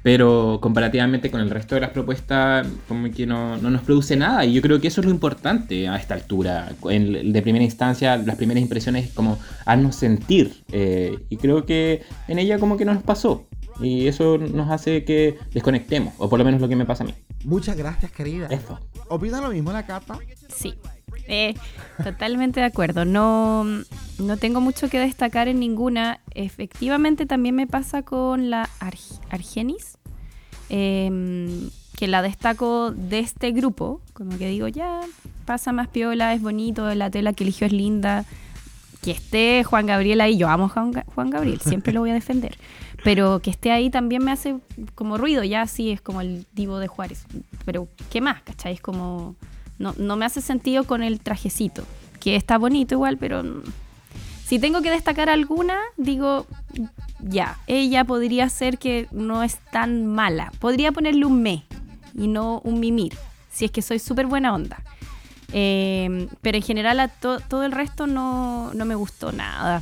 [0.03, 4.45] pero comparativamente con el resto de las propuestas, como que no, no, nos produce nada.
[4.45, 6.73] Y yo creo que eso es lo importante a esta altura.
[6.91, 10.63] En, de primera instancia, las primeras impresiones, como haznos sentir.
[10.73, 13.46] y creo que en ella, como que no nos pasó.
[13.81, 17.07] Y eso nos hace que desconectemos, o por lo menos lo que me pasa a
[17.07, 17.15] mí.
[17.45, 18.49] Muchas gracias, querida.
[18.49, 18.79] Eso.
[19.09, 20.19] ¿Opina lo mismo la capa?
[20.49, 20.75] Sí.
[21.29, 21.55] Eh,
[22.03, 23.05] totalmente de acuerdo.
[23.05, 23.65] No,
[24.19, 26.21] no tengo mucho que destacar en ninguna.
[26.35, 28.69] Efectivamente, también me pasa con la
[29.31, 29.99] Argenis,
[30.69, 34.01] em, que la destaco de este grupo.
[34.13, 35.01] Como que digo, ya,
[35.45, 38.25] pasa más piola, es bonito, la tela que eligió es linda.
[39.03, 42.57] Que esté Juan Gabriel ahí, yo amo Juan, Juan Gabriel, siempre lo voy a defender.
[43.07, 44.57] Pero que esté ahí también me hace
[44.97, 47.25] como ruido, ya sí es como el divo de Juárez.
[47.65, 48.43] Pero, ¿qué más?
[48.43, 48.73] ¿Cachai?
[48.73, 49.37] Es como.
[49.79, 51.85] No, no me hace sentido con el trajecito,
[52.19, 53.45] que está bonito igual, pero.
[54.45, 56.49] Si tengo que destacar alguna, digo,
[57.21, 60.51] ya, ella podría ser que no es tan mala.
[60.59, 61.63] Podría ponerle un me
[62.13, 63.15] y no un mimir,
[63.53, 64.83] si es que soy súper buena onda.
[65.53, 69.81] Eh, pero en general a todo el resto no, no me gustó nada.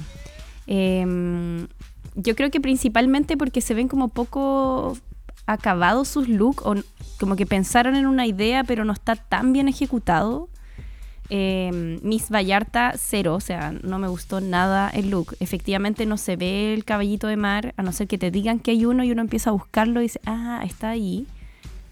[0.67, 1.67] Eh,
[2.15, 4.97] yo creo que principalmente porque se ven como poco
[5.47, 6.75] acabados sus looks, o
[7.19, 10.49] como que pensaron en una idea, pero no está tan bien ejecutado.
[11.31, 15.37] Em, Miss Vallarta, cero, o sea, no me gustó nada el look.
[15.41, 18.73] Efectivamente no se ve el caballito de mar, a no ser que te digan que
[18.73, 21.27] hay uno y uno empieza a buscarlo y dice, ah, está ahí.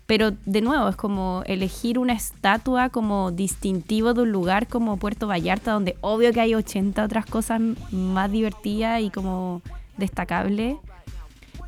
[0.06, 5.26] Pero de nuevo, es como elegir una estatua como distintivo de un lugar como Puerto
[5.26, 9.62] Vallarta, donde obvio que hay 80 otras cosas más divertidas y como
[9.96, 10.78] destacable.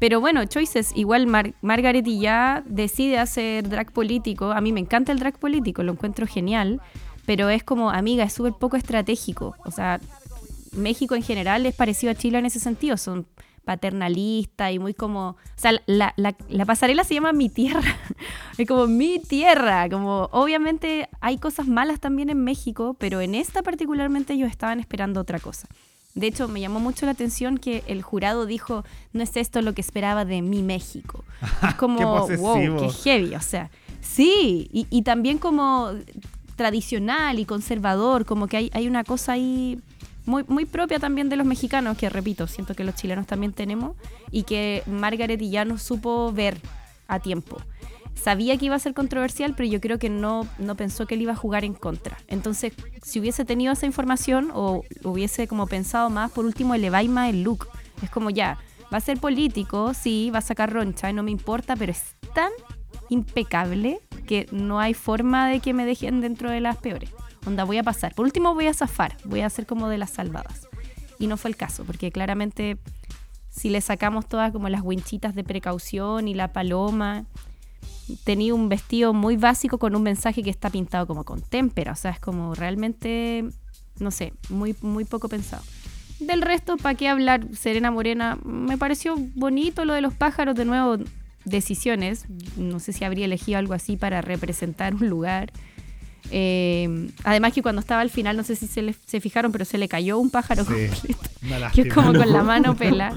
[0.00, 4.52] Pero bueno, Choices, igual Margaret y ya decide hacer drag político.
[4.52, 6.80] A mí me encanta el drag político, lo encuentro genial.
[7.26, 9.56] Pero es como, amiga, es súper poco estratégico.
[9.64, 10.00] O sea,
[10.72, 12.96] México en general es parecido a Chile en ese sentido.
[12.96, 13.26] Son
[13.64, 15.28] paternalistas y muy como...
[15.30, 17.96] O sea, la, la, la pasarela se llama Mi Tierra.
[18.58, 19.88] es como mi tierra.
[19.88, 25.20] Como, obviamente hay cosas malas también en México, pero en esta particularmente ellos estaban esperando
[25.20, 25.66] otra cosa.
[26.14, 29.74] De hecho, me llamó mucho la atención que el jurado dijo, no es esto lo
[29.74, 31.24] que esperaba de mi México.
[31.68, 33.70] Es como, wow, qué heavy, o sea,
[34.00, 35.90] sí, y, también como
[36.56, 39.80] tradicional y conservador, como que hay, hay una cosa ahí
[40.24, 43.96] muy, muy propia también de los mexicanos, que repito, siento que los chilenos también tenemos,
[44.30, 46.60] y que Margaret ya no supo ver
[47.08, 47.58] a tiempo
[48.14, 51.22] sabía que iba a ser controversial, pero yo creo que no, no pensó que él
[51.22, 52.18] iba a jugar en contra.
[52.28, 52.72] Entonces,
[53.02, 57.42] si hubiese tenido esa información o hubiese como pensado más, por último, eleváis más el
[57.42, 57.68] look.
[58.02, 58.58] Es como ya,
[58.92, 62.50] va a ser político, sí, va a sacar roncha, no me importa, pero es tan
[63.08, 67.10] impecable que no hay forma de que me dejen dentro de las peores.
[67.46, 68.14] Onda, voy a pasar.
[68.14, 70.68] Por último voy a zafar, voy a hacer como de las salvadas.
[71.18, 72.78] Y no fue el caso, porque claramente
[73.50, 77.26] si le sacamos todas como las winchitas de precaución y la paloma,
[78.24, 81.96] tenía un vestido muy básico con un mensaje que está pintado como con témpera, o
[81.96, 83.44] sea, es como realmente,
[83.98, 85.62] no sé, muy, muy poco pensado.
[86.20, 87.46] Del resto, ¿para qué hablar?
[87.54, 90.98] Serena Morena, me pareció bonito lo de los pájaros, de nuevo,
[91.44, 92.26] decisiones,
[92.56, 95.52] no sé si habría elegido algo así para representar un lugar.
[96.30, 99.78] Eh, además que cuando estaba al final, no sé si se, se fijaron, pero se
[99.78, 101.18] le cayó un pájaro completo.
[101.74, 103.14] Que es como con la mano pela.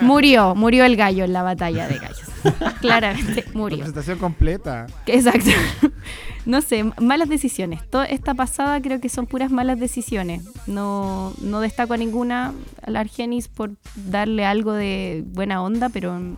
[0.00, 2.28] murió, murió el gallo en la batalla de gallos.
[2.80, 3.78] Claramente murió.
[3.78, 4.86] Presentación completa.
[5.06, 5.50] Exacto.
[6.46, 7.88] no sé, malas decisiones.
[7.88, 10.42] Toda esta pasada creo que son puras malas decisiones.
[10.66, 16.14] No, no destaco a ninguna a la Argenis por darle algo de buena onda, pero
[16.16, 16.36] en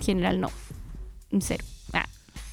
[0.00, 0.50] general no.
[1.40, 1.64] Cero.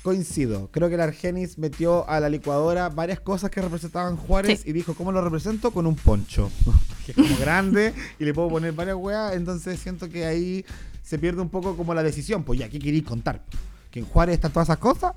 [0.06, 0.70] Coincido.
[0.72, 4.94] Creo que el Argenis metió a la licuadora varias cosas que representaban Juárez y dijo,
[4.94, 5.72] ¿cómo lo represento?
[5.72, 6.52] Con un poncho.
[7.08, 9.34] que es como grande y le puedo poner varias weas.
[9.34, 10.64] Entonces siento que ahí
[11.02, 12.44] se pierde un poco como la decisión.
[12.44, 13.42] Pues ya, ¿qué queréis contar?
[13.90, 15.14] Que en Juárez están todas esas cosas.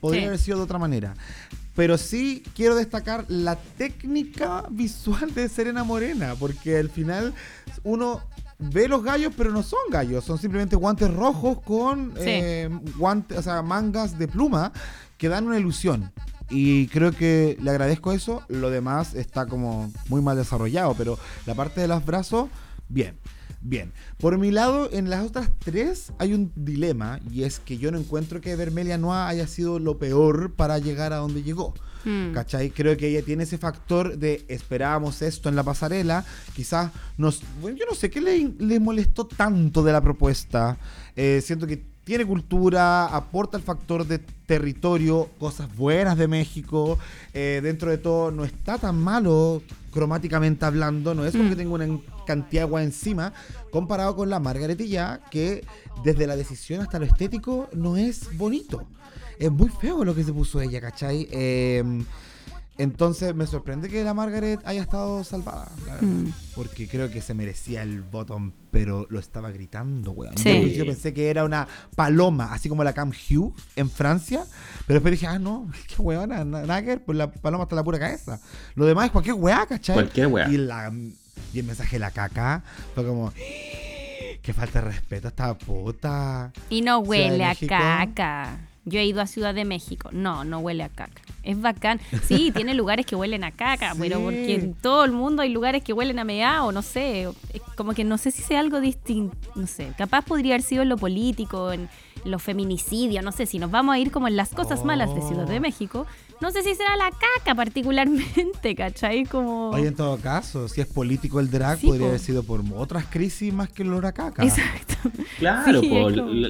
[0.00, 1.14] Podría haber sido de otra manera.
[1.76, 7.32] Pero sí quiero destacar la técnica visual de Serena Morena, porque al final
[7.84, 8.24] uno
[8.58, 13.42] ve los gallos, pero no son gallos, son simplemente guantes rojos con eh, guantes, o
[13.42, 14.72] sea, mangas de pluma
[15.18, 16.12] que dan una ilusión.
[16.48, 18.42] Y creo que le agradezco eso.
[18.48, 22.48] Lo demás está como muy mal desarrollado, pero la parte de los brazos,
[22.88, 23.16] bien.
[23.62, 27.90] Bien, por mi lado, en las otras tres hay un dilema y es que yo
[27.90, 31.74] no encuentro que Vermelia Noa haya sido lo peor para llegar a donde llegó.
[32.06, 32.32] Hmm.
[32.32, 32.70] ¿Cachai?
[32.70, 36.24] Creo que ella tiene ese factor de esperábamos esto en la pasarela.
[36.54, 37.42] Quizás nos.
[37.60, 40.78] Bueno, yo no sé qué le, molestó tanto de la propuesta.
[41.16, 46.96] Eh, siento que tiene cultura, aporta el factor de territorio, cosas buenas de México.
[47.34, 49.60] Eh, dentro de todo, no está tan malo
[49.90, 51.12] cromáticamente hablando.
[51.12, 51.48] No es como hmm.
[51.48, 51.88] que tenga una
[52.24, 53.32] cantidad de agua encima.
[53.72, 55.64] Comparado con la Margaretilla, que
[56.04, 58.86] desde la decisión hasta lo estético no es bonito
[59.38, 61.28] es muy feo lo que se puso ella, ¿cachai?
[61.30, 62.04] Em,
[62.78, 66.26] entonces me sorprende que la Margaret haya estado salvada, mm.
[66.54, 70.34] porque creo que se merecía el botón, pero lo estaba gritando, weón.
[70.36, 74.44] Yo pensé que era una paloma, así como la Cam Hugh en Francia,
[74.86, 77.84] pero después dije, ah, no, qué weón, nada que ver, pues la paloma está la
[77.84, 78.40] pura cabeza.
[78.74, 79.94] Lo demás es cualquier weá, ¿cachai?
[79.94, 80.48] Cualquier weá.
[80.50, 80.92] Y, la,
[81.54, 82.62] y el mensaje de la caca
[82.94, 83.32] fue como,
[84.42, 86.52] que falta de respeto a esta puta.
[86.68, 88.58] Y no huele a caca.
[88.86, 90.10] Yo he ido a Ciudad de México.
[90.12, 91.20] No, no huele a caca.
[91.42, 92.00] Es bacán.
[92.24, 95.82] Sí, tiene lugares que huelen a caca, pero porque en todo el mundo hay lugares
[95.82, 97.28] que huelen a o no sé.
[97.76, 99.36] Como que no sé si sea algo distinto.
[99.56, 99.92] No sé.
[99.98, 101.88] Capaz podría haber sido en lo político, en
[102.24, 103.46] los feminicidios, no sé.
[103.46, 106.06] Si nos vamos a ir como en las cosas malas de Ciudad de México,
[106.40, 109.24] no sé si será la caca particularmente, ¿cachai?
[109.24, 109.70] Como...
[109.70, 113.52] Oye, en todo caso, si es político el drag, podría haber sido por otras crisis
[113.52, 114.44] más que el olor a caca.
[114.44, 114.94] Exacto.
[115.38, 115.80] Claro,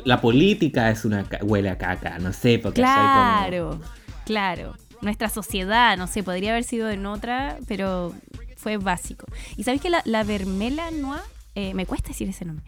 [0.05, 3.81] la política es una huele a caca, no sé, porque Claro,
[4.25, 4.75] claro.
[5.03, 8.15] Nuestra sociedad, no sé, podría haber sido en otra, pero
[8.57, 9.27] fue básico.
[9.57, 11.23] Y sabes que la, la Vermela Noa,
[11.55, 12.65] eh, me cuesta decir ese nombre,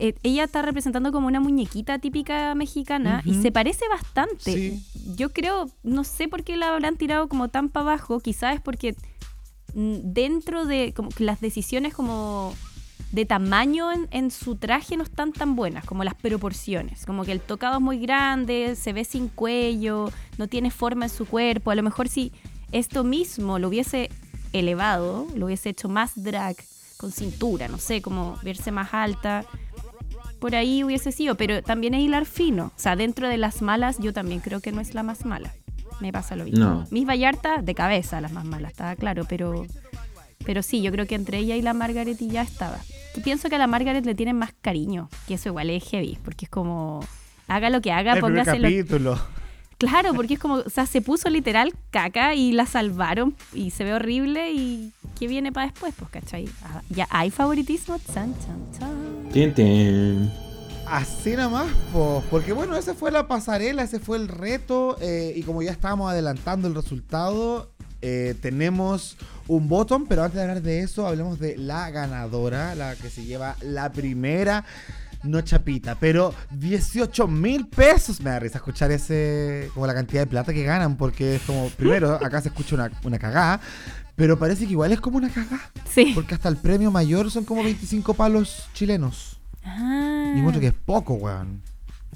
[0.00, 4.78] eh, ella está representando como una muñequita típica mexicana y se parece bastante.
[5.16, 8.60] Yo creo, no sé por qué la habrán tirado como tan para abajo, quizás es
[8.60, 8.94] porque
[9.74, 12.54] mm, dentro de como las decisiones como
[13.10, 17.40] de tamaño en, su traje no están tan buenas, como las proporciones, como que el
[17.40, 21.74] tocado es muy grande, se ve sin cuello, no tiene forma en su cuerpo, a
[21.74, 22.32] lo mejor si
[22.70, 24.10] esto mismo lo hubiese
[24.52, 26.56] elevado, lo hubiese hecho más drag,
[26.98, 29.44] con cintura, no sé, como verse más alta,
[30.38, 32.66] por ahí hubiese sido, pero también es hilar fino.
[32.66, 35.52] O sea, dentro de las malas, yo también creo que no es la más mala.
[36.00, 36.64] Me pasa lo mismo.
[36.64, 36.86] No.
[36.90, 39.66] Miss Vallarta, de cabeza, las más malas, está claro, pero,
[40.44, 42.78] pero sí, yo creo que entre ella y la Margaret ya estaba.
[43.16, 46.18] Y pienso que a la Margaret le tienen más cariño, que eso igual es heavy,
[46.22, 47.04] porque es como,
[47.48, 49.18] haga lo que haga, El póngase capítulo.
[49.78, 53.84] Claro, porque es como, o sea, se puso literal caca y la salvaron y se
[53.84, 55.94] ve horrible y ¿qué viene para después?
[55.96, 56.48] Pues, ¿cachai?
[56.64, 57.96] Ah, ya hay favoritismo.
[58.12, 60.32] Chan, chan, chan.
[60.84, 65.32] Así nada más, pues, porque bueno, esa fue la pasarela, ese fue el reto eh,
[65.36, 67.70] y como ya estábamos adelantando el resultado,
[68.02, 72.96] eh, tenemos un botón, pero antes de hablar de eso, hablemos de la ganadora, la
[72.96, 74.64] que se lleva la primera
[75.22, 78.20] no chapita, pero 18 mil pesos.
[78.20, 81.68] Me da risa escuchar ese, como la cantidad de plata que ganan, porque es como,
[81.70, 83.60] primero, acá se escucha una, una cagada,
[84.16, 85.70] pero parece que igual es como una cagada.
[85.90, 86.12] Sí.
[86.14, 89.40] Porque hasta el premio mayor son como 25 palos chilenos.
[89.64, 90.34] Ah.
[90.36, 91.62] Y mucho que es poco, weón.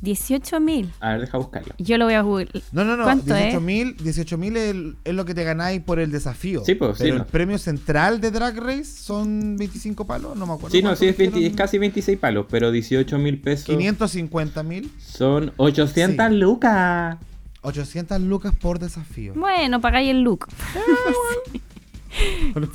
[0.02, 0.92] 18 mil.
[1.00, 1.74] A ver, deja buscarlo.
[1.78, 2.48] Yo lo voy a Google.
[2.72, 3.04] No, no, no.
[3.04, 3.54] ¿Cuánto es?
[3.54, 6.62] 18.000 18.000 es, es lo que te ganáis por el desafío.
[6.64, 7.20] Sí, pues, sí, Pero no.
[7.22, 10.70] el premio central de Drag Race son 25 palos, no me acuerdo.
[10.76, 11.52] Sí, no, sí, es, 20 dijeron.
[11.52, 16.34] es casi 26 palos, pero 18 mil pesos 550.000, son 800 Sí.
[16.36, 17.16] lucas.
[17.62, 19.34] 800 lucas por desafío.
[19.34, 20.48] Bueno, pagáis el look.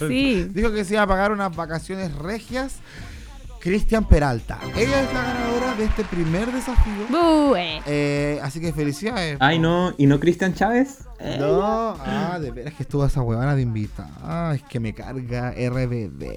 [0.08, 0.46] Sí.
[0.52, 2.78] Dijo que se iba a pagar unas vacaciones regias.
[3.68, 4.62] Cristian Peralta.
[4.78, 7.06] Ella es la ganadora de este primer desafío.
[7.10, 7.82] Bue.
[7.86, 9.36] Eh, así que felicidades.
[9.42, 11.00] Ay, no, ¿y no Cristian Chávez?
[11.38, 14.10] No, ah, de veras que estuvo esa huevona de invita.
[14.22, 16.32] Ah, es que me carga RBD.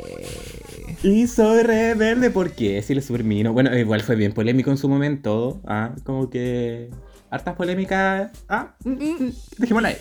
[1.05, 2.83] Y soy rebelde, ¿por qué?
[2.83, 3.53] Si le supermino.
[3.53, 5.61] Bueno, igual fue bien polémico en su momento.
[5.69, 6.91] Ah, como que.
[7.31, 8.33] Hartas polémicas.
[8.49, 9.99] Ah, mm, mm, dejémosla ahí.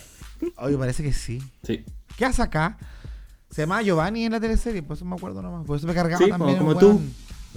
[0.57, 1.43] Oye, parece que sí.
[1.61, 1.85] Sí.
[2.17, 2.75] ¿Qué hace acá?
[3.59, 5.65] Se llama Giovanni en la teleserie, por eso me acuerdo nomás.
[5.67, 6.59] Por eso me cargaba Sí, también.
[6.59, 7.01] como el tú.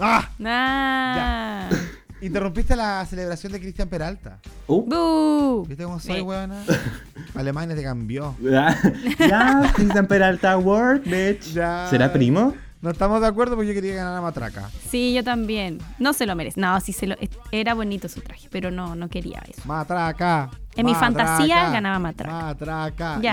[0.00, 0.28] ¡Ah!
[0.44, 1.70] Ah.
[2.20, 4.40] Interrumpiste la celebración de Cristian Peralta.
[4.66, 5.64] Uh.
[5.64, 6.60] ¿Viste cómo soy, weona?
[7.36, 8.34] Alemania te cambió.
[8.42, 8.76] Ya,
[9.20, 11.52] ya, Cristian Peralta Work, bitch.
[11.52, 11.86] Ya.
[11.88, 12.52] ¿Será primo?
[12.80, 14.70] No estamos de acuerdo porque yo quería ganar a Matraca.
[14.90, 15.78] Sí, yo también.
[16.00, 16.60] No se lo merece.
[16.60, 17.14] No, sí se lo.
[17.52, 19.62] Era bonito su traje, pero no, no quería eso.
[19.66, 20.50] Matraca.
[20.74, 22.32] En mi fantasía ganaba Matraca.
[22.46, 23.20] Matraca.
[23.20, 23.32] Yes.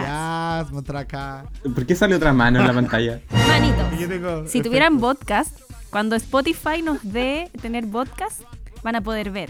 [0.65, 1.45] Yes, Matraca.
[1.73, 3.21] ¿Por qué sale otra mano en la pantalla?
[3.47, 3.93] Manitos.
[3.93, 5.57] Y yo tengo Si tuvieran podcast,
[5.89, 8.41] cuando Spotify nos dé tener podcast,
[8.83, 9.49] van a poder ver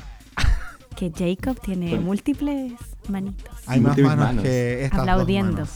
[0.95, 2.73] que Jacob tiene múltiples
[3.07, 3.55] manitos.
[3.65, 4.43] Hay más manos, manos.
[4.43, 5.51] que estas dos Aplaudiendo.
[5.53, 5.69] manos.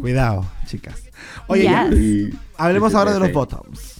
[0.00, 1.02] Cuidado, chicas.
[1.48, 2.34] Oye, ya, Yes.
[2.56, 3.94] Hablemos ahora de los bottoms.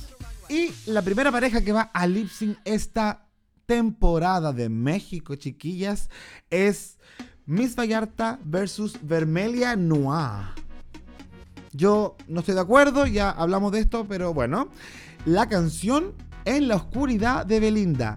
[0.48, 3.20] Y la primera pareja que va a lip sync esta
[3.68, 6.08] temporada de México, chiquillas,
[6.48, 6.98] es
[7.44, 10.54] Miss Vallarta versus Vermelia Noir.
[11.72, 14.68] Yo no estoy de acuerdo, ya hablamos de esto, pero bueno.
[15.26, 16.14] La canción
[16.46, 18.16] En la oscuridad de Belinda.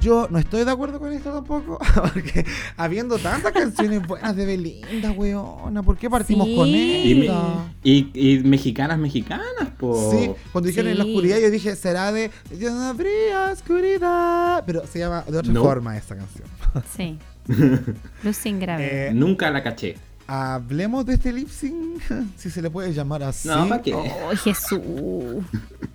[0.00, 2.44] Yo no estoy de acuerdo con esto tampoco, porque
[2.76, 6.56] habiendo tantas canciones buenas de Belinda, weona, ¿por qué partimos Sí.
[6.56, 7.64] con Y, me- esta?
[7.82, 9.46] y- y mexicanas, mexicanas,
[9.78, 10.10] po.
[10.10, 11.10] Sí, cuando dijeron en la Sí.
[11.10, 14.62] oscuridad yo dije, será de Yo no habría oscuridad.
[14.66, 15.62] Pero se llama de otra No.
[15.62, 16.48] forma esta canción.
[16.96, 17.18] Sí.
[18.24, 19.08] Luz sin grave.
[19.08, 19.96] Eh, Nunca la caché.
[20.26, 22.02] Hablemos de este lip sync,
[22.36, 23.48] si se le puede llamar así.
[23.48, 23.94] No, ¿para qué?
[23.94, 25.44] Oh, Jesús.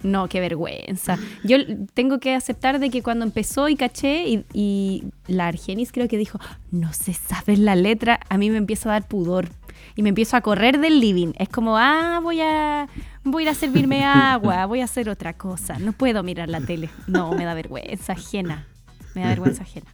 [0.04, 1.18] No, qué vergüenza.
[1.44, 1.58] Yo
[1.94, 6.18] tengo que aceptar de que cuando empezó y caché y, y la Argenis creo que
[6.18, 6.40] dijo,
[6.72, 9.50] no se sabe la letra, a mí me empieza a dar pudor.
[9.96, 11.34] Y me empiezo a correr del living.
[11.38, 12.88] Es como, ah, voy a,
[13.24, 15.78] voy a ir a servirme agua, voy a hacer otra cosa.
[15.80, 16.90] No puedo mirar la tele.
[17.08, 18.66] No, me da vergüenza ajena.
[19.14, 19.88] Me da vergüenza ajena.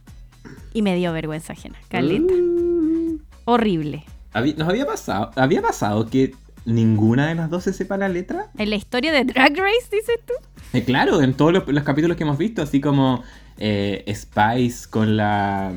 [0.72, 1.76] Y me dio vergüenza ajena.
[1.88, 2.34] Caleta.
[3.46, 4.04] Horrible.
[4.56, 6.34] Nos había pasado, había pasado que
[6.64, 8.46] ninguna de las dos se sepa la letra.
[8.58, 10.32] En la historia de Drag Race, dices tú.
[10.72, 13.22] Eh, claro, en todos los, los capítulos que hemos visto, así como
[13.58, 15.72] eh, Spice con la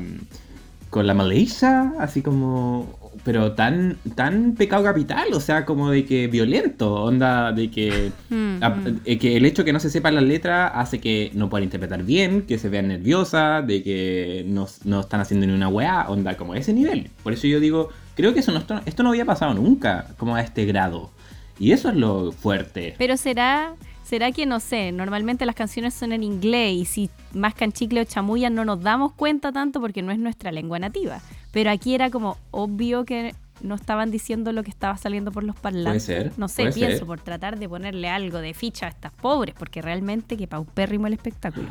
[0.90, 6.26] con la Malaysia, así como pero tan tan pecado capital, o sea, como de que
[6.26, 9.00] violento, onda de que Mm, a- mm.
[9.04, 12.02] eh, que el hecho que no se sepa la letra hace que no puedan interpretar
[12.02, 16.36] bien, que se vean nerviosas, de que no, no están haciendo ni una weá, onda
[16.36, 17.10] como ese nivel.
[17.22, 17.90] Por eso yo digo,
[18.20, 21.10] creo que eso no, esto, esto no había pasado nunca, como a este grado.
[21.58, 22.94] Y eso es lo fuerte.
[22.96, 23.74] Pero será,
[24.04, 28.04] será que no sé, normalmente las canciones son en inglés y si mascan chicle o
[28.04, 31.20] chamulla no nos damos cuenta tanto porque no es nuestra lengua nativa.
[31.52, 35.54] Pero aquí era como obvio que no estaban diciendo lo que estaba saliendo por los
[35.54, 36.06] parlantes.
[36.06, 37.06] Puede ser, No sé, puede pienso ser.
[37.06, 41.12] por tratar de ponerle algo de ficha a estas pobres, porque realmente que paupérrimo el
[41.12, 41.68] espectáculo.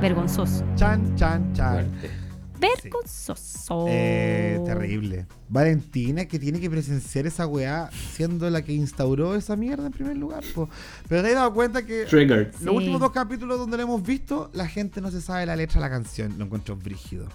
[0.00, 0.64] Vergonzoso.
[0.76, 1.72] Chan, chan, chan.
[1.90, 2.23] Fuerte.
[2.58, 3.86] Vergonzoso.
[3.88, 5.26] Eh, terrible.
[5.48, 10.16] Valentina que tiene que presenciar esa weá siendo la que instauró esa mierda en primer
[10.16, 10.42] lugar.
[10.54, 10.68] po.
[11.08, 12.52] Pero te has dado cuenta que Triggered.
[12.52, 12.68] los Sí.
[12.68, 15.80] últimos dos capítulos donde lo hemos visto, la gente no se sabe la letra de
[15.80, 16.34] la canción.
[16.38, 17.26] Lo encuentro brígido.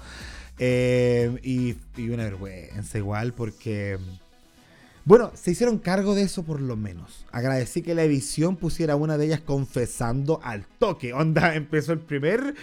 [0.58, 3.98] Eh, y, y una vergüenza igual porque...
[5.06, 7.26] Bueno, se hicieron cargo de eso por lo menos.
[7.32, 11.14] Agradecí que la edición pusiera una de ellas confesando al toque.
[11.14, 12.54] Onda, empezó el primer...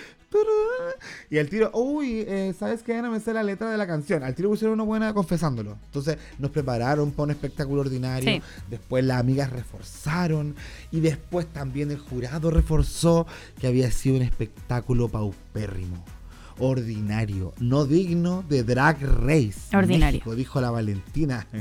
[1.31, 3.03] Y al tiro, uy, eh, ¿sabes qué?
[3.03, 4.23] No me sé la letra de la canción.
[4.23, 5.77] Al tiro pusieron una buena confesándolo.
[5.87, 8.31] Entonces nos prepararon para un espectáculo ordinario.
[8.31, 8.43] Sí.
[8.71, 10.55] Después las amigas reforzaron.
[10.93, 13.27] Y después también el jurado reforzó
[13.61, 16.05] que había sido un espectáculo paupérrimo.
[16.59, 17.53] Ordinario.
[17.59, 19.77] No digno de Drag Race.
[19.77, 20.19] Ordinario.
[20.19, 21.47] México, dijo la Valentina.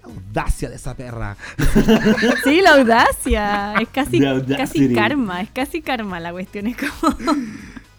[0.00, 1.36] La audacia de esa perra.
[2.44, 3.74] Sí, la audacia.
[3.80, 4.20] Es casi,
[4.56, 5.42] casi karma.
[5.42, 6.66] Es casi karma la cuestión.
[6.66, 7.14] Es como,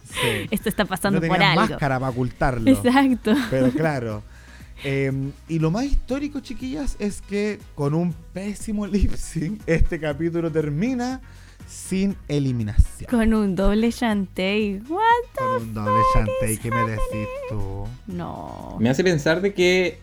[0.10, 0.48] Sí.
[0.52, 1.62] esto está pasando no por algo.
[1.62, 2.70] máscara para ocultarlo.
[2.70, 3.34] Exacto.
[3.50, 4.24] Pero claro.
[4.84, 5.12] Eh,
[5.50, 11.20] y lo más histórico, chiquillas, es que con un pésimo lip sync, este capítulo termina
[11.68, 13.10] sin eliminación.
[13.10, 14.82] Con un doble chantey.
[14.88, 15.02] What?
[15.38, 17.86] Con un doble chantey, ¿qué me decís tú?
[18.08, 18.78] No.
[18.80, 20.00] Me hace pensar de que.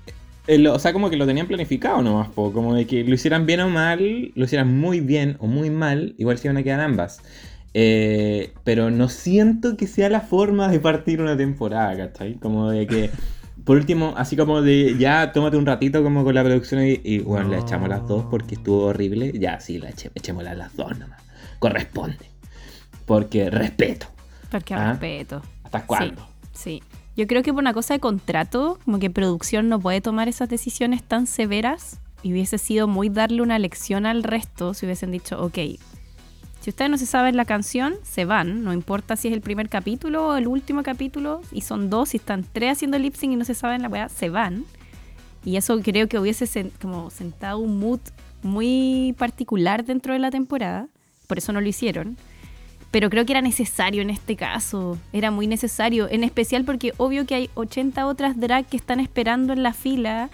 [0.47, 3.15] eh, lo- o sea, como que lo tenían planificado nomás, po, como de que lo
[3.15, 6.63] hicieran bien o mal, lo hicieran muy bien o muy mal, igual se iban a
[6.63, 7.21] quedar ambas.
[7.79, 12.37] Eh, pero no siento que sea la forma de partir una temporada, ¿cachai?
[12.37, 13.11] Como de que,
[13.65, 17.19] por último, así como de ya tómate un ratito como con la producción y, y,
[17.19, 17.63] bueno, le No.
[17.63, 19.31] echamos las dos porque estuvo horrible.
[19.39, 21.21] Ya, sí, la eche, echémoslas las dos nomás.
[21.59, 22.25] Corresponde.
[23.05, 24.07] Porque respeto.
[24.51, 24.93] Porque Ah.
[24.93, 25.43] respeto.
[25.65, 26.27] ¿Hasta cuándo?
[26.55, 26.83] Sí.
[27.15, 30.49] Yo creo que por una cosa de contrato, como que producción no puede tomar esas
[30.49, 35.43] decisiones tan severas y hubiese sido muy darle una lección al resto si hubiesen dicho,
[35.43, 35.59] ok,
[36.67, 39.69] si ustedes no se saben la canción, se van, no importa si es el primer
[39.69, 43.37] capítulo o el último capítulo, y son dos, si están tres haciendo lip sync y
[43.37, 44.65] no se saben la weá, se van.
[45.45, 48.01] Y eso creo que hubiese sen- como sentado un mood
[48.43, 50.89] muy particular dentro de la temporada,
[51.29, 52.17] por eso no lo hicieron.
[52.91, 54.99] Pero creo que era necesario en este caso.
[55.13, 56.09] Era muy necesario.
[56.11, 60.31] En especial porque obvio que hay 80 otras drag que están esperando en la fila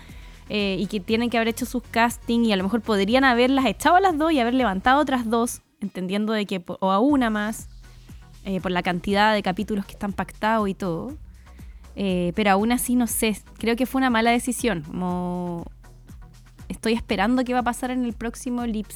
[0.48, 3.66] eh, y que tienen que haber hecho sus castings y a lo mejor podrían haberlas
[3.66, 7.30] echado a las dos y haber levantado otras dos, entendiendo de que, o a una
[7.30, 7.68] más,
[8.44, 11.16] eh, por la cantidad de capítulos que están pactados y todo.
[11.94, 14.82] Eh, pero aún así, no sé, creo que fue una mala decisión.
[14.82, 15.64] Como
[16.68, 18.88] estoy esperando qué va a pasar en el próximo lip.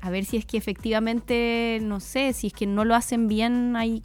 [0.00, 3.76] A ver si es que efectivamente, no sé, si es que no lo hacen bien,
[3.76, 4.02] hay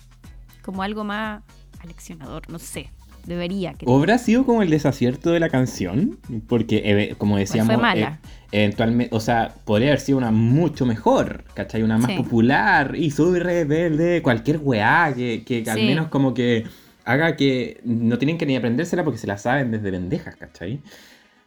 [0.61, 1.43] como algo más
[1.79, 2.91] aleccionador, no sé.
[3.27, 3.73] Debería.
[3.77, 3.95] creo.
[3.95, 6.17] ¿Habrá sido como el desacierto de la canción?
[6.47, 8.19] Porque, eh, como decíamos, fue mala.
[8.51, 11.83] eh, eventualmente, o sea, podría haber sido una mucho mejor, ¿cachai?
[11.83, 12.17] Una más Sí.
[12.17, 16.63] popular y soy rebelde, cualquier weá que, que al menos como que
[17.05, 20.79] haga que no tienen que ni aprendérsela porque se la saben desde pendejas, ¿cachai?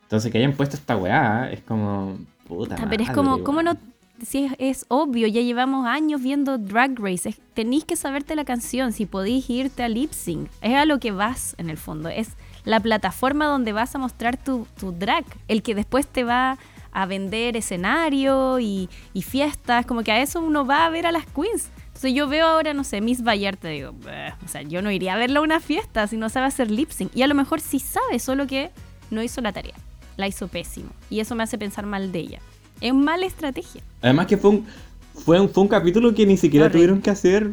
[0.03, 2.19] Entonces que hayan puesto esta weá es como...
[2.47, 3.45] Puta Ah, pero es como.
[3.45, 3.77] ¿cómo no?
[4.25, 7.35] Si es, obvio, ya llevamos años viendo Drag Race.
[7.55, 10.51] tenéis que saberte la canción, si podéis irte a lip sync.
[10.61, 12.09] Es a lo que vas, en el fondo.
[12.09, 12.31] Es
[12.65, 15.25] la plataforma donde vas a mostrar tu, drag.
[15.49, 16.59] El que después te va
[16.93, 19.87] a vender escenario y, y fiestas.
[19.87, 21.71] Como que a eso uno va a ver a las queens.
[21.87, 23.95] Entonces yo veo ahora, no sé, Miss Vallarta, digo,
[24.43, 26.91] o sea, yo no iría a verla a una fiesta si no sabe hacer lip
[26.91, 27.15] sync.
[27.15, 28.71] Y a lo mejor sí sabe, solo que
[29.11, 29.75] no hizo la tarea.
[30.17, 30.91] La hizo pésimo.
[31.11, 32.41] Y eso me hace pensar mal de ella.
[32.81, 33.83] Es mala estrategia.
[34.03, 34.67] Además que fue un,
[35.15, 36.79] fue un, fue un capítulo que ni siquiera Horrible.
[36.81, 37.51] tuvieron que hacer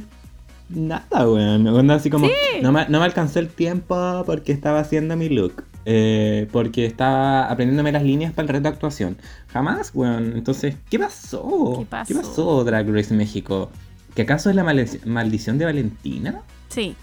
[0.69, 1.91] nada, weón.
[1.91, 2.27] Así como,
[2.61, 5.63] no, me, no me alcanzó el tiempo porque estaba haciendo mi look.
[5.85, 9.17] eh, porque estaba aprendiéndome las líneas para el reto de actuación.
[9.47, 10.33] Jamás, weón.
[10.35, 11.75] Entonces, ¿qué pasó?
[11.79, 12.07] ¿Qué pasó?
[12.13, 13.69] ¿Qué pasó, Drag Race México?
[14.15, 16.41] ¿Que acaso es la maldic- maldición de Valentina?
[16.69, 16.95] Sí,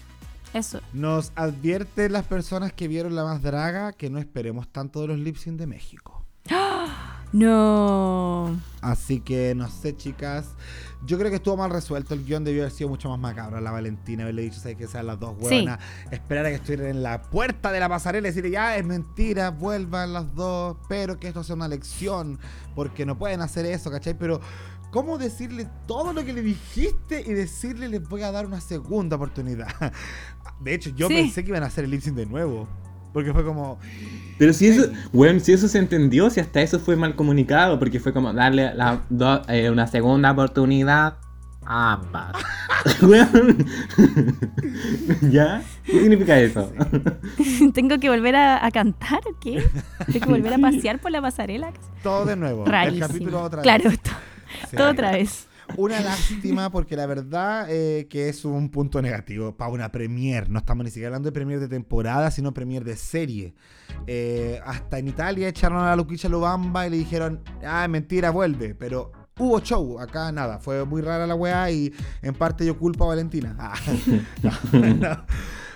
[0.53, 0.81] eso.
[0.93, 5.17] Nos advierte las personas que vieron la más draga que no esperemos tanto de los
[5.19, 6.24] lip sync de México.
[7.35, 8.59] No.
[8.81, 10.47] Así que no sé, chicas.
[11.05, 12.13] Yo creo que estuvo mal resuelto.
[12.13, 13.57] El guion debió haber sido mucho más macabro.
[13.57, 15.45] a La Valentina haberle dicho, ¿sabes que sean las dos Sí.
[15.45, 15.79] hueonas?
[16.11, 19.49] Esperar a que estuvieran en la puerta de la pasarela y decirle, ya es mentira,
[19.51, 20.77] vuelvan las dos.
[20.87, 22.39] Pero que esto sea una lección.
[22.73, 24.13] Porque no pueden hacer eso, ¿cachai?
[24.17, 24.39] Pero,
[24.91, 29.17] ¿cómo decirle todo lo que le dijiste y decirle les voy a dar una segunda
[29.17, 29.67] oportunidad?
[30.61, 31.15] De hecho, yo Sí.
[31.15, 32.67] pensé que iban a hacer el lip de nuevo.
[33.15, 33.79] Porque fue como.
[34.37, 38.01] Pero si eso, weón, si eso se entendió, si hasta eso fue mal comunicado, porque
[38.01, 41.13] fue como darle la do- eh, una segunda oportunidad
[41.65, 42.33] a ambas.
[45.31, 45.61] ¿Ya?
[45.85, 46.71] ¿Qué significa eso?
[47.73, 49.63] ¿Tengo que volver a, a cantar o qué?
[50.11, 51.71] ¿Tengo que volver a pasear por la pasarela?
[52.03, 52.65] Todo de nuevo.
[52.65, 53.07] El Rarísimo.
[53.07, 53.63] capítulo otra vez.
[53.63, 54.11] Claro, to-
[54.69, 54.77] Sí.
[54.77, 55.47] todo otra vez.
[55.77, 60.49] Una lástima porque la verdad eh, que es un punto negativo para una premier.
[60.49, 63.53] No estamos ni siquiera hablando de premier de temporada, sino premier de serie.
[64.07, 68.75] Eh, hasta en Italia echaron a la Luquicha Lubamba y le dijeron, ah, mentira, vuelve.
[68.75, 70.59] Pero hubo show, acá nada.
[70.59, 73.55] Fue muy rara la weá y en parte yo culpo a Valentina.
[73.59, 73.75] Ah,
[74.71, 75.25] no, no.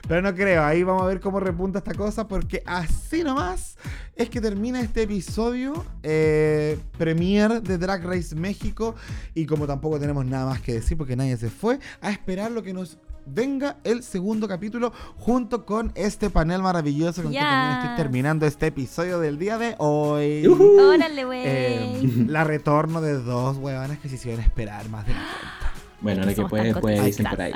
[0.07, 3.77] Pero no creo, ahí vamos a ver cómo repunta esta cosa, porque así nomás
[4.15, 8.95] es que termina este episodio eh, premier de Drag Race México.
[9.33, 12.63] Y como tampoco tenemos nada más que decir, porque nadie se fue, a esperar lo
[12.63, 17.95] que nos venga el segundo capítulo junto con este panel maravilloso con que también estoy
[17.97, 20.47] terminando este episodio del día de hoy.
[20.47, 21.41] Órale, güey.
[21.45, 25.73] Eh, la retorno de dos huevonas que se hicieron esperar más de la cuenta.
[26.01, 27.53] Bueno, lo que somos puede, tan puede, dicen por ahí.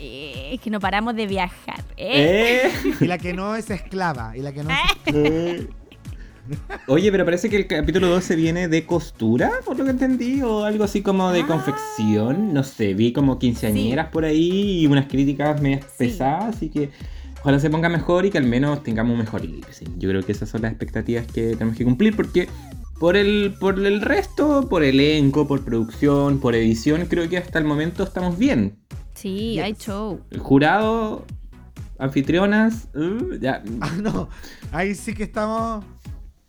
[0.00, 1.84] Es que no paramos de viajar.
[1.96, 2.62] ¿eh?
[2.84, 2.94] Eh.
[3.00, 4.36] Y la que no es esclava.
[4.36, 4.76] Y la que no es
[5.14, 5.68] Eh.
[6.88, 10.64] Oye, pero parece que el capítulo 12 viene de costura, por lo que entendí, o
[10.64, 11.46] algo así como de Ah.
[11.46, 12.52] confección.
[12.52, 15.88] No sé, vi como quinceañeras por ahí y unas críticas medias Sí.
[16.08, 16.90] pesadas, así que
[17.42, 19.98] ojalá se ponga mejor y que al menos tengamos un mejor sync.
[19.98, 22.48] Yo creo que esas son las expectativas que tenemos que cumplir porque
[22.98, 27.64] Por el, por el resto, por elenco, por producción, por edición, creo que hasta el
[27.64, 28.76] momento estamos bien.
[29.22, 29.64] Sí, Yes.
[29.64, 30.20] hay show.
[30.30, 31.24] El jurado,
[31.98, 33.62] anfitrionas, uh, ya.
[33.80, 34.28] Ah, no.
[34.72, 35.84] Ahí sí que estamos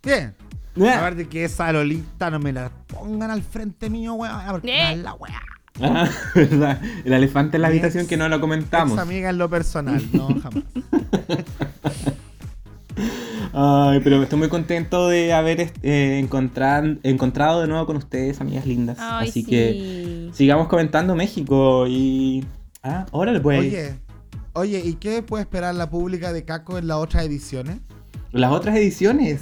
[0.04, 0.34] bien.
[0.82, 1.00] Ah.
[1.00, 4.36] A ver de que esa Lolita no me la pongan al frente mío, weón.
[4.50, 4.98] Porque Eh.
[4.98, 5.40] la weá.
[5.82, 6.82] Ah, ¿verdad?
[7.06, 8.94] El elefante en la habitación ex- que no lo comentamos.
[8.94, 10.64] Ex amiga en lo personal, no, jamás.
[13.56, 18.66] Ay, pero estoy muy contento de haber eh, encontrar- encontrado de nuevo con ustedes, amigas
[18.66, 18.98] lindas.
[19.00, 19.50] Ay, Así sí.
[19.50, 22.44] que sigamos comentando México y.
[22.84, 23.60] Ah, órale, pues.
[23.60, 23.96] Oye,
[24.54, 27.78] oye, ¿y qué puede esperar la pública de Caco en las otras ediciones?
[28.32, 29.42] Las otras ediciones.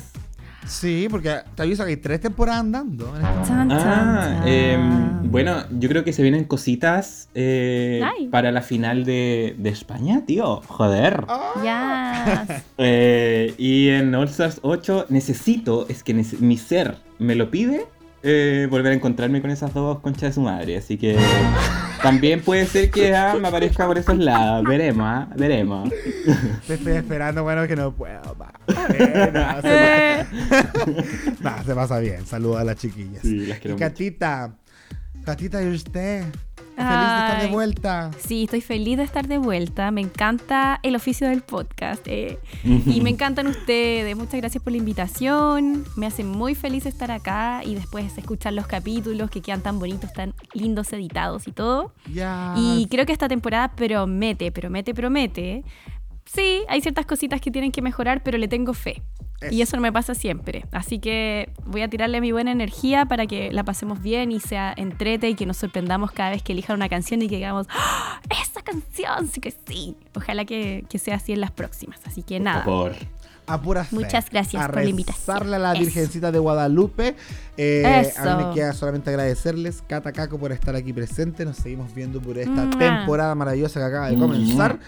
[0.67, 3.07] Sí, porque te aviso que hay tres temporadas andando.
[3.17, 4.47] en este Ah, chan.
[4.47, 7.99] em, bueno, yo creo que se vienen cositas eh,
[8.29, 10.61] para la final de, de España, tío.
[10.67, 11.25] Joder.
[11.27, 12.45] Ah.
[12.47, 12.61] Yes.
[12.77, 17.85] Eh, y en All Stars 8 necesito, es que nece- mi ser me lo pide,
[18.23, 20.77] eh, volver a encontrarme con esas dos conchas de su madre.
[20.77, 21.17] Así que
[22.01, 24.65] también puede ser que ah, me aparezca por esos lados.
[24.65, 25.89] Veremos, ah, veremos.
[26.67, 28.21] Te estoy esperando, bueno, que no puedo.
[28.93, 30.25] Eh, no, se, Eh,
[31.39, 32.25] no, se pasa bien.
[32.25, 33.21] Saludos a las chiquillas.
[33.21, 33.79] Sí, las quiero y.
[33.79, 34.51] Catita,
[35.25, 36.23] Catita, ¿y usted?
[36.87, 38.11] Feliz de estar de vuelta.
[38.19, 39.91] Sí, estoy feliz de estar de vuelta.
[39.91, 42.05] Me encanta el oficio del podcast.
[42.07, 44.15] eh, Y me encantan ustedes.
[44.15, 45.85] Muchas gracias por la invitación.
[45.95, 50.11] Me hace muy feliz estar acá y después escuchar los capítulos que quedan tan bonitos,
[50.13, 51.93] tan lindos editados y todo.
[52.13, 52.53] Ya.
[52.57, 55.63] Y creo que esta temporada promete, promete, promete.
[56.25, 59.01] Sí, hay ciertas cositas que tienen que mejorar, pero le tengo fe.
[59.49, 60.65] Y eso no me pasa siempre.
[60.71, 64.73] Así que voy a tirarle mi buena energía para que la pasemos bien y sea
[64.75, 68.19] entrete y que nos sorprendamos cada vez que elijan una canción y que digamos, ¡Ah!
[68.29, 69.27] ¡Esa canción!
[69.27, 69.95] Sí que sí.
[70.15, 71.99] Ojalá que, que sea así en las próximas.
[72.05, 72.63] Así que nada.
[72.63, 72.93] Por
[73.47, 73.95] A pura fe.
[73.95, 75.37] Muchas gracias A por la invitación.
[75.37, 75.81] rezarle a la Eso.
[75.81, 77.15] Virgencita de Guadalupe.
[77.57, 81.45] Eh, a mí me queda solamente agradecerles, Cata Caco, por estar aquí presente.
[81.45, 82.77] Nos seguimos viendo por esta Mua.
[82.77, 84.79] temporada maravillosa que acaba de comenzar.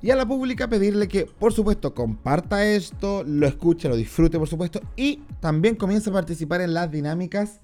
[0.00, 4.48] Y a la pública pedirle que, por supuesto, comparta esto, lo escuche, lo disfrute, por
[4.48, 4.80] supuesto.
[4.96, 7.60] Y también comience a participar en las dinámicas.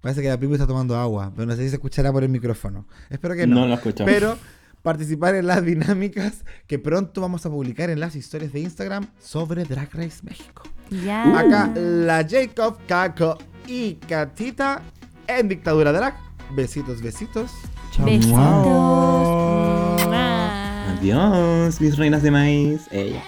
[0.00, 2.28] Parece que la Pipi está tomando agua, pero no sé si se escuchará por el
[2.28, 2.86] micrófono.
[3.08, 3.56] Espero que no.
[3.56, 4.12] No lo escuchamos.
[4.12, 4.36] Pero
[4.82, 9.64] participar en las dinámicas que pronto vamos a publicar en las historias de Instagram sobre
[9.64, 10.62] Drag Race México.
[11.04, 11.36] Ya.
[11.36, 14.82] Acá la Jacob, Caco y Catita
[15.26, 16.25] en Dictadura Drag.
[16.50, 17.50] Besitos, besitos.
[17.92, 18.04] Chao.
[18.04, 18.28] Besitos.
[18.28, 19.96] Mua.
[20.04, 20.92] Mua.
[20.96, 22.82] Adiós, mis reinas de maíz.
[22.90, 23.22] Ella.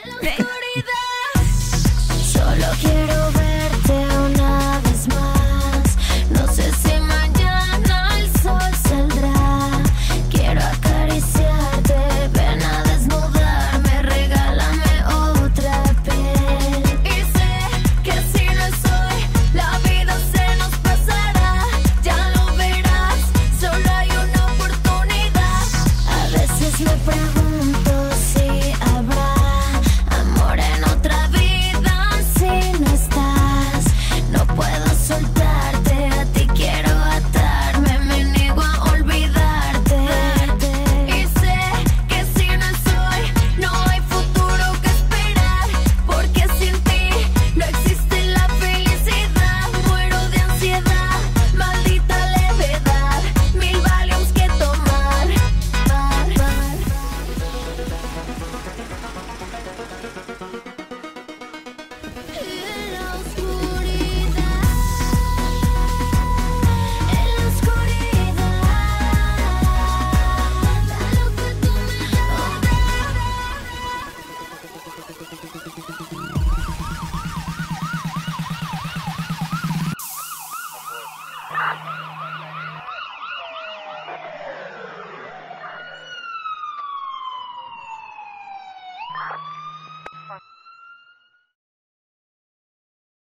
[2.22, 3.17] Solo quiero